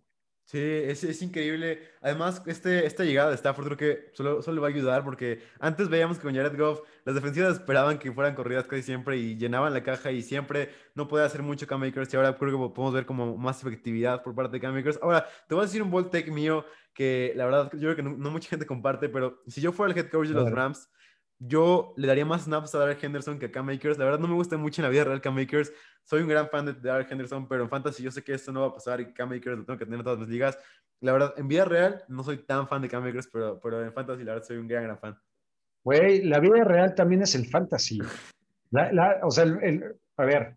Sí, 0.48 0.58
es, 0.58 1.04
es, 1.04 1.20
increíble. 1.20 1.82
Además, 2.00 2.42
este, 2.46 2.86
esta 2.86 3.04
llegada 3.04 3.28
de 3.28 3.34
Stafford 3.34 3.66
creo 3.66 3.76
que 3.76 4.10
solo, 4.14 4.40
solo 4.40 4.54
le 4.54 4.60
va 4.62 4.68
a 4.68 4.70
ayudar 4.70 5.04
porque 5.04 5.42
antes 5.60 5.90
veíamos 5.90 6.16
que 6.16 6.22
con 6.22 6.34
Jared 6.34 6.58
Goff 6.58 6.80
las 7.04 7.14
defensivas 7.14 7.52
esperaban 7.52 7.98
que 7.98 8.10
fueran 8.10 8.34
corridas 8.34 8.66
casi 8.66 8.82
siempre 8.82 9.18
y 9.18 9.36
llenaban 9.36 9.74
la 9.74 9.82
caja 9.82 10.10
y 10.10 10.22
siempre 10.22 10.70
no 10.94 11.06
podía 11.06 11.26
hacer 11.26 11.42
mucho 11.42 11.66
Cam 11.66 11.80
Makers 11.80 12.14
y 12.14 12.16
ahora 12.16 12.34
creo 12.38 12.50
que 12.50 12.74
podemos 12.74 12.94
ver 12.94 13.04
como 13.04 13.36
más 13.36 13.60
efectividad 13.60 14.22
por 14.22 14.34
parte 14.34 14.52
de 14.56 14.60
Cam 14.62 14.74
Makers. 14.74 14.98
Ahora, 15.02 15.26
te 15.46 15.54
voy 15.54 15.64
a 15.64 15.66
decir 15.66 15.82
un 15.82 15.90
bold 15.90 16.10
take 16.10 16.30
mío 16.30 16.64
que 16.94 17.34
la 17.36 17.44
verdad 17.44 17.70
yo 17.74 17.80
creo 17.80 17.96
que 17.96 18.02
no, 18.02 18.30
mucha 18.30 18.48
gente 18.48 18.64
comparte, 18.64 19.10
pero 19.10 19.42
si 19.48 19.60
yo 19.60 19.70
fuera 19.70 19.92
el 19.92 19.98
head 19.98 20.08
coach 20.08 20.28
de 20.28 20.34
los 20.34 20.50
Rams, 20.50 20.88
yo 21.38 21.94
le 21.96 22.08
daría 22.08 22.24
más 22.24 22.44
snaps 22.44 22.74
a 22.74 22.78
Darrell 22.78 22.98
Henderson 23.00 23.38
que 23.38 23.46
a 23.46 23.52
Cam 23.52 23.66
Makers. 23.66 23.98
La 23.98 24.04
verdad 24.04 24.18
no 24.18 24.28
me 24.28 24.34
gusta 24.34 24.56
mucho 24.56 24.80
en 24.80 24.84
la 24.84 24.90
vida 24.90 25.04
real 25.04 25.20
Cam 25.20 25.34
Makers. 25.34 25.72
Soy 26.02 26.22
un 26.22 26.28
gran 26.28 26.48
fan 26.48 26.66
de 26.66 26.72
Darrell 26.74 27.06
Henderson, 27.10 27.46
pero 27.46 27.62
en 27.62 27.68
Fantasy 27.68 28.02
yo 28.02 28.10
sé 28.10 28.22
que 28.22 28.34
esto 28.34 28.52
no 28.52 28.62
va 28.62 28.66
a 28.68 28.74
pasar 28.74 29.00
y 29.00 29.12
Cam 29.12 29.28
Makers 29.28 29.58
lo 29.58 29.64
tengo 29.64 29.78
que 29.78 29.84
tener 29.84 30.00
en 30.00 30.04
todas 30.04 30.18
las 30.18 30.28
ligas. 30.28 30.58
La 31.00 31.12
verdad, 31.12 31.34
en 31.36 31.46
vida 31.46 31.64
real 31.64 32.02
no 32.08 32.24
soy 32.24 32.38
tan 32.38 32.66
fan 32.66 32.82
de 32.82 32.88
Cam 32.88 33.04
Makers, 33.04 33.28
pero, 33.32 33.60
pero 33.60 33.84
en 33.84 33.92
Fantasy 33.92 34.24
la 34.24 34.32
verdad 34.32 34.46
soy 34.46 34.56
un 34.56 34.66
gran, 34.66 34.84
gran 34.84 34.98
fan. 34.98 35.18
Güey, 35.84 36.24
la 36.24 36.40
vida 36.40 36.64
real 36.64 36.94
también 36.94 37.22
es 37.22 37.34
el 37.34 37.46
Fantasy. 37.46 38.00
o 38.00 39.30
sea, 39.30 39.44
a 40.16 40.24
ver, 40.24 40.56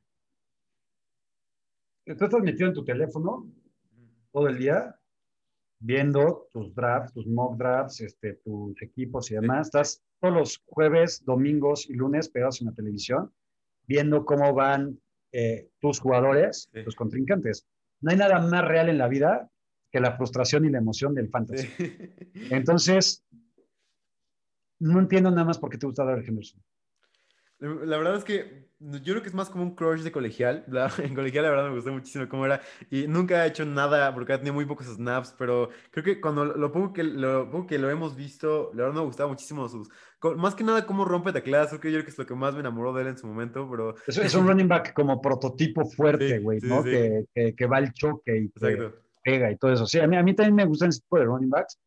tú 2.05 2.25
estás 2.25 2.41
metido 2.41 2.67
en 2.67 2.73
tu 2.73 2.83
teléfono 2.83 3.47
todo 4.31 4.47
el 4.47 4.57
día 4.57 4.95
viendo 5.81 6.47
tus 6.53 6.73
drafts, 6.73 7.13
tus 7.13 7.27
mock 7.27 7.57
drafts, 7.57 8.01
este, 8.01 8.35
tus 8.35 8.79
equipos 8.81 9.29
y 9.31 9.35
demás. 9.35 9.67
Estás 9.67 10.03
todos 10.19 10.33
los 10.33 10.63
jueves, 10.67 11.23
domingos 11.25 11.89
y 11.89 11.93
lunes 11.93 12.29
pegados 12.29 12.61
en 12.61 12.67
la 12.67 12.73
televisión, 12.73 13.33
viendo 13.87 14.23
cómo 14.23 14.53
van 14.53 14.99
eh, 15.31 15.69
tus 15.79 15.99
jugadores, 15.99 16.69
tus 16.85 16.95
contrincantes. 16.95 17.67
No 17.99 18.11
hay 18.11 18.17
nada 18.17 18.39
más 18.39 18.65
real 18.65 18.89
en 18.89 18.99
la 18.99 19.07
vida 19.07 19.49
que 19.91 19.99
la 19.99 20.15
frustración 20.15 20.65
y 20.65 20.69
la 20.69 20.77
emoción 20.77 21.15
del 21.15 21.29
fantasy. 21.29 21.67
Entonces, 22.51 23.25
no 24.79 24.99
entiendo 24.99 25.31
nada 25.31 25.45
más 25.45 25.57
por 25.57 25.69
qué 25.69 25.77
te 25.77 25.87
gusta 25.87 26.05
Darrell 26.05 26.27
Henderson. 26.27 26.61
La 27.61 27.97
verdad 27.97 28.15
es 28.15 28.23
que 28.23 28.71
yo 28.79 29.13
creo 29.13 29.21
que 29.21 29.29
es 29.29 29.35
más 29.35 29.51
como 29.51 29.63
un 29.63 29.75
crush 29.75 30.01
de 30.01 30.11
colegial. 30.11 30.65
En 30.97 31.13
colegial, 31.13 31.43
la 31.43 31.51
verdad, 31.51 31.69
me 31.69 31.75
gustó 31.75 31.91
muchísimo 31.91 32.27
cómo 32.27 32.45
era. 32.45 32.59
Y 32.89 33.07
nunca 33.07 33.41
ha 33.41 33.45
hecho 33.45 33.65
nada 33.65 34.13
porque 34.15 34.33
ha 34.33 34.37
tenido 34.37 34.55
muy 34.55 34.65
pocos 34.65 34.87
snaps. 34.87 35.35
Pero 35.37 35.69
creo 35.91 36.03
que 36.03 36.19
cuando 36.19 36.43
lo 36.45 36.71
pongo 36.71 36.91
que 36.91 37.03
lo, 37.03 37.67
que 37.67 37.77
lo 37.77 37.89
hemos 37.91 38.15
visto, 38.15 38.71
la 38.73 38.83
verdad 38.83 39.01
me 39.01 39.05
gustaba 39.05 39.29
muchísimo 39.29 39.69
sus. 39.69 39.89
Más 40.37 40.55
que 40.55 40.63
nada, 40.63 40.87
cómo 40.87 41.05
rompe 41.05 41.31
tecladas. 41.31 41.69
Creo 41.69 41.81
que 41.81 41.91
yo 41.91 41.97
creo 41.97 42.05
que 42.05 42.11
es 42.11 42.17
lo 42.17 42.25
que 42.25 42.33
más 42.33 42.55
me 42.55 42.61
enamoró 42.61 42.93
de 42.93 43.03
él 43.03 43.07
en 43.09 43.17
su 43.17 43.27
momento. 43.27 43.67
Pero... 43.69 43.95
Es, 44.07 44.17
es 44.17 44.33
un 44.33 44.47
running 44.47 44.67
back 44.67 44.93
como 44.93 45.21
prototipo 45.21 45.85
fuerte, 45.85 46.39
güey, 46.39 46.59
¿no? 46.61 46.83
Que, 46.83 47.25
que, 47.55 47.65
va 47.67 47.77
al 47.77 47.93
choque 47.93 48.35
y 48.35 48.49
que 48.49 48.91
pega 49.23 49.51
y 49.51 49.57
todo 49.57 49.73
eso. 49.73 49.85
Sí, 49.85 49.99
a 49.99 50.07
mí, 50.07 50.17
a 50.17 50.23
mí 50.23 50.33
también 50.33 50.55
me 50.55 50.65
gustan 50.65 50.89
ese 50.89 51.01
tipo 51.01 51.19
de 51.19 51.25
running 51.25 51.49
backs. 51.51 51.79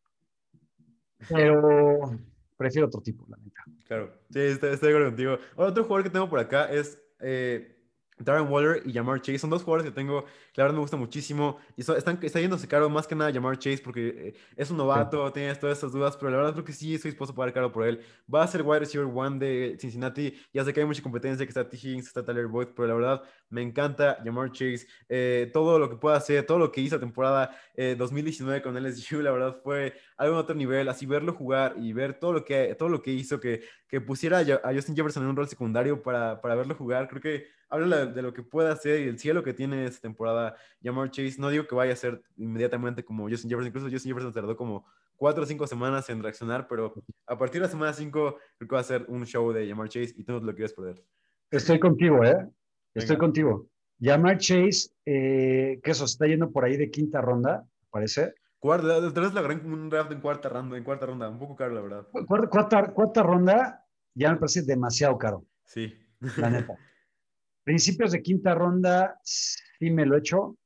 Pero 1.27 2.17
prefiero 2.55 2.87
otro 2.87 3.01
tipo, 3.01 3.25
la 3.27 3.37
neta. 3.37 3.63
Claro, 3.87 4.11
sí, 4.31 4.39
estoy, 4.39 4.69
de 4.71 4.75
acuerdo 4.75 5.07
contigo. 5.07 5.37
otro 5.55 5.83
jugador 5.83 6.03
que 6.03 6.09
tengo 6.09 6.27
por 6.27 6.39
acá 6.39 6.65
es 6.71 6.99
eh, 7.19 7.75
Darren 8.17 8.49
Waller 8.49 8.81
y 8.85 8.93
Jamar 8.93 9.21
Chase 9.21 9.39
son 9.39 9.49
dos 9.49 9.61
jugadores 9.63 9.91
que 9.91 9.93
tengo, 9.93 10.23
la 10.55 10.63
verdad 10.63 10.73
me 10.73 10.79
gusta 10.79 10.95
muchísimo. 10.95 11.57
Y 11.75 11.81
están, 11.81 12.17
está 12.21 12.39
yéndose 12.39 12.67
caro 12.67 12.89
más 12.89 13.05
que 13.07 13.13
nada 13.13 13.31
Jamar 13.31 13.59
Chase 13.59 13.81
porque 13.83 14.07
eh, 14.07 14.33
es 14.55 14.71
un 14.71 14.77
novato, 14.77 15.31
tiene 15.33 15.53
todas 15.55 15.77
esas 15.77 15.91
dudas, 15.91 16.15
pero 16.15 16.31
la 16.31 16.37
verdad 16.37 16.53
creo 16.53 16.63
que 16.63 16.71
sí 16.71 16.95
estoy 16.95 17.11
dispuesto 17.11 17.33
a 17.33 17.35
pagar 17.35 17.53
caro 17.53 17.71
por 17.73 17.85
él. 17.85 18.01
Va 18.33 18.43
a 18.43 18.47
ser 18.47 18.61
wide 18.61 18.79
receiver 18.79 19.07
one 19.13 19.37
de 19.37 19.77
Cincinnati. 19.79 20.33
Ya 20.53 20.63
sé 20.63 20.73
que 20.73 20.79
hay 20.79 20.85
mucha 20.85 21.03
competencia, 21.03 21.45
que 21.45 21.49
está 21.49 21.67
T. 21.67 21.75
Higgins, 21.75 22.07
está 22.07 22.23
Tyler 22.23 22.47
Boyd, 22.47 22.69
pero 22.73 22.87
la 22.87 22.93
verdad 22.93 23.23
me 23.49 23.61
encanta 23.61 24.17
Jamar 24.23 24.51
Chase. 24.51 24.87
Eh, 25.09 25.49
todo 25.51 25.77
lo 25.77 25.89
que 25.89 25.97
pueda 25.97 26.15
hacer, 26.15 26.45
todo 26.45 26.57
lo 26.57 26.71
que 26.71 26.81
hizo 26.81 26.95
la 26.95 27.01
temporada 27.01 27.51
2019 27.75 28.61
con 28.61 28.77
LSU, 28.77 29.21
la 29.21 29.31
verdad 29.31 29.57
fue 29.61 29.93
algo 30.17 30.35
en 30.35 30.39
otro 30.39 30.55
nivel. 30.55 30.89
Así 30.89 31.05
verlo 31.05 31.33
jugar 31.33 31.75
y 31.77 31.93
ver 31.93 32.19
todo 32.19 32.33
lo 32.33 32.45
que, 32.45 32.75
todo 32.75 32.89
lo 32.89 33.01
que 33.01 33.11
hizo, 33.11 33.39
que, 33.39 33.63
que 33.87 34.01
pusiera 34.01 34.39
a 34.39 34.73
Justin 34.73 34.95
Jefferson 34.95 35.23
en 35.23 35.29
un 35.29 35.35
rol 35.35 35.47
secundario 35.47 36.01
para, 36.01 36.41
para 36.41 36.55
verlo 36.55 36.75
jugar, 36.75 37.07
creo 37.07 37.21
que 37.21 37.45
habla 37.69 38.05
de 38.05 38.21
lo 38.21 38.33
que 38.33 38.43
puede 38.43 38.69
hacer 38.69 39.01
y 39.01 39.07
el 39.07 39.19
cielo 39.19 39.43
que 39.43 39.53
tiene 39.53 39.85
esta 39.85 40.01
temporada 40.01 40.55
Jamar 40.83 41.11
Chase. 41.11 41.35
No 41.39 41.49
digo 41.49 41.67
que 41.67 41.75
vaya 41.75 41.93
a 41.93 41.97
ser 41.97 42.21
inmediatamente 42.37 43.03
como 43.03 43.29
Justin 43.29 43.49
Jefferson, 43.49 43.67
incluso 43.67 43.89
Justin 43.89 44.11
Jefferson 44.11 44.33
tardó 44.33 44.55
como 44.55 44.85
cuatro 45.15 45.43
o 45.43 45.45
cinco 45.45 45.67
semanas 45.67 46.09
en 46.09 46.21
reaccionar, 46.21 46.67
pero 46.67 46.93
a 47.27 47.37
partir 47.37 47.61
de 47.61 47.67
la 47.67 47.71
semana 47.71 47.93
5 47.93 48.37
creo 48.57 48.67
que 48.67 48.75
va 48.75 48.81
a 48.81 48.83
ser 48.83 49.05
un 49.07 49.25
show 49.25 49.51
de 49.51 49.67
Jamar 49.67 49.89
Chase 49.89 50.13
y 50.17 50.23
tú 50.23 50.33
no 50.33 50.39
te 50.39 50.45
lo 50.45 50.53
quieres 50.53 50.73
perder. 50.73 51.03
Estoy 51.51 51.79
contigo, 51.79 52.23
¿eh? 52.23 52.47
Estoy 52.93 53.17
contigo. 53.17 53.67
Jamar 54.01 54.37
Chase, 54.37 54.89
eh, 55.05 55.79
que 55.83 55.91
eso 55.91 56.05
está 56.05 56.27
yendo 56.27 56.51
por 56.51 56.65
ahí 56.65 56.75
de 56.75 56.91
quinta 56.91 57.21
ronda, 57.21 57.65
parece. 57.89 58.33
Cuarta, 58.65 58.99
vez 58.99 59.33
la 59.35 59.43
gran 59.43 59.63
un 59.71 59.91
draft 59.91 60.11
en 60.11 60.21
cuarta 60.21 60.49
ronda, 60.49 60.75
en 60.75 60.83
cuarta 60.83 61.05
ronda, 61.05 61.29
un 61.29 61.37
poco 61.37 61.55
caro, 61.55 61.75
la 61.75 61.81
verdad. 61.81 62.07
Cuarta, 62.49 62.91
cuarta 62.91 63.21
ronda 63.21 63.85
ya 64.15 64.31
me 64.31 64.37
parece 64.37 64.63
demasiado 64.63 65.19
caro. 65.19 65.45
Sí. 65.65 65.93
La 66.37 66.49
neta. 66.49 66.75
Principios 67.63 68.11
de 68.11 68.23
quinta 68.23 68.55
ronda, 68.55 69.19
sí 69.21 69.91
me 69.91 70.07
lo 70.07 70.15
he 70.15 70.17
hecho, 70.17 70.57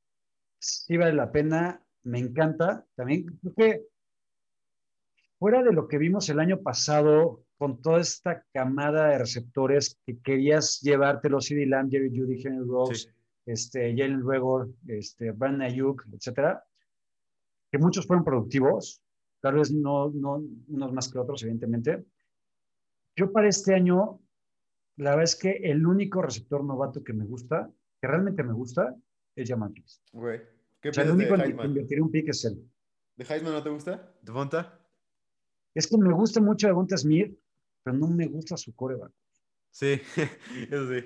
sí 0.58 0.96
vale 0.96 1.12
la 1.12 1.30
pena, 1.30 1.84
me 2.04 2.20
encanta. 2.20 2.86
También 2.94 3.26
creo 3.38 3.54
que 3.54 3.82
fuera 5.38 5.62
de 5.62 5.74
lo 5.74 5.86
que 5.86 5.98
vimos 5.98 6.26
el 6.30 6.40
año 6.40 6.62
pasado 6.62 7.44
con 7.58 7.82
toda 7.82 8.00
esta 8.00 8.46
camada 8.54 9.08
de 9.08 9.18
receptores 9.18 10.00
que 10.06 10.18
querías 10.20 10.80
llevártelo, 10.80 11.42
CD 11.42 11.66
Lamb, 11.66 11.90
Jerry 11.90 12.18
Judy, 12.18 12.40
Henry 12.42 12.66
Rose, 12.66 13.12
este, 13.44 13.94
Jalen 13.94 14.22
Ruegor, 14.22 14.70
este, 14.86 15.32
Brandon 15.32 15.68
Ayuk, 15.68 16.06
etcétera, 16.14 16.64
que 17.70 17.78
muchos 17.78 18.06
fueron 18.06 18.24
productivos, 18.24 19.02
tal 19.40 19.54
vez 19.54 19.72
no, 19.72 20.10
no 20.10 20.42
unos 20.68 20.92
más 20.92 21.10
que 21.10 21.18
otros, 21.18 21.42
evidentemente. 21.42 22.04
Yo 23.16 23.32
para 23.32 23.48
este 23.48 23.74
año 23.74 24.20
la 25.00 25.10
verdad 25.10 25.24
es 25.24 25.36
que 25.36 25.50
el 25.52 25.86
único 25.86 26.20
receptor 26.20 26.62
novato 26.62 27.02
que 27.02 27.14
me 27.14 27.24
gusta, 27.24 27.70
que 28.00 28.06
realmente 28.06 28.42
me 28.42 28.52
gusta, 28.52 28.94
es 29.34 29.48
Jamal 29.48 29.72
Güey. 30.12 30.40
¿Qué 30.80 30.90
o 30.90 30.92
sea, 30.92 31.04
el 31.04 31.12
único 31.12 31.34
en 31.34 31.56
que 31.56 31.66
invertiré 31.66 32.02
un 32.02 32.10
pick 32.10 32.28
es 32.28 32.44
él. 32.44 32.62
¿De 33.16 33.24
Heisman 33.24 33.52
no 33.52 33.62
te 33.62 33.70
gusta? 33.70 34.14
¿De 34.20 34.32
Fonta? 34.32 34.78
Es 35.74 35.86
que 35.86 35.96
me 35.96 36.12
gusta 36.12 36.40
mucho 36.40 36.66
Devonta 36.66 36.96
Smith, 36.98 37.34
pero 37.82 37.96
no 37.96 38.08
me 38.08 38.26
gusta 38.26 38.56
su 38.56 38.74
coreback. 38.74 39.12
Sí, 39.70 40.00
eso 40.70 40.88
sí. 40.88 41.04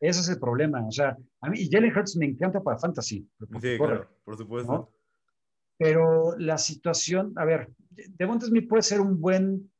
Ese 0.00 0.20
es 0.20 0.28
el 0.28 0.40
problema. 0.40 0.84
O 0.86 0.92
sea, 0.92 1.16
a 1.40 1.50
mí 1.50 1.68
Jalen 1.70 1.96
Hurts 1.96 2.16
me 2.16 2.26
encanta 2.26 2.60
para 2.60 2.78
fantasy. 2.78 3.28
Sí, 3.60 3.76
claro, 3.78 4.08
por 4.24 4.36
supuesto. 4.36 4.92
Pero 5.78 6.36
la 6.38 6.58
situación, 6.58 7.32
a 7.36 7.44
ver, 7.44 7.68
Devonta 7.90 8.46
Smith 8.46 8.68
puede 8.68 8.82
ser 8.82 9.00
un 9.00 9.20
buen, 9.20 9.70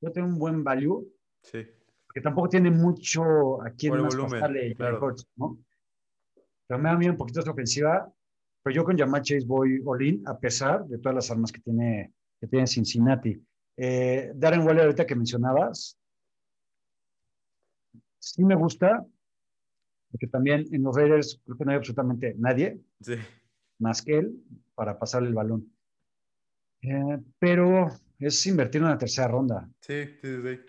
puede 0.00 0.14
tener 0.14 0.28
un 0.28 0.38
buen 0.38 0.62
value. 0.62 1.08
Sí. 1.42 1.66
Porque 2.06 2.20
tampoco 2.20 2.48
tiene 2.48 2.70
mucho 2.70 3.60
a 3.62 3.70
quien 3.70 3.90
Por 3.90 3.98
el 3.98 4.04
más 4.04 4.16
volumen, 4.16 4.74
claro. 4.74 5.04
Hurts, 5.04 5.26
¿no? 5.36 5.58
Pero 6.66 6.80
me 6.80 6.88
da 6.88 6.96
miedo 6.96 7.12
un 7.12 7.18
poquito 7.18 7.40
esta 7.40 7.50
ofensiva. 7.52 8.12
Pero 8.62 8.74
yo 8.74 8.84
con 8.84 8.98
Jamal 8.98 9.22
Chase 9.22 9.46
voy 9.46 9.80
all-in, 9.84 10.22
a 10.26 10.38
pesar 10.38 10.86
de 10.86 10.98
todas 10.98 11.14
las 11.14 11.30
armas 11.30 11.52
que 11.52 11.60
tiene, 11.60 12.12
que 12.40 12.46
tiene 12.46 12.66
Cincinnati. 12.66 13.40
Eh, 13.76 14.32
Darren 14.34 14.66
Waller, 14.66 14.84
ahorita 14.84 15.06
que 15.06 15.14
mencionabas, 15.14 15.96
sí 18.18 18.44
me 18.44 18.56
gusta, 18.56 19.06
porque 20.10 20.26
también 20.26 20.66
en 20.72 20.82
los 20.82 20.96
Raiders 20.96 21.40
creo 21.44 21.56
que 21.56 21.64
no 21.64 21.70
hay 21.70 21.76
absolutamente 21.76 22.34
nadie 22.38 22.80
Sí. 23.00 23.14
más 23.78 24.02
que 24.02 24.18
él 24.18 24.42
para 24.78 24.96
pasarle 24.98 25.28
el 25.28 25.34
balón. 25.34 25.66
Eh, 26.82 27.18
pero 27.40 27.88
es 28.20 28.46
invertir 28.46 28.80
en 28.80 28.88
la 28.88 28.96
tercera 28.96 29.26
ronda. 29.26 29.68
Sí, 29.80 30.04
sí, 30.22 30.36
sí. 30.42 30.60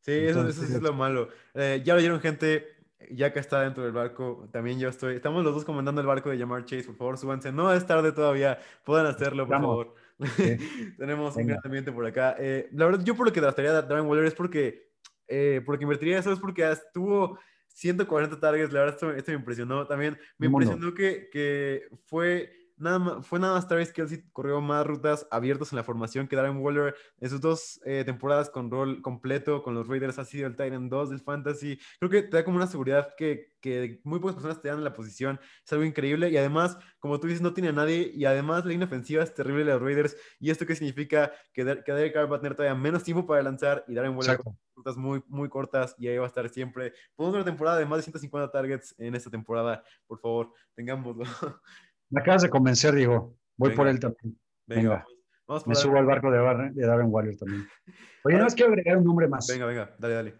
Sí, 0.00 0.12
Sí, 0.12 0.12
eso, 0.12 0.40
eso 0.40 0.52
sí 0.52 0.66
es 0.66 0.74
Entonces- 0.74 0.82
lo 0.82 0.92
malo. 0.94 1.28
Eh, 1.54 1.82
ya 1.84 1.92
lo 1.94 1.98
oyeron, 1.98 2.20
gente. 2.20 2.66
Ya 3.10 3.32
que 3.32 3.38
está 3.40 3.60
dentro 3.60 3.84
del 3.84 3.92
barco, 3.92 4.48
también 4.52 4.78
yo 4.80 4.88
estoy. 4.88 5.14
Estamos 5.16 5.44
los 5.44 5.54
dos 5.54 5.64
comandando 5.64 6.00
el 6.00 6.06
barco 6.06 6.30
de 6.30 6.38
llamar 6.38 6.64
Chase. 6.64 6.84
Por 6.84 6.96
favor, 6.96 7.18
súbanse. 7.18 7.52
No 7.52 7.70
es 7.72 7.86
tarde 7.86 8.12
todavía. 8.12 8.58
Pueden 8.84 9.06
hacerlo, 9.06 9.46
por 9.46 9.56
Vamos. 9.56 9.68
favor. 9.68 9.94
Sí. 10.36 10.56
Tenemos 10.98 11.36
un 11.36 11.42
Venga. 11.42 11.54
gran 11.54 11.66
ambiente 11.66 11.92
por 11.92 12.06
acá. 12.06 12.34
Eh, 12.38 12.68
la 12.72 12.86
verdad, 12.86 13.04
yo 13.04 13.14
por 13.14 13.26
lo 13.26 13.32
que 13.32 13.40
draftaría 13.42 13.70
a 13.72 13.82
Darren 13.82 14.06
Waller 14.06 14.24
es 14.24 14.34
porque, 14.34 14.90
eh, 15.28 15.60
porque 15.66 15.84
invertiría 15.84 16.18
eso, 16.20 16.32
es 16.32 16.38
porque 16.40 16.68
estuvo 16.70 17.38
140 17.68 18.40
targets. 18.40 18.72
La 18.72 18.80
verdad, 18.80 18.94
esto, 18.94 19.10
esto 19.12 19.32
me 19.32 19.38
impresionó. 19.38 19.86
También 19.86 20.16
me 20.38 20.46
Un 20.48 20.54
impresionó 20.54 20.94
que, 20.94 21.28
que 21.30 21.88
fue. 22.06 22.65
Nada 22.78 22.98
más, 22.98 23.26
fue 23.26 23.38
nada 23.38 23.54
más 23.54 23.66
Travis 23.66 23.90
Kelsey 23.90 24.22
corrió 24.32 24.60
más 24.60 24.86
rutas 24.86 25.26
abiertas 25.30 25.72
en 25.72 25.76
la 25.76 25.84
formación 25.84 26.28
que 26.28 26.36
Darren 26.36 26.58
Waller 26.58 26.94
en 27.20 27.30
sus 27.30 27.40
dos 27.40 27.80
eh, 27.86 28.02
temporadas 28.04 28.50
con 28.50 28.70
rol 28.70 29.00
completo 29.00 29.62
con 29.62 29.74
los 29.74 29.88
Raiders 29.88 30.18
ha 30.18 30.26
sido 30.26 30.46
el 30.46 30.56
Titan 30.56 30.90
2 30.90 31.10
del 31.10 31.20
Fantasy. 31.20 31.78
Creo 31.98 32.10
que 32.10 32.22
te 32.22 32.36
da 32.36 32.44
como 32.44 32.58
una 32.58 32.66
seguridad 32.66 33.14
que, 33.16 33.54
que 33.60 34.00
muy 34.04 34.20
pocas 34.20 34.34
personas 34.34 34.60
te 34.60 34.68
dan 34.68 34.78
en 34.78 34.84
la 34.84 34.92
posición. 34.92 35.40
Es 35.64 35.72
algo 35.72 35.84
increíble 35.84 36.28
y 36.28 36.36
además, 36.36 36.76
como 36.98 37.18
tú 37.18 37.28
dices, 37.28 37.40
no 37.40 37.54
tiene 37.54 37.70
a 37.70 37.72
nadie 37.72 38.10
y 38.14 38.26
además 38.26 38.64
la 38.64 38.72
línea 38.72 38.86
ofensiva 38.86 39.22
es 39.22 39.32
terrible 39.32 39.64
de 39.64 39.72
los 39.72 39.80
Raiders. 39.82 40.16
¿Y 40.38 40.50
esto 40.50 40.66
qué 40.66 40.74
significa? 40.74 41.32
Que, 41.54 41.64
que 41.82 41.92
Derek 41.92 42.12
Carr 42.12 42.30
va 42.30 42.36
a 42.36 42.40
tener 42.40 42.56
todavía 42.56 42.78
menos 42.78 43.02
tiempo 43.04 43.26
para 43.26 43.42
lanzar 43.42 43.84
y 43.88 43.94
Darren 43.94 44.16
Waller 44.16 44.32
Exacto. 44.32 44.54
rutas 44.74 44.96
muy, 44.98 45.22
muy 45.28 45.48
cortas 45.48 45.94
y 45.98 46.08
ahí 46.08 46.18
va 46.18 46.24
a 46.24 46.28
estar 46.28 46.46
siempre. 46.50 46.92
Podemos 47.14 47.36
una 47.36 47.44
temporada 47.44 47.78
de 47.78 47.86
más 47.86 47.98
de 47.98 48.02
150 48.02 48.52
targets 48.52 48.94
en 48.98 49.14
esta 49.14 49.30
temporada. 49.30 49.82
Por 50.06 50.20
favor, 50.20 50.52
tengámoslo. 50.74 51.24
Me 52.10 52.20
acabas 52.20 52.42
de 52.42 52.50
convencer, 52.50 52.94
Diego. 52.94 53.36
Voy 53.56 53.74
por 53.74 53.88
él 53.88 53.98
también. 53.98 54.38
Venga, 54.66 54.80
Venga. 54.82 54.90
vamos. 54.94 55.12
Vamos 55.46 55.62
por 55.64 55.68
Me 55.68 55.74
subo 55.76 55.96
al 55.98 56.06
barco 56.06 56.30
de, 56.30 56.70
de 56.72 56.86
Darren 56.86 57.08
Waller 57.10 57.36
también. 57.36 57.66
Oye, 58.24 58.34
nada 58.34 58.46
más 58.46 58.54
quiero 58.54 58.72
agregar 58.72 58.96
un 58.98 59.04
nombre 59.04 59.28
más. 59.28 59.46
Venga, 59.48 59.66
venga, 59.66 59.94
dale, 59.98 60.14
dale. 60.14 60.34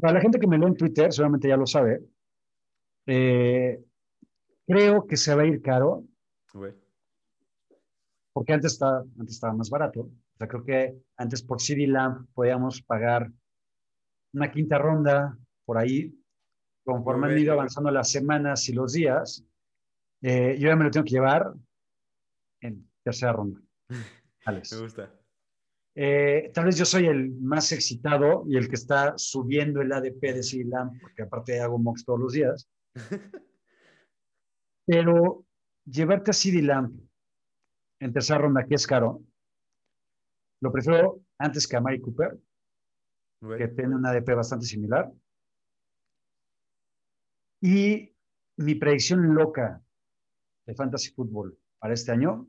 Para 0.00 0.14
la 0.14 0.20
gente 0.20 0.38
que 0.38 0.46
me 0.46 0.56
lee 0.58 0.66
en 0.66 0.76
Twitter, 0.76 1.12
seguramente 1.12 1.48
ya 1.48 1.56
lo 1.56 1.66
sabe. 1.66 2.00
eh, 3.06 3.82
creo 4.66 5.06
que 5.06 5.16
se 5.16 5.34
va 5.34 5.42
a 5.42 5.46
ir 5.46 5.60
caro, 5.60 6.04
porque 8.32 8.52
antes, 8.52 8.72
estaba, 8.72 9.00
antes 9.18 9.34
estaba 9.34 9.52
más 9.52 9.68
barato. 9.68 10.00
O 10.02 10.36
sea, 10.38 10.46
creo 10.48 10.64
que 10.64 10.96
antes 11.16 11.42
por 11.42 11.60
CD 11.60 11.86
Lamp 11.86 12.28
podíamos 12.32 12.80
pagar 12.82 13.30
una 14.32 14.50
quinta 14.50 14.78
ronda 14.78 15.36
por 15.64 15.76
ahí. 15.76 16.14
Conforme 16.84 17.26
han 17.26 17.38
ido 17.38 17.52
avanzando 17.52 17.90
las 17.90 18.10
semanas 18.10 18.68
y 18.68 18.72
los 18.72 18.92
días, 18.92 19.44
eh, 20.22 20.56
yo 20.58 20.68
ya 20.68 20.76
me 20.76 20.84
lo 20.84 20.90
tengo 20.90 21.04
que 21.04 21.10
llevar 21.12 21.52
en 22.60 22.88
tercera 23.02 23.32
ronda. 23.32 23.60
Alex. 24.44 24.72
Me 24.74 24.82
gusta. 24.82 25.14
Eh, 25.94 26.50
tal 26.54 26.66
vez 26.66 26.76
yo 26.78 26.84
soy 26.84 27.06
el 27.06 27.30
más 27.40 27.72
excitado 27.72 28.44
y 28.46 28.56
el 28.56 28.68
que 28.68 28.76
está 28.76 29.14
subiendo 29.16 29.80
el 29.82 29.92
ADP 29.92 30.20
de 30.20 30.42
CD 30.42 30.64
Lamp, 30.64 31.00
porque 31.00 31.22
aparte 31.22 31.60
hago 31.60 31.78
mocks 31.78 32.04
todos 32.04 32.20
los 32.20 32.32
días. 32.32 32.70
Pero 34.86 35.44
llevarte 35.84 36.30
a 36.30 36.34
CD 36.34 36.62
Lamp 36.62 36.98
en 38.00 38.12
tercera 38.12 38.38
ronda, 38.38 38.66
que 38.66 38.76
es 38.76 38.86
caro, 38.86 39.22
lo 40.62 40.72
prefiero 40.72 41.22
antes 41.38 41.66
que 41.66 41.76
a 41.76 41.80
Mari 41.80 42.00
Cooper, 42.00 42.38
Güey. 43.42 43.58
que 43.58 43.68
tiene 43.68 43.94
un 43.94 44.06
ADP 44.06 44.34
bastante 44.34 44.66
similar. 44.66 45.10
Y 47.62 48.14
mi 48.56 48.74
predicción 48.74 49.34
loca 49.34 49.82
de 50.70 50.76
Fantasy 50.76 51.10
Football 51.10 51.56
para 51.78 51.94
este 51.94 52.12
año 52.12 52.48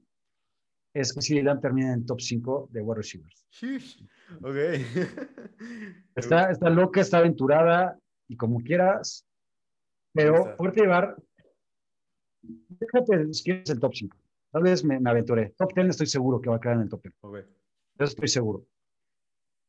es 0.94 1.14
que 1.14 1.22
CD 1.22 1.42
Lamb 1.42 1.62
termine 1.62 1.94
en 1.94 2.06
top 2.06 2.20
5 2.20 2.70
de 2.72 2.82
wide 2.82 2.98
receivers. 2.98 3.46
Sheesh. 3.50 4.06
Ok. 4.42 4.56
Está, 6.16 6.52
está 6.52 6.70
loca, 6.70 7.00
está 7.00 7.20
aventurada 7.20 7.98
y 8.28 8.36
como 8.36 8.60
quieras, 8.60 9.26
pero 10.14 10.58
poderte 10.58 10.82
llevar, 10.82 11.16
déjate 12.42 13.34
si 13.34 13.44
quieres 13.46 13.70
el 13.70 13.80
top 13.80 13.94
5. 13.96 14.18
Tal 14.52 14.64
vez 14.64 14.84
me, 14.84 15.00
me 15.00 15.10
aventuré. 15.10 15.54
Top 15.58 15.74
10 15.74 15.88
estoy 15.88 16.08
seguro 16.08 16.42
que 16.42 16.50
va 16.50 16.58
a 16.58 16.60
quedar 16.60 16.76
en 16.76 16.82
el 16.82 16.90
top 16.90 17.02
10. 17.04 17.16
Ok. 17.22 17.38
Eso 17.38 18.04
estoy 18.04 18.28
seguro. 18.28 18.66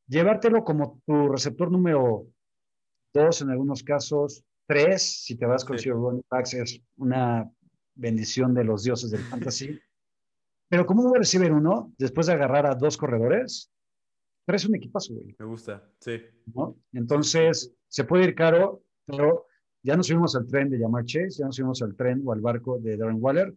Llevártelo 0.09 0.65
como 0.65 1.01
tu 1.07 1.29
receptor 1.29 1.71
número 1.71 2.27
2 3.15 3.43
en 3.43 3.51
algunos 3.51 3.85
casos, 3.85 4.45
3 4.67 5.01
si 5.01 5.37
te 5.37 5.47
vas 5.47 5.65
con 5.65 5.79
Sí. 5.79 5.91
Running 5.91 6.25
backs, 6.29 6.55
es 6.55 6.81
una 6.97 7.49
bendición 7.95 8.55
de 8.55 8.65
los 8.65 8.83
dioses 8.85 9.11
del 9.11 9.21
fantasy. 9.31 9.79
Pero 10.69 10.87
como 10.87 11.03
un 11.03 11.15
receiver 11.15 11.53
uno, 11.53 11.93
después 11.99 12.27
de 12.27 12.33
agarrar 12.33 12.67
a 12.67 12.75
dos 12.75 12.97
corredores, 12.97 13.71
traes 14.47 14.65
un 14.67 14.75
equipazo, 14.75 15.15
güey. 15.15 15.37
Me 15.39 15.45
gusta. 15.47 15.83
Sí. 16.01 16.21
¿no? 16.55 16.77
Entonces, 16.93 17.75
se 17.89 18.05
puede 18.05 18.25
ir 18.25 18.35
caro, 18.35 18.83
pero 19.05 19.47
ya 19.83 19.97
nos 19.97 20.07
subimos 20.07 20.35
al 20.35 20.47
tren 20.47 20.71
de 20.71 20.79
llamar 20.79 21.05
Chase, 21.05 21.39
ya 21.41 21.47
nos 21.47 21.57
subimos 21.57 21.83
al 21.83 21.95
tren 21.95 22.23
o 22.25 22.33
al 22.33 22.41
barco 22.41 22.79
de 22.79 22.97
Darren 22.97 23.19
Waller. 23.21 23.55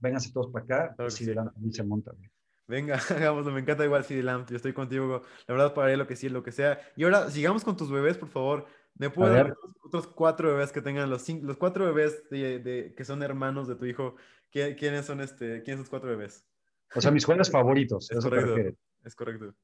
Vénganse 0.00 0.32
todos 0.32 0.48
para 0.52 0.64
acá, 0.64 0.94
Claro 0.96 1.10
si 1.10 1.24
sí. 1.24 1.34
se 1.70 1.82
monta. 1.84 2.12
güey. 2.12 2.28
Venga, 2.68 2.96
hagámoslo. 3.10 3.52
Me 3.52 3.60
encanta 3.60 3.84
igual 3.84 4.04
CD 4.04 4.22
Lamb. 4.22 4.46
Yo 4.48 4.56
estoy 4.56 4.72
contigo. 4.72 5.22
La 5.46 5.54
verdad, 5.54 5.74
pagaré 5.74 5.96
lo 5.96 6.06
que 6.06 6.16
sí, 6.16 6.28
lo 6.28 6.42
que 6.42 6.52
sea. 6.52 6.78
Y 6.96 7.04
ahora, 7.04 7.30
sigamos 7.30 7.64
con 7.64 7.76
tus 7.76 7.90
bebés, 7.90 8.18
por 8.18 8.28
favor. 8.28 8.66
¿Me 8.94 9.10
puedes 9.10 9.34
A 9.34 9.36
dar 9.44 9.56
otros, 9.82 10.06
cuatro 10.06 10.48
bebés 10.52 10.70
que 10.72 10.82
tengan 10.82 11.08
los 11.10 11.22
cinco, 11.22 11.46
los 11.46 11.56
cuatro 11.56 11.86
bebés 11.86 12.28
de, 12.30 12.58
de- 12.58 12.94
que 12.94 13.04
son 13.04 13.22
hermanos 13.22 13.66
de 13.68 13.76
tu 13.76 13.84
hijo? 13.86 14.16
¿Qui- 14.52 14.76
¿Quiénes 14.78 15.06
son 15.06 15.20
este, 15.20 15.62
quiénes 15.62 15.80
son 15.84 15.90
cuatro 15.90 16.10
bebés? 16.10 16.46
O 16.94 17.00
sea, 17.00 17.10
mis 17.10 17.24
jugadores 17.24 17.50
favoritos, 17.50 18.10
Es 18.10 18.18
te 18.18 18.28
correcto. 18.28 18.78
Es 19.04 19.14
correcto. 19.14 19.54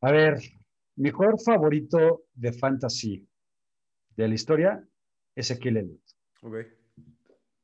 A 0.00 0.10
ver, 0.10 0.40
mi 0.96 1.10
jugador 1.10 1.40
favorito 1.40 2.24
de 2.34 2.52
fantasy 2.52 3.26
de 4.16 4.28
la 4.28 4.34
historia 4.34 4.84
es 5.34 5.50
Ezequiel 5.50 5.76
Elliott. 5.76 6.02
Ok. 6.42 6.56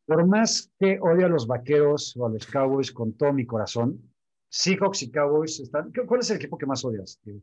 Por 0.06 0.26
más 0.26 0.72
que 0.78 0.98
odio 1.02 1.26
a 1.26 1.28
los 1.28 1.46
vaqueros 1.46 2.16
o 2.16 2.26
a 2.26 2.30
los 2.30 2.46
Cowboys 2.46 2.92
con 2.92 3.12
todo 3.14 3.32
mi 3.32 3.44
corazón, 3.44 4.00
Seahawks 4.48 5.02
y 5.02 5.10
Cowboys 5.10 5.60
están. 5.60 5.92
¿Cuál 6.06 6.20
es 6.20 6.30
el 6.30 6.36
equipo 6.36 6.56
que 6.56 6.64
más 6.64 6.82
odias? 6.84 7.20
Eh, 7.26 7.42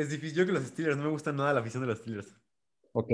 es 0.00 0.08
difícil. 0.08 0.38
Yo 0.38 0.46
que 0.46 0.52
los 0.52 0.62
Steelers, 0.64 0.96
no 0.96 1.04
me 1.04 1.10
gusta 1.10 1.32
nada 1.32 1.52
la 1.52 1.60
afición 1.60 1.82
de 1.82 1.88
los 1.88 1.98
Steelers. 1.98 2.34
Ok. 2.96 3.10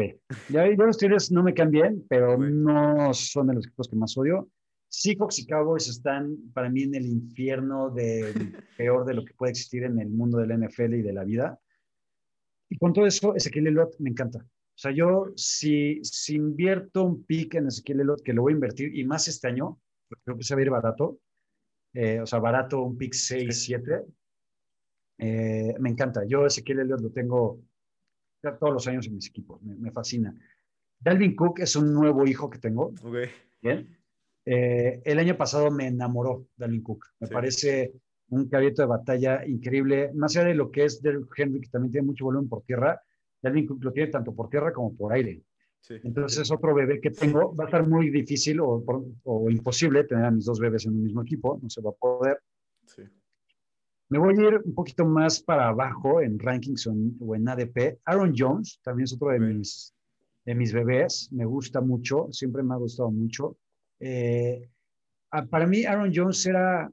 Ya, 0.51 0.66
ya 0.68 0.74
los 0.76 0.97
Steelers 0.97 1.33
no 1.33 1.43
me 1.43 1.55
caen 1.55 1.70
bien, 1.70 2.07
pero 2.09 2.37
Güey. 2.37 2.53
no 2.53 3.14
son 3.14 3.47
de 3.47 3.55
los 3.55 3.66
equipos 3.66 3.89
que 3.89 3.97
más 3.97 4.16
odio. 4.18 4.51
Seahawks 4.89 5.39
y 5.39 5.47
Cowboys 5.47 5.89
están 5.89 6.37
para 6.53 6.68
mí 6.68 6.83
en 6.83 6.95
el 6.97 7.07
infierno 7.07 7.89
de 7.91 8.35
peor 8.76 9.07
de 9.07 9.14
lo 9.14 9.24
que 9.24 9.33
puede 9.35 9.53
existir 9.53 9.85
en 9.85 9.99
el 9.99 10.11
mundo 10.11 10.39
del 10.39 10.59
NFL 10.59 10.95
y 10.95 11.03
de 11.03 11.12
la 11.14 11.24
vida. 11.24 11.59
Y 12.68 12.76
con 12.76 12.93
todo 12.93 13.07
eso, 13.07 13.35
Ezequiel 13.35 13.68
Elliott 13.68 13.99
me 14.01 14.11
encanta. 14.11 14.41
O 14.41 14.78
sea, 14.83 14.93
yo 14.93 15.33
si, 15.35 16.01
si 16.03 16.35
invierto 16.35 17.05
un 17.05 17.24
pick 17.24 17.55
en 17.55 17.68
Ezequiel 17.68 18.01
Elliott, 18.01 18.22
que 18.22 18.35
lo 18.35 18.43
voy 18.43 18.53
a 18.53 18.57
invertir, 18.57 18.95
y 18.95 19.05
más 19.05 19.28
este 19.28 19.49
año, 19.49 19.78
porque 20.09 20.22
creo 20.24 20.37
que 20.37 20.45
se 20.45 20.55
va 20.55 20.61
a 20.61 20.64
ir 20.64 20.70
barato, 20.70 21.20
eh, 21.95 22.20
o 22.20 22.26
sea, 22.26 22.39
barato 22.39 22.83
un 22.83 22.99
pick 22.99 23.14
6, 23.14 23.62
7, 23.64 24.05
eh, 25.18 25.74
me 25.78 25.91
encanta. 25.91 26.24
Yo 26.26 26.45
Ezequiel 26.45 26.81
Elliott 26.81 27.01
lo 27.01 27.11
tengo 27.11 27.61
todos 28.43 28.72
los 28.72 28.86
años 28.88 29.07
en 29.07 29.14
mis 29.16 29.28
equipos, 29.28 29.62
me, 29.62 29.74
me 29.76 29.91
fascina. 29.91 30.34
Dalvin 30.99 31.34
Cook 31.36 31.61
es 31.61 31.76
un 31.76 31.93
nuevo 31.93 32.26
hijo 32.26 32.49
que 32.51 32.59
tengo, 32.59 32.93
Ok. 33.03 33.16
Bien. 33.62 33.97
Eh, 34.47 35.03
el 35.05 35.18
año 35.18 35.36
pasado 35.36 35.70
me 35.70 35.86
enamoró 35.86 36.47
Dalvin 36.57 36.82
Cook. 36.82 37.05
Me 37.20 37.26
Sí. 37.26 37.32
parece 37.34 37.93
un 38.30 38.49
caballo 38.49 38.70
de 38.74 38.84
batalla 38.86 39.47
increíble. 39.47 40.11
Más 40.14 40.34
allá 40.36 40.49
de 40.49 40.55
lo 40.55 40.70
que 40.70 40.84
es 40.84 41.03
Derrick 41.03 41.32
Henry, 41.38 41.61
que 41.61 41.68
también 41.68 41.93
tiene 41.93 42.07
mucho 42.07 42.24
volumen 42.24 42.49
por 42.49 42.62
tierra, 42.62 43.01
Dalvin 43.43 43.66
Cook 43.66 43.84
lo 43.84 43.93
tiene 43.93 44.11
tanto 44.11 44.34
por 44.34 44.49
tierra 44.49 44.72
como 44.72 44.95
por 44.97 45.12
aire. 45.12 45.43
Sí. 45.80 45.95
Entonces 46.05 46.41
es 46.41 46.51
otro 46.51 46.74
bebé 46.74 47.01
que 47.01 47.11
tengo. 47.11 47.55
Va 47.55 47.64
a 47.64 47.66
estar 47.66 47.86
muy 47.86 48.11
difícil 48.11 48.61
o, 48.61 48.82
o 49.24 49.51
imposible 49.51 50.05
tener 50.05 50.24
a 50.24 50.30
mis 50.30 50.45
dos 50.47 50.59
bebés 50.61 50.86
en 50.86 50.93
un 50.95 51.03
mismo 51.03 51.22
equipo. 51.22 51.59
No 51.62 51.68
se 51.70 51.80
va 51.82 51.91
a 51.91 51.95
poder. 51.95 52.38
Sí. 52.86 53.03
Me 54.11 54.19
voy 54.19 54.37
a 54.37 54.49
ir 54.49 54.61
un 54.65 54.75
poquito 54.75 55.07
más 55.07 55.41
para 55.41 55.69
abajo 55.69 56.21
en 56.21 56.37
rankings 56.37 56.89
o 56.89 57.35
en, 57.37 57.49
ADP. 57.49 58.01
Aaron 58.05 58.35
Jones 58.37 58.81
también 58.83 59.05
es 59.05 59.13
otro 59.13 59.29
de 59.29 59.39
mis, 59.39 59.95
de 60.45 60.55
mis 60.57 60.73
bebés. 60.73 61.29
Me 61.33 61.45
gusta 61.45 61.81
mucho, 61.81 62.27
siempre 62.33 62.65
me 62.65 62.75
ha 62.75 62.79
gustado 62.79 63.13
mucho. 63.13 63.57
Eh, 64.01 64.69
para 65.49 65.65
mí 65.65 65.85
Aaron 65.85 66.11
Jones 66.13 66.45
era 66.45 66.91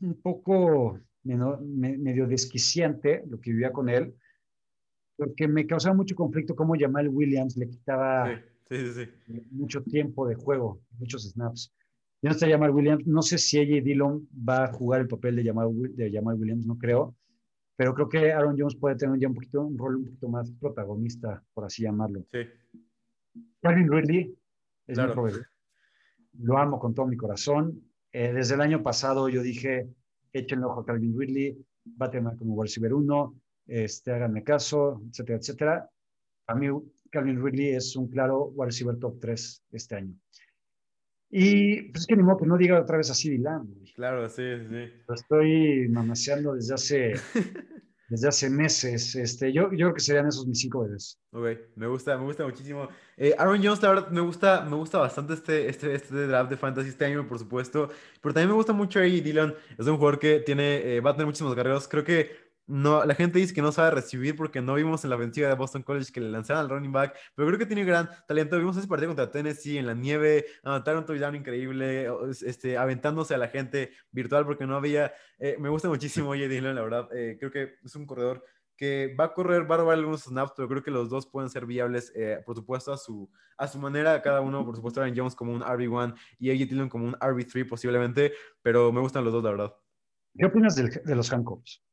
un 0.00 0.20
poco 0.20 0.98
medio 1.22 2.26
desquiciante 2.26 3.22
lo 3.28 3.40
que 3.40 3.52
vivía 3.52 3.72
con 3.72 3.88
él, 3.88 4.12
porque 5.16 5.46
me 5.46 5.64
causaba 5.64 5.94
mucho 5.94 6.16
conflicto 6.16 6.56
cómo 6.56 6.74
Jamal 6.76 7.08
Williams 7.08 7.56
le 7.56 7.68
quitaba 7.68 8.40
mucho 9.52 9.82
tiempo 9.84 10.26
de 10.26 10.34
juego, 10.34 10.80
muchos 10.98 11.22
snaps. 11.30 11.72
Ya 12.20 12.30
no 12.30 12.34
está 12.34 12.48
Jamal 12.48 12.70
Williams, 12.70 13.06
no 13.06 13.22
sé 13.22 13.38
si 13.38 13.58
AJ 13.58 13.84
Dillon 13.84 14.28
va 14.36 14.64
a 14.64 14.72
jugar 14.72 15.00
el 15.00 15.08
papel 15.08 15.36
de 15.36 15.44
Jamal, 15.44 15.70
de 15.94 16.10
Jamal 16.10 16.36
Williams, 16.36 16.66
no 16.66 16.76
creo, 16.76 17.14
pero 17.76 17.94
creo 17.94 18.08
que 18.08 18.32
Aaron 18.32 18.56
Jones 18.58 18.74
puede 18.74 18.96
tener 18.96 19.20
ya 19.20 19.28
un 19.28 19.34
poquito 19.34 19.62
un 19.62 19.78
rol 19.78 19.96
un 19.96 20.04
poquito 20.06 20.28
más 20.28 20.50
protagonista, 20.50 21.44
por 21.54 21.64
así 21.64 21.84
llamarlo. 21.84 22.24
Sí. 22.32 22.40
Calvin 23.62 23.90
Ridley 23.90 24.36
es 24.88 24.98
mi 24.98 25.06
proveedor. 25.06 25.46
Lo 26.40 26.58
amo 26.58 26.80
con 26.80 26.92
todo 26.92 27.06
mi 27.06 27.16
corazón. 27.16 27.80
Eh, 28.12 28.32
desde 28.32 28.54
el 28.54 28.62
año 28.62 28.82
pasado 28.82 29.28
yo 29.28 29.42
dije, 29.42 29.88
échenle 30.32 30.64
ojo 30.64 30.80
a 30.80 30.84
Calvin 30.84 31.16
Ridley, 31.16 31.56
va 32.00 32.06
a 32.06 32.10
tener 32.10 32.36
como 32.36 32.60
receiver 32.60 32.92
1, 32.92 33.34
este, 33.68 34.12
háganme 34.12 34.42
caso, 34.42 35.00
etcétera, 35.10 35.38
etcétera. 35.38 35.90
A 36.48 36.54
mí 36.56 36.66
Calvin 37.10 37.40
Ridley 37.40 37.68
es 37.76 37.94
un 37.94 38.08
claro 38.08 38.46
wide 38.54 38.66
receiver 38.66 38.98
top 38.98 39.20
3 39.20 39.64
este 39.70 39.94
año. 39.94 40.14
Y 41.30 41.82
pues 41.90 42.02
es 42.02 42.06
que 42.06 42.16
ni 42.16 42.22
modo 42.22 42.38
que 42.38 42.46
no 42.46 42.56
diga 42.56 42.80
otra 42.80 42.96
vez 42.96 43.10
así 43.10 43.30
Dylan. 43.30 43.68
Claro, 43.94 44.28
sí, 44.28 44.42
sí. 44.68 44.92
Lo 45.06 45.14
estoy 45.14 45.88
mamaseando 45.88 46.54
desde 46.54 46.74
hace, 46.74 47.14
desde 48.08 48.28
hace 48.28 48.48
meses. 48.48 49.14
Este, 49.14 49.52
yo, 49.52 49.64
yo 49.72 49.88
creo 49.88 49.94
que 49.94 50.00
serían 50.00 50.26
esos 50.26 50.46
mis 50.46 50.60
cinco 50.60 50.84
bebés. 50.84 51.20
Ok, 51.32 51.46
me 51.76 51.86
gusta, 51.86 52.16
me 52.16 52.24
gusta 52.24 52.44
muchísimo. 52.44 52.88
Eh, 53.16 53.34
Aaron 53.36 53.62
Jones, 53.62 53.82
la 53.82 53.88
verdad, 53.90 54.10
me 54.10 54.20
gusta, 54.22 54.64
me 54.64 54.76
gusta 54.76 54.98
bastante 54.98 55.34
este, 55.34 55.68
este, 55.68 55.94
este 55.94 56.26
draft 56.26 56.48
de 56.50 56.56
fantasy 56.56 56.88
este 56.88 57.04
año, 57.04 57.26
por 57.28 57.38
supuesto. 57.38 57.90
Pero 58.22 58.32
también 58.32 58.48
me 58.48 58.54
gusta 58.54 58.72
mucho 58.72 59.00
ahí 59.00 59.20
Dylan. 59.20 59.54
Es 59.76 59.86
un 59.86 59.96
jugador 59.96 60.18
que 60.18 60.40
tiene, 60.40 60.96
eh, 60.96 61.00
va 61.00 61.10
a 61.10 61.12
tener 61.14 61.26
muchísimos 61.26 61.54
carreros. 61.54 61.88
Creo 61.88 62.04
que 62.04 62.47
no, 62.68 63.02
la 63.06 63.14
gente 63.14 63.38
dice 63.38 63.54
que 63.54 63.62
no 63.62 63.72
sabe 63.72 63.92
recibir 63.92 64.36
porque 64.36 64.60
no 64.60 64.74
vimos 64.74 65.02
en 65.02 65.08
la 65.08 65.16
ofensiva 65.16 65.48
de 65.48 65.54
Boston 65.54 65.82
College 65.82 66.12
que 66.12 66.20
le 66.20 66.28
lanzaran 66.28 66.64
al 66.64 66.68
running 66.68 66.92
back, 66.92 67.16
pero 67.34 67.48
creo 67.48 67.58
que 67.58 67.64
tiene 67.64 67.82
gran 67.82 68.10
talento. 68.26 68.58
Vimos 68.58 68.76
ese 68.76 68.86
partido 68.86 69.08
contra 69.08 69.30
Tennessee 69.30 69.78
en 69.78 69.86
la 69.86 69.94
nieve, 69.94 70.44
anotaron 70.62 71.00
un 71.00 71.06
touchdown 71.06 71.34
increíble, 71.34 72.10
este, 72.44 72.76
aventándose 72.76 73.34
a 73.34 73.38
la 73.38 73.48
gente 73.48 73.92
virtual 74.12 74.44
porque 74.44 74.66
no 74.66 74.76
había. 74.76 75.14
Eh, 75.38 75.56
me 75.58 75.70
gusta 75.70 75.88
muchísimo 75.88 76.28
Oye 76.28 76.46
Dillon, 76.46 76.74
la 76.74 76.82
verdad. 76.82 77.08
Eh, 77.14 77.38
creo 77.38 77.50
que 77.50 77.76
es 77.82 77.96
un 77.96 78.04
corredor 78.04 78.44
que 78.76 79.16
va 79.18 79.24
a 79.24 79.32
correr, 79.32 79.68
va 79.68 79.76
a 79.76 79.78
robar 79.78 79.96
algunos 79.96 80.24
snaps, 80.24 80.52
pero 80.54 80.68
creo 80.68 80.82
que 80.82 80.90
los 80.90 81.08
dos 81.08 81.26
pueden 81.26 81.48
ser 81.48 81.64
viables, 81.64 82.12
eh, 82.14 82.42
por 82.44 82.54
supuesto, 82.54 82.92
a 82.92 82.98
su, 82.98 83.30
a 83.56 83.66
su 83.66 83.78
manera, 83.78 84.20
cada 84.20 84.42
uno, 84.42 84.66
por 84.66 84.76
supuesto, 84.76 85.00
Aaron 85.00 85.16
Jones 85.16 85.34
como 85.34 85.54
un 85.54 85.62
RB1 85.62 86.14
y 86.38 86.50
AJ 86.50 86.68
Dillon 86.68 86.88
como 86.90 87.06
un 87.06 87.14
RB3 87.14 87.66
posiblemente, 87.66 88.34
pero 88.60 88.92
me 88.92 89.00
gustan 89.00 89.24
los 89.24 89.32
dos, 89.32 89.42
la 89.42 89.50
verdad. 89.52 89.74
¿Qué 90.36 90.44
opinas 90.44 90.76
de 90.76 91.16
los 91.16 91.32
handcuffs? 91.32 91.87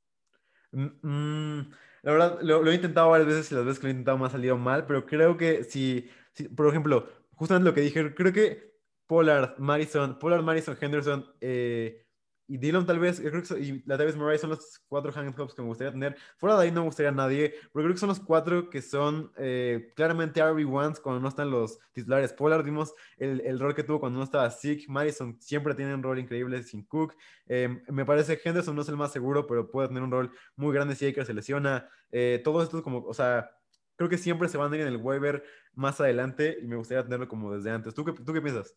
Mm, 0.75 0.87
mm, 1.01 1.71
la 2.03 2.11
verdad, 2.11 2.39
lo, 2.41 2.69
he 2.69 2.75
intentado 2.75 3.09
varias 3.09 3.27
veces 3.27 3.51
y 3.51 3.55
las 3.55 3.65
veces 3.65 3.79
que 3.79 3.87
lo 3.87 3.89
he 3.89 3.91
intentado 3.91 4.17
me 4.17 4.25
ha 4.25 4.29
salido 4.29 4.57
mal, 4.57 4.85
pero 4.85 5.05
creo 5.05 5.37
que 5.37 5.63
si, 5.63 6.09
si 6.33 6.49
por 6.49 6.67
ejemplo, 6.67 7.07
justamente 7.33 7.69
lo 7.69 7.73
que 7.73 7.81
dije, 7.81 8.13
creo 8.13 8.33
que 8.33 8.75
Pollard, 9.07 9.57
Madison, 9.57 10.19
Pollard, 10.19 10.43
Madison, 10.43 10.77
Henderson, 10.79 11.25
eh, 11.39 12.04
y 12.47 12.57
Dylan 12.57 12.85
tal 12.85 12.99
vez, 12.99 13.19
creo 13.19 13.41
que 13.41 13.59
y 13.59 13.83
la 13.85 13.97
Davis 13.97 14.15
Murray 14.15 14.37
son 14.37 14.51
los 14.51 14.79
cuatro 14.87 15.11
handcuffs 15.15 15.55
que 15.55 15.61
me 15.63 15.67
gustaría 15.67 15.91
tener. 15.91 16.15
Fuera 16.37 16.55
de 16.55 16.63
ahí 16.63 16.71
no 16.71 16.81
me 16.81 16.87
gustaría 16.87 17.11
nadie, 17.11 17.55
pero 17.73 17.85
creo 17.85 17.93
que 17.93 17.99
son 17.99 18.09
los 18.09 18.19
cuatro 18.19 18.69
que 18.69 18.81
son 18.81 19.31
eh, 19.37 19.91
claramente 19.95 20.43
RB1s 20.43 21.01
cuando 21.01 21.21
no 21.21 21.27
están 21.27 21.49
los 21.49 21.79
titulares. 21.91 22.33
Pollard 22.33 22.63
vimos 22.63 22.93
el, 23.17 23.41
el, 23.41 23.59
rol 23.59 23.73
que 23.73 23.83
tuvo 23.83 23.99
cuando 23.99 24.19
no 24.19 24.23
estaba 24.23 24.49
Sick. 24.51 24.87
Madison 24.87 25.37
siempre 25.41 25.73
tiene 25.73 25.95
un 25.95 26.03
rol 26.03 26.19
increíble 26.19 26.61
sin 26.61 26.83
Cook. 26.83 27.15
Eh, 27.47 27.81
me 27.87 28.05
parece 28.05 28.37
que 28.37 28.47
Henderson 28.47 28.75
no 28.75 28.83
es 28.83 28.89
el 28.89 28.97
más 28.97 29.11
seguro, 29.11 29.47
pero 29.47 29.71
puede 29.71 29.87
tener 29.87 30.03
un 30.03 30.11
rol 30.11 30.31
muy 30.55 30.73
grande 30.73 30.95
si 30.95 31.07
Aker 31.07 31.25
se 31.25 31.33
lesiona. 31.33 31.89
Eh, 32.11 32.41
todo 32.43 32.61
esto 32.61 32.77
es 32.77 32.83
como, 32.83 32.99
o 32.99 33.13
sea, 33.13 33.49
creo 33.95 34.07
que 34.09 34.19
siempre 34.19 34.49
se 34.49 34.57
van 34.57 34.71
a 34.71 34.75
ir 34.75 34.83
en 34.83 34.89
el 34.89 34.97
waiver 34.97 35.43
más 35.73 35.99
adelante 35.99 36.59
y 36.61 36.67
me 36.67 36.75
gustaría 36.75 37.03
tenerlo 37.03 37.27
como 37.27 37.55
desde 37.55 37.71
antes. 37.71 37.95
¿Tú 37.95 38.05
qué, 38.05 38.13
tú 38.13 38.33
qué 38.33 38.41
piensas? 38.41 38.75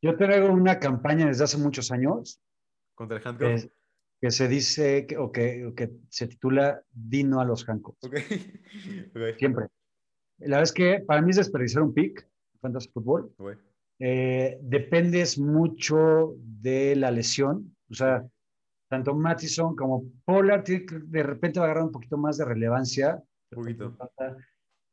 Yo 0.00 0.16
traigo 0.16 0.48
una 0.48 0.80
campaña 0.80 1.26
desde 1.26 1.44
hace 1.44 1.58
muchos 1.58 1.92
años 1.92 2.40
contra 3.02 3.18
el 3.18 3.26
handcuff. 3.26 3.70
que 4.20 4.30
se 4.30 4.48
dice 4.48 5.06
que, 5.06 5.18
o, 5.18 5.32
que, 5.32 5.72
que, 5.76 5.90
se 6.08 6.28
titula 6.28 6.82
Dino 6.90 7.40
a 7.40 7.44
los 7.44 7.68
handcuffs. 7.68 7.98
Okay. 9.14 9.34
Siempre. 9.38 9.66
La 10.38 10.58
verdad 10.58 10.62
es 10.62 10.72
que 10.72 11.00
para 11.00 11.22
mí 11.22 11.30
es 11.30 11.36
desperdiciar 11.36 11.82
un 11.82 11.92
pick, 11.92 12.26
fantasy 12.60 12.88
fútbol. 12.92 13.32
Eh, 13.98 14.58
dependes 14.62 15.38
mucho 15.38 16.34
de 16.38 16.96
la 16.96 17.10
lesión. 17.10 17.76
O 17.90 17.94
sea, 17.94 18.26
tanto 18.88 19.14
Mattison 19.14 19.76
como 19.76 20.04
Pollard 20.24 20.64
de 20.64 21.22
repente 21.22 21.60
va 21.60 21.66
a 21.66 21.68
agarrar 21.68 21.84
un 21.84 21.92
poquito 21.92 22.16
más 22.16 22.38
de 22.38 22.44
relevancia. 22.44 23.22
Un 23.52 23.62
poquito. 23.62 23.96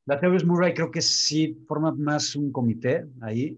La 0.05 0.20
Murray 0.45 0.74
creo 0.74 0.91
que 0.91 1.01
sí 1.01 1.64
forma 1.68 1.91
más 1.93 2.36
un 2.36 2.51
comité 2.51 3.05
ahí. 3.22 3.57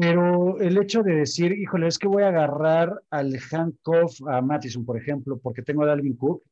Pero 0.00 0.60
el 0.60 0.78
hecho 0.78 1.02
de 1.02 1.16
decir, 1.16 1.50
híjole, 1.50 1.88
es 1.88 1.98
que 1.98 2.06
voy 2.06 2.22
a 2.22 2.28
agarrar 2.28 3.02
al 3.10 3.36
handcuff 3.50 4.20
a 4.28 4.40
Mattison, 4.40 4.84
por 4.84 4.96
ejemplo, 4.96 5.38
porque 5.38 5.62
tengo 5.62 5.82
a 5.82 5.86
Dalvin 5.86 6.16
Cook, 6.16 6.44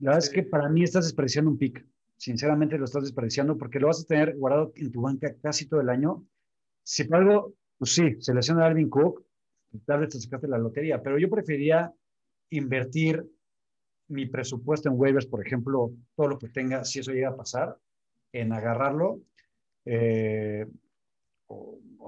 la 0.00 0.10
verdad 0.10 0.24
es 0.24 0.30
que 0.30 0.42
para 0.42 0.68
mí 0.68 0.82
estás 0.82 1.04
desperdiciando 1.04 1.48
un 1.48 1.58
pick. 1.58 1.86
Sinceramente 2.16 2.76
lo 2.76 2.86
estás 2.86 3.04
desperdiciando 3.04 3.56
porque 3.56 3.78
lo 3.78 3.86
vas 3.86 4.02
a 4.02 4.06
tener 4.06 4.36
guardado 4.36 4.72
en 4.74 4.90
tu 4.90 5.00
banca 5.00 5.32
casi 5.40 5.68
todo 5.68 5.80
el 5.80 5.90
año. 5.90 6.26
Si 6.82 7.04
por 7.04 7.18
algo, 7.18 7.54
pues 7.78 7.94
sí, 7.94 8.16
selecciona 8.18 8.62
a 8.62 8.64
Dalvin 8.64 8.90
Cook, 8.90 9.24
tal 9.86 10.00
vez 10.00 10.08
te 10.08 10.20
sacaste 10.20 10.48
la 10.48 10.58
lotería, 10.58 11.00
pero 11.00 11.18
yo 11.18 11.30
preferiría 11.30 11.94
invertir 12.50 13.24
mi 14.08 14.26
presupuesto 14.26 14.88
en 14.88 14.98
waivers, 14.98 15.26
por 15.26 15.46
ejemplo, 15.46 15.92
todo 16.16 16.26
lo 16.26 16.38
que 16.38 16.48
tenga, 16.48 16.84
si 16.84 16.98
eso 16.98 17.12
llega 17.12 17.28
a 17.28 17.36
pasar, 17.36 17.78
en 18.32 18.52
agarrarlo. 18.52 19.20
Eh, 19.84 20.66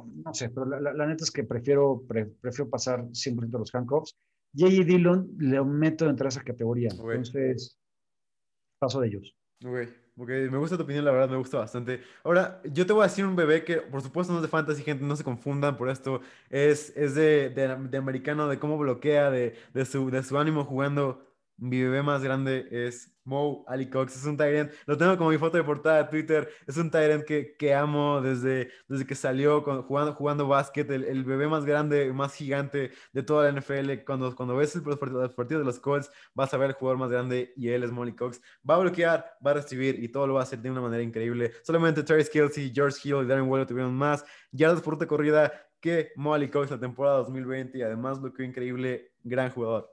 no 0.06 0.34
sé, 0.34 0.50
pero 0.50 0.66
la, 0.66 1.06
neta 1.06 1.24
es 1.24 1.30
que 1.30 1.44
prefiero, 1.44 2.02
prefiero 2.06 2.70
pasar 2.70 3.06
simplemente 3.12 3.58
los 3.58 3.74
handcuffs. 3.74 4.16
J.J. 4.54 4.84
Dillon 4.84 5.30
le 5.38 5.62
meto 5.64 6.08
entre 6.08 6.28
esa 6.28 6.42
categoría. 6.42 6.90
Entonces, 6.90 7.78
paso 8.78 9.00
de 9.00 9.08
ellos. 9.08 9.34
Ok, 9.64 9.88
ok, 10.16 10.28
me 10.50 10.58
gusta 10.58 10.76
tu 10.76 10.82
opinión, 10.82 11.04
la 11.04 11.12
verdad 11.12 11.30
me 11.30 11.36
gusta 11.36 11.58
bastante. 11.58 12.02
Ahora, 12.24 12.60
yo 12.64 12.84
te 12.84 12.92
voy 12.92 13.02
a 13.02 13.06
decir 13.06 13.24
un 13.24 13.36
bebé 13.36 13.64
que, 13.64 13.76
por 13.76 14.02
supuesto, 14.02 14.32
no 14.32 14.40
es 14.40 14.42
de 14.42 14.48
fantasy, 14.48 14.82
gente, 14.82 15.04
no 15.04 15.16
se 15.16 15.24
confundan 15.24 15.76
por 15.76 15.88
esto. 15.88 16.20
Es, 16.50 16.92
es 16.96 17.14
de, 17.14 17.50
de, 17.50 17.96
americano, 17.96 18.48
de 18.48 18.58
cómo 18.58 18.76
bloquea, 18.76 19.30
de, 19.30 19.54
de, 19.72 19.84
su, 19.84 20.10
de 20.10 20.22
su 20.22 20.36
ánimo 20.38 20.64
jugando. 20.64 21.31
Mi 21.62 21.80
bebé 21.80 22.02
más 22.02 22.24
grande 22.24 22.66
es 22.72 23.14
Mo 23.24 23.64
Ali 23.68 23.88
Cox 23.88 24.16
es 24.16 24.24
un 24.24 24.36
Tyrant, 24.36 24.72
lo 24.84 24.96
tengo 24.98 25.16
como 25.16 25.30
mi 25.30 25.38
foto 25.38 25.56
de 25.56 25.62
portada 25.62 26.02
de 26.02 26.10
Twitter, 26.10 26.48
es 26.66 26.76
un 26.76 26.90
Tyrant 26.90 27.24
que, 27.24 27.54
que 27.56 27.72
amo 27.72 28.20
desde, 28.20 28.70
desde 28.88 29.06
que 29.06 29.14
salió 29.14 29.62
jugando, 29.62 30.12
jugando 30.12 30.48
básquet, 30.48 30.90
el, 30.90 31.22
bebé 31.22 31.46
más 31.46 31.64
grande, 31.64 32.12
más 32.12 32.34
gigante 32.34 32.90
de 33.12 33.22
toda 33.22 33.44
la 33.44 33.60
NFL. 33.60 34.02
Cuando, 34.04 34.34
cuando 34.34 34.56
ves 34.56 34.74
el, 34.74 34.82
los, 34.82 34.98
partidos, 34.98 35.60
de 35.62 35.64
los 35.64 35.78
Colts, 35.78 36.10
vas 36.34 36.52
a 36.52 36.56
ver 36.56 36.70
el 36.70 36.74
jugador 36.74 36.98
más 36.98 37.10
grande 37.10 37.52
y 37.56 37.68
él 37.68 37.84
es 37.84 37.92
Molly 37.92 38.16
Cox. 38.16 38.40
Va 38.68 38.74
a 38.74 38.78
bloquear, 38.78 39.24
va 39.46 39.52
a 39.52 39.54
recibir 39.54 40.02
y 40.02 40.08
todo 40.08 40.26
lo 40.26 40.34
va 40.34 40.40
a 40.40 40.42
hacer 40.42 40.58
de 40.58 40.68
una 40.68 40.80
manera 40.80 41.04
increíble. 41.04 41.52
Solamente 41.62 42.02
Travis 42.02 42.28
Kelsey, 42.28 42.72
George 42.74 42.98
Hill 43.04 43.22
y 43.22 43.26
Darren 43.26 43.48
Waller 43.48 43.68
tuvieron 43.68 43.94
más 43.94 44.24
yardas 44.50 44.82
por 44.82 44.94
ruta 44.94 45.06
corrida 45.06 45.52
que 45.80 46.10
Molly 46.16 46.48
Cox 46.48 46.72
la 46.72 46.80
temporada 46.80 47.18
2020 47.18 47.78
y 47.78 47.82
además 47.82 48.20
bloqueó 48.20 48.44
increíble, 48.44 49.12
gran 49.22 49.50
jugador. 49.50 49.91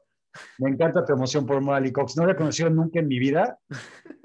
Me 0.57 0.69
encanta 0.69 1.05
tu 1.05 1.13
emoción 1.13 1.45
por 1.45 1.61
Molly 1.61 1.91
Cox. 1.91 2.15
No 2.17 2.25
la 2.25 2.33
he 2.33 2.35
conocido 2.35 2.69
nunca 2.69 2.99
en 2.99 3.07
mi 3.07 3.19
vida. 3.19 3.57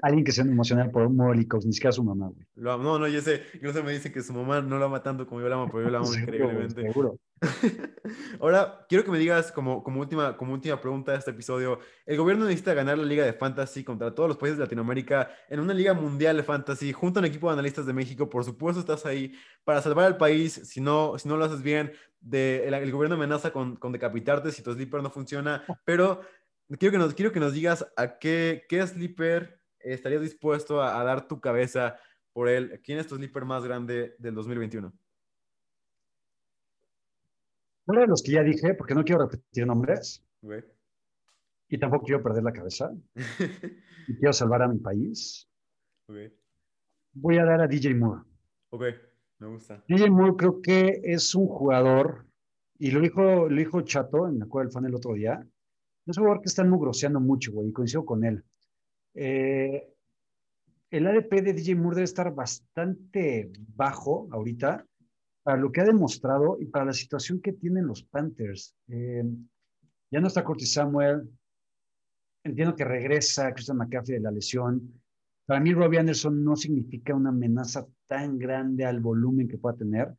Alguien 0.01 0.23
que 0.23 0.31
se 0.31 0.41
emociona 0.41 0.89
por 0.89 1.09
Molly 1.09 1.47
Cox, 1.47 1.65
ni 1.65 1.73
siquiera 1.73 1.91
su 1.91 2.03
mamá, 2.03 2.27
güey. 2.27 2.45
no, 2.55 2.99
no, 2.99 3.07
yo 3.07 3.21
sé. 3.21 3.43
Incluso 3.53 3.83
me 3.83 3.91
dicen 3.91 4.11
que 4.11 4.21
su 4.21 4.33
mamá 4.33 4.61
no 4.61 4.77
la 4.77 4.85
ama 4.85 5.01
tanto 5.01 5.25
como 5.25 5.41
yo 5.41 5.49
la 5.49 5.55
amo, 5.55 5.67
pero 5.71 5.83
yo 5.83 5.89
la 5.89 5.99
amo 5.99 6.13
increíblemente. 6.13 6.81
Seguro. 6.81 7.17
Ahora, 8.39 8.85
quiero 8.87 9.03
que 9.03 9.11
me 9.11 9.17
digas 9.17 9.51
como, 9.51 9.83
como, 9.83 9.99
última, 9.99 10.37
como 10.37 10.53
última 10.53 10.79
pregunta 10.79 11.11
de 11.11 11.19
este 11.19 11.31
episodio. 11.31 11.79
El 12.05 12.17
gobierno 12.17 12.45
necesita 12.45 12.73
ganar 12.73 12.97
la 12.97 13.05
Liga 13.05 13.25
de 13.25 13.33
Fantasy 13.33 13.83
contra 13.83 14.13
todos 14.13 14.29
los 14.29 14.37
países 14.37 14.57
de 14.57 14.63
Latinoamérica 14.63 15.29
en 15.49 15.59
una 15.59 15.73
Liga 15.73 15.93
Mundial 15.93 16.37
de 16.37 16.43
Fantasy 16.43 16.93
junto 16.93 17.19
a 17.19 17.21
un 17.21 17.25
equipo 17.25 17.47
de 17.47 17.53
analistas 17.53 17.85
de 17.85 17.93
México. 17.93 18.29
Por 18.29 18.43
supuesto, 18.43 18.79
estás 18.79 19.05
ahí 19.05 19.33
para 19.63 19.81
salvar 19.81 20.05
al 20.05 20.17
país. 20.17 20.53
Si 20.53 20.81
no, 20.81 21.17
si 21.17 21.27
no 21.27 21.37
lo 21.37 21.45
haces 21.45 21.61
bien, 21.61 21.93
de, 22.19 22.67
el, 22.67 22.91
gobierno 22.91 23.15
amenaza 23.15 23.51
con, 23.51 23.75
con, 23.75 23.91
decapitarte 23.91 24.51
si 24.51 24.63
tu 24.63 24.73
sleeper 24.73 25.01
no 25.01 25.09
funciona. 25.09 25.63
Pero 25.83 26.21
quiero 26.79 26.91
que 26.91 26.97
nos, 26.97 27.13
quiero 27.13 27.31
que 27.31 27.39
nos 27.39 27.53
digas 27.53 27.85
a 27.95 28.17
qué, 28.17 28.65
qué 28.69 28.85
sleeper 28.85 29.61
estarías 29.79 30.21
dispuesto 30.21 30.81
a, 30.81 30.99
a 30.99 31.03
dar 31.03 31.27
tu 31.27 31.39
cabeza 31.39 31.97
por 32.33 32.49
él. 32.49 32.81
¿Quién 32.83 32.99
es 32.99 33.07
tu 33.07 33.15
sleeper 33.15 33.45
más 33.45 33.63
grande 33.63 34.15
del 34.19 34.35
2021? 34.35 34.93
Uno 37.87 38.01
de 38.01 38.07
los 38.07 38.23
que 38.23 38.31
ya 38.31 38.43
dije, 38.43 38.73
porque 38.73 38.95
no 38.95 39.03
quiero 39.03 39.27
repetir 39.27 39.65
nombres. 39.65 40.23
Y 41.69 41.77
tampoco 41.77 42.05
quiero 42.05 42.23
perder 42.23 42.43
la 42.43 42.51
cabeza. 42.51 42.91
y 44.07 44.15
quiero 44.17 44.33
salvar 44.33 44.63
a 44.63 44.67
mi 44.67 44.79
país. 44.79 45.47
Voy 47.13 47.37
a 47.37 47.45
dar 47.45 47.61
a 47.61 47.67
DJ 47.67 47.95
Moore. 47.95 48.21
Ok, 48.69 48.83
me 49.39 49.47
gusta. 49.47 49.83
DJ 49.87 50.09
Moore 50.09 50.35
creo 50.37 50.61
que 50.61 51.01
es 51.03 51.33
un 51.35 51.47
jugador 51.47 52.25
Y 52.77 52.91
lo 52.91 52.99
dijo, 52.99 53.49
lo 53.49 53.55
dijo 53.55 53.81
Chato, 53.81 54.27
en 54.27 54.39
la 54.39 54.47
cual 54.47 54.71
fan 54.71 54.85
el 54.85 54.95
otro 54.95 55.13
día. 55.13 55.45
No 56.05 56.13
sé 56.13 56.21
por 56.21 56.41
qué 56.41 56.47
están 56.47 56.69
mugroseando 56.69 57.19
mucho, 57.19 57.51
güey, 57.51 57.69
y 57.69 57.71
coincido 57.71 58.05
con 58.05 58.23
él. 58.25 58.43
Eh, 59.13 59.95
el 60.91 61.07
ADP 61.07 61.41
de 61.41 61.53
DJ 61.53 61.75
Moore 61.75 61.95
debe 61.95 62.05
estar 62.05 62.33
bastante 62.33 63.51
bajo 63.75 64.27
ahorita 64.31 64.85
para 65.45 65.61
lo 65.61 65.71
que 65.71 65.79
ha 65.79 65.85
demostrado 65.85 66.57
y 66.59 66.65
para 66.65 66.85
la 66.85 66.93
situación 66.93 67.39
que 67.39 67.53
tienen 67.53 67.85
los 67.85 68.01
Panthers. 68.01 68.75
Eh, 68.87 69.23
ya 70.09 70.19
no 70.19 70.25
está 70.25 70.43
Curtis 70.43 70.73
Samuel. 70.73 71.29
Entiendo 72.43 72.75
que 72.75 72.83
regresa 72.83 73.53
Christian 73.53 73.77
McCaffrey 73.77 74.17
de 74.17 74.23
la 74.23 74.31
lesión. 74.31 74.99
Para 75.45 75.59
mí, 75.59 75.71
Robbie 75.71 75.99
Anderson 75.99 76.43
no 76.43 76.55
significa 76.55 77.13
una 77.13 77.29
amenaza 77.29 77.85
tan 78.07 78.39
grande 78.39 78.85
al 78.85 78.99
volumen 79.01 79.47
que 79.47 79.59
pueda 79.59 79.77
tener. 79.77 80.15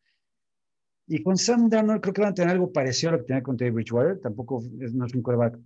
Y 1.09 1.21
con 1.25 1.37
Sam 1.37 1.69
Darnold 1.69 2.03
creo 2.03 2.15
que 2.15 2.21
van 2.21 2.31
a 2.31 2.35
tener 2.35 2.53
algo 2.53 2.73
parecido 2.73 3.11
a 3.11 3.13
lo 3.15 3.19
que 3.19 3.25
tenía 3.25 3.43
con 3.43 3.57
David 3.57 3.75
Bridgewater. 3.75 4.21
Tampoco 4.21 4.63
es, 4.81 4.95
no 4.95 5.07
es 5.07 5.13
un 5.13 5.23
quarterback 5.23 5.59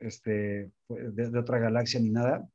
este, 0.00 0.70
de, 0.90 1.38
otra 1.38 1.58
galaxia 1.58 1.98
ni 1.98 2.10
nada. 2.10 2.46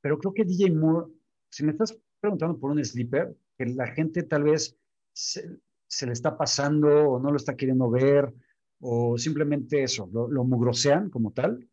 Pero 0.00 0.18
creo 0.18 0.32
que 0.32 0.46
DJ 0.46 0.70
Moore, 0.70 1.12
si 1.50 1.62
me 1.62 1.72
estás 1.72 1.94
preguntando 2.20 2.58
por 2.58 2.70
un 2.70 2.82
sleeper, 2.82 3.36
que 3.58 3.66
la 3.66 3.88
gente 3.88 4.22
tal 4.22 4.44
vez 4.44 4.78
se, 5.12 6.06
le 6.06 6.12
está 6.12 6.36
pasando 6.36 7.10
o 7.10 7.20
no 7.20 7.30
lo 7.30 7.36
está 7.36 7.56
queriendo 7.56 7.90
ver, 7.90 8.32
o 8.80 9.16
simplemente 9.16 9.82
eso, 9.82 10.08
lo, 10.12 10.28
lo 10.28 10.44
mugrosean 10.44 11.10
como 11.10 11.32
tal, 11.32 11.68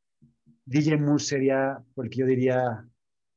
DJ 0.65 0.97
Moore 0.97 1.23
sería 1.23 1.83
por 1.95 2.05
el 2.05 2.11
que 2.11 2.19
yo 2.19 2.25
diría, 2.25 2.87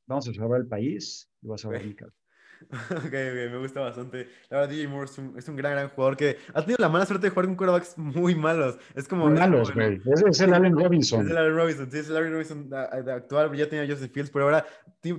vamos 0.07 0.29
a 0.29 0.35
salvar 0.35 0.61
el 0.61 0.67
país 0.67 1.31
y 1.41 1.47
vas 1.47 1.65
a 1.65 1.69
ver 1.69 1.87
mi 1.87 1.95
casa. 1.95 2.22
Ok, 2.91 3.05
ok, 3.05 3.51
me 3.51 3.59
gusta 3.59 3.81
bastante. 3.81 4.29
La 4.49 4.59
verdad, 4.59 4.71
DJ 4.73 4.89
Moore 4.89 5.07
es 5.07 5.49
un, 5.49 5.57
gran, 5.57 5.73
gran 5.73 5.89
jugador 5.89 6.17
que 6.17 6.39
ha 6.55 6.61
tenido 6.61 6.79
la 6.79 6.89
mala 6.89 7.07
suerte 7.07 7.27
de 7.27 7.31
jugar 7.31 7.47
con 7.47 7.57
quarterbacks 7.57 7.99
muy 7.99 8.35
malos. 8.35 8.79
Es 8.95 9.09
como. 9.09 9.29
Malos, 9.31 9.73
güey. 9.73 10.01
Es, 10.05 10.41
el 10.41 10.55
Allen 10.55 10.77
Robinson. 10.77 11.25
Es 11.25 11.31
el 11.31 11.37
Allen 11.37 11.57
Robinson, 11.57 11.91
sí, 11.91 11.99
es 11.99 12.09
el 12.09 12.17
Allen 12.17 12.33
Robinson 12.33 12.71
actual. 12.73 13.55
Ya 13.57 13.69
tenía 13.69 13.87
Joseph 13.87 14.13
Fields, 14.13 14.31
pero 14.31 14.47
ahora 14.47 14.67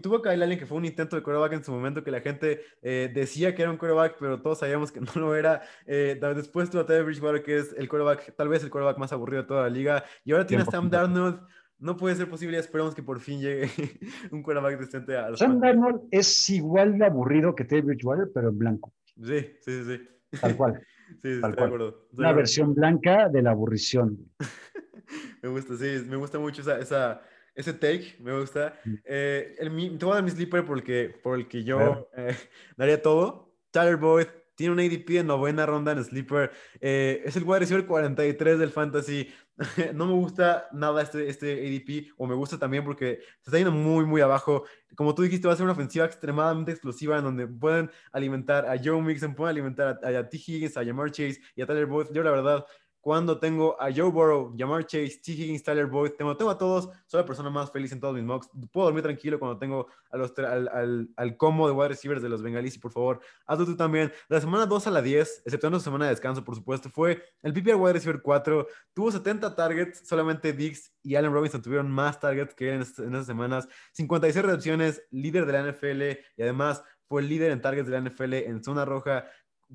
tuvo 0.02 0.22
Kyle 0.22 0.42
Allen, 0.42 0.58
que 0.58 0.66
fue 0.66 0.78
un 0.78 0.86
intento 0.86 1.16
de 1.16 1.24
quarterback 1.24 1.54
en 1.54 1.64
su 1.64 1.72
momento 1.72 2.04
que 2.04 2.12
la 2.12 2.22
gente 2.22 2.64
eh, 2.82 3.12
decía 3.14 3.54
que 3.54 3.62
era 3.62 3.72
un 3.72 3.78
quarterback, 3.78 4.16
pero 4.20 4.42
todos 4.42 4.60
sabíamos 4.60 4.92
que 4.92 5.02
no 5.02 5.12
lo 5.16 5.36
era. 5.36 5.62
Eh, 5.86 6.20
después 6.36 6.70
tuvo 6.70 6.82
a 6.82 6.86
Teddy 6.86 7.04
Bridgewater, 7.04 7.44
que 7.44 7.58
es 7.58 7.74
el 7.78 7.90
quarterback, 7.90 8.36
tal 8.36 8.48
vez 8.48 8.64
el 8.64 8.70
quarterback 8.70 8.98
más 8.98 9.12
aburrido 9.14 9.44
de 9.44 9.48
toda 9.48 9.64
la 9.64 9.70
liga. 9.70 10.04
Y 10.24 10.32
ahora 10.32 10.46
tiene 10.46 10.64
a 10.64 10.66
Sam 10.66 10.90
Darnold 10.90 11.40
no 11.84 11.98
puede 11.98 12.16
ser 12.16 12.30
posible. 12.30 12.58
Esperamos 12.58 12.96
que 12.96 13.04
por 13.04 13.20
fin 13.20 13.42
llegue 13.42 13.70
un 14.32 14.42
quarterback 14.42 14.80
decente 14.80 15.18
a 15.18 15.30
los 15.30 15.40
Sam 15.40 15.60
Darnold 15.60 16.02
es 16.12 16.50
igual 16.50 16.98
de 16.98 17.06
aburrido 17.06 17.54
que 17.54 17.66
Teddy 17.66 17.82
Bridgewater, 17.82 18.30
pero 18.34 18.50
en 18.50 18.58
blanco. 18.58 18.94
Sí, 19.22 19.56
sí, 19.62 19.84
sí. 19.84 20.40
Tal 20.40 20.56
cual. 20.56 20.82
Sí, 21.22 21.36
sí 21.36 21.42
Tal 21.42 21.56
cual. 21.56 21.94
Una 22.14 22.32
versión 22.32 22.74
blanca 22.74 23.30
de 23.30 23.44
la 23.44 23.52
aburrición. 23.52 24.18
me 25.44 25.50
gusta, 25.50 25.76
sí, 25.76 26.04
me 26.08 26.16
gusta 26.16 26.40
mucho 26.40 26.62
esa, 26.62 26.80
esa 26.80 27.22
ese 27.54 27.74
take, 27.74 28.16
me 28.20 28.40
gusta. 28.40 28.80
Mm. 28.84 28.94
Eh, 29.04 29.56
el, 29.60 29.98
te 29.98 30.06
voy 30.06 30.14
a 30.14 30.16
dar 30.16 30.24
mi 30.24 30.32
sleeper 30.32 30.66
por 30.66 30.78
el 30.78 30.84
que, 30.84 31.14
por 31.22 31.38
el 31.38 31.48
que 31.48 31.64
yo 31.64 32.10
eh, 32.16 32.36
daría 32.78 33.02
todo. 33.02 33.54
Tyler 33.70 33.98
Boyd 33.98 34.28
tiene 34.56 34.74
un 34.74 34.80
ADP 34.80 35.08
de 35.08 35.24
novena 35.24 35.66
ronda 35.66 35.92
en 35.92 36.04
Sleeper. 36.04 36.52
Eh, 36.80 37.22
es 37.26 37.36
el 37.36 37.44
wide 37.44 37.60
receiver 37.60 37.86
43 37.86 38.60
del 38.60 38.70
Fantasy. 38.70 39.28
no 39.94 40.08
me 40.08 40.14
gusta 40.14 40.68
nada 40.72 41.02
este, 41.02 41.30
este 41.30 41.54
ADP, 41.54 42.12
o 42.18 42.26
me 42.26 42.36
gusta 42.36 42.58
también 42.58 42.84
porque 42.84 43.20
se 43.42 43.50
está 43.50 43.58
yendo 43.58 43.72
muy, 43.72 44.06
muy 44.06 44.22
abajo. 44.22 44.66
Como 44.96 45.14
tú 45.14 45.22
dijiste, 45.22 45.48
va 45.48 45.54
a 45.54 45.58
ser 45.58 45.64
una 45.64 45.74
ofensiva 45.74 46.06
extremadamente 46.06 46.72
explosiva 46.72 47.18
en 47.18 47.24
donde 47.24 47.48
pueden 47.48 47.92
alimentar 48.12 48.66
a 48.66 48.78
Joe 48.84 49.02
Mixon, 49.02 49.36
pueden 49.36 49.52
alimentar 49.52 50.00
a, 50.04 50.30
T. 50.30 50.38
Higgins, 50.38 50.78
a 50.78 50.84
Jamar 50.86 51.12
Chase 51.12 51.40
y 51.56 51.62
a 51.62 51.66
Tyler 51.66 51.86
Boyd. 51.86 52.08
Yo, 52.14 52.24
la 52.24 52.32
verdad, 52.32 52.66
cuando 53.04 53.38
tengo 53.38 53.76
a 53.82 53.92
Joe 53.94 54.10
Burrow, 54.10 54.56
Jamar 54.58 54.86
Chase, 54.86 55.20
T. 55.22 55.34
Higgins, 55.34 55.62
Tyler 55.62 55.88
Boyd, 55.88 56.12
tengo, 56.12 56.38
tengo 56.38 56.50
a 56.50 56.58
todos, 56.58 56.88
soy 57.06 57.20
la 57.20 57.26
persona 57.26 57.50
más 57.50 57.70
feliz 57.70 57.92
en 57.92 58.00
todos 58.00 58.16
mis 58.16 58.24
mocks. 58.24 58.50
Puedo 58.72 58.86
dormir 58.86 59.04
tranquilo 59.04 59.38
cuando 59.40 59.58
tengo 59.58 59.88
a 60.10 60.16
los, 60.16 60.32
al, 60.40 60.70
al, 60.70 61.10
al, 61.18 61.36
combo 61.36 61.68
de 61.68 61.74
wide 61.74 61.90
receivers 61.90 62.22
de 62.22 62.30
los 62.30 62.42
bengalis 62.42 62.78
y 62.78 62.80
por 62.80 62.94
favor, 62.94 63.20
hazlo 63.46 63.66
tú 63.66 63.76
también. 63.76 64.10
La 64.30 64.40
semana 64.40 64.66
2 64.66 64.88
a 64.88 64.92
la 64.92 65.02
10, 65.02 65.42
exceptuando 65.44 65.80
su 65.80 65.84
semana 65.84 66.06
de 66.06 66.12
descanso, 66.12 66.46
por 66.46 66.56
supuesto, 66.56 66.90
fue 66.90 67.22
el 67.42 67.52
PPR 67.52 67.76
wide 67.76 67.92
receiver 67.92 68.22
4, 68.22 68.68
tuvo 68.94 69.12
70 69.12 69.54
targets, 69.54 70.08
solamente 70.08 70.54
Diggs 70.54 70.94
y 71.04 71.16
Allen 71.16 71.34
Robinson 71.34 71.62
tuvieron 71.62 71.92
más 71.92 72.22
targets 72.22 72.56
que 72.56 72.70
en, 72.70 72.76
en 72.76 73.16
esas 73.16 73.26
semanas, 73.26 73.68
56 73.92 74.46
recepciones, 74.46 75.04
líder 75.12 75.46
de 75.46 75.52
la 75.52 75.70
NFL 75.70 76.02
y 76.38 76.42
además 76.42 76.82
fue 77.14 77.22
el 77.22 77.30
líder 77.30 77.52
en 77.52 77.62
targets 77.62 77.88
de 77.88 78.00
la 78.00 78.10
NFL 78.10 78.34
en 78.34 78.64
zona 78.64 78.86
roja. 78.86 79.26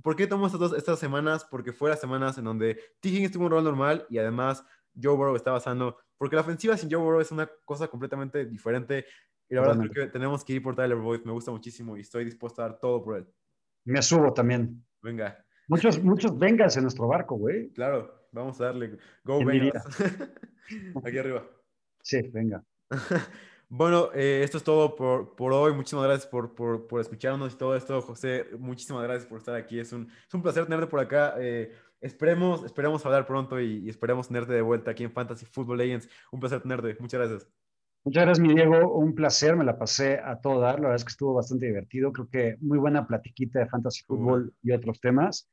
¿Por 0.03 0.17
qué 0.17 0.27
tomo 0.27 0.47
estas, 0.47 0.61
dos, 0.61 0.73
estas 0.75 0.99
semanas? 0.99 1.45
Porque 1.45 1.73
fue 1.73 1.91
las 1.91 2.01
semanas 2.01 2.39
en 2.39 2.45
donde 2.45 2.79
T. 3.01 3.09
Higgins 3.09 3.33
tuvo 3.33 3.47
un 3.47 3.51
rol 3.51 3.65
normal 3.65 4.07
y 4.09 4.19
además 4.19 4.65
Joe 5.01 5.17
Burrow 5.17 5.37
está 5.37 5.53
basando. 5.53 5.99
Porque 6.17 6.37
la 6.37 6.43
ofensiva 6.43 6.77
sin 6.77 6.91
Joe 6.91 7.01
Burrow 7.01 7.21
es 7.21 7.31
una 7.31 7.49
cosa 7.65 7.89
completamente 7.89 8.45
diferente. 8.47 9.07
Y 9.49 9.55
la 9.55 9.63
verdad 9.63 9.79
creo 9.91 10.07
que 10.07 10.13
tenemos 10.13 10.45
que 10.45 10.55
ir 10.55 10.63
por 10.63 10.75
Tyler 10.75 10.97
Boyd. 10.97 11.23
Me 11.25 11.33
gusta 11.33 11.51
muchísimo 11.51 11.97
y 11.97 12.01
estoy 12.01 12.25
dispuesto 12.25 12.63
a 12.63 12.69
dar 12.69 12.79
todo 12.79 13.03
por 13.03 13.17
él. 13.17 13.27
Me 13.85 14.03
subo 14.03 14.33
también. 14.33 14.85
Venga. 15.01 15.45
Muchos, 15.69 16.03
muchos 16.03 16.39
vengas 16.39 16.77
en 16.77 16.83
nuestro 16.83 17.07
barco, 17.07 17.37
güey. 17.37 17.71
Claro, 17.73 18.29
vamos 18.33 18.61
a 18.61 18.67
darle. 18.67 18.99
Go, 19.25 19.45
vengas. 19.45 19.85
Aquí 21.05 21.19
arriba. 21.19 21.47
Sí, 22.03 22.23
venga. 22.33 22.63
Bueno, 23.71 24.11
eh, 24.15 24.41
esto 24.43 24.57
es 24.57 24.65
todo 24.65 24.97
por, 24.97 25.37
por 25.37 25.53
hoy. 25.53 25.75
Muchísimas 25.75 26.07
gracias 26.07 26.27
por, 26.27 26.55
por, 26.55 26.87
por, 26.87 27.01
escucharnos 27.03 27.53
y 27.53 27.59
todo 27.59 27.77
esto, 27.77 28.01
José. 28.01 28.47
Muchísimas 28.59 29.03
gracias 29.03 29.27
por 29.29 29.39
estar 29.39 29.55
aquí. 29.55 29.79
Es 29.79 29.93
un, 29.93 30.11
es 30.27 30.33
un 30.33 30.43
placer 30.43 30.65
tenerte 30.65 30.87
por 30.87 31.01
acá. 31.01 31.35
Eh, 31.39 31.71
esperemos, 32.01 32.65
esperemos 32.65 33.05
hablar 33.05 33.27
pronto 33.27 33.61
y, 33.61 33.85
y, 33.85 33.91
esperemos 33.91 34.29
tenerte 34.29 34.55
de 34.55 34.63
vuelta 34.63 34.93
aquí 34.93 35.05
en 35.05 35.13
Fantasy 35.13 35.45
Football 35.45 35.79
Legends. 35.79 36.09
Un 36.33 36.41
placer 36.41 36.63
tenerte. 36.63 36.97
Muchas 36.99 37.21
gracias. 37.21 37.51
Muchas 38.05 38.25
gracias, 38.25 38.49
mi 38.49 38.55
Diego. 38.55 38.95
Un 38.95 39.15
placer. 39.15 39.55
Me 39.55 39.65
la 39.65 39.79
pasé 39.79 40.19
a 40.19 40.41
todo 40.41 40.61
dar. 40.61 40.77
La 40.77 40.89
verdad 40.89 40.97
es 40.97 41.05
que 41.05 41.11
estuvo 41.11 41.35
bastante 41.35 41.67
divertido. 41.67 42.11
Creo 42.11 42.29
que 42.31 42.57
muy 42.61 42.79
buena 42.79 43.07
platiquita 43.07 43.59
de 43.59 43.67
Fantasy 43.67 44.03
Football 44.07 44.55
y 44.63 44.73
otros 44.73 44.99
temas. 44.99 45.47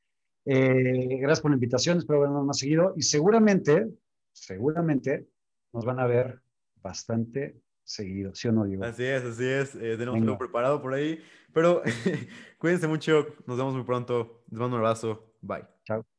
Eh, 0.46 1.18
gracias 1.20 1.42
por 1.42 1.50
la 1.50 1.56
invitación. 1.56 1.98
Espero 1.98 2.20
vernos 2.20 2.46
más 2.46 2.58
seguido. 2.58 2.94
Y 2.96 3.02
seguramente, 3.02 3.90
seguramente 4.32 5.28
nos 5.74 5.84
van 5.84 6.00
a 6.00 6.06
ver 6.06 6.40
bastante 6.76 7.60
seguido, 7.86 8.34
¿sí 8.34 8.48
o 8.48 8.52
no, 8.52 8.64
digo? 8.64 8.84
Así 8.84 9.04
es, 9.04 9.24
así 9.24 9.44
es. 9.44 9.74
Eh, 9.76 9.96
tenemos 9.96 10.20
algo 10.20 10.36
preparado 10.36 10.82
por 10.82 10.92
ahí. 10.92 11.22
Pero 11.54 11.82
cuídense 12.58 12.86
mucho. 12.86 13.26
Nos 13.46 13.56
vemos 13.56 13.74
muy 13.74 13.84
pronto. 13.84 14.44
Les 14.50 14.60
mando 14.60 14.76
un 14.76 14.82
abrazo. 14.82 15.32
Bye. 15.40 15.64
Chao. 15.84 16.15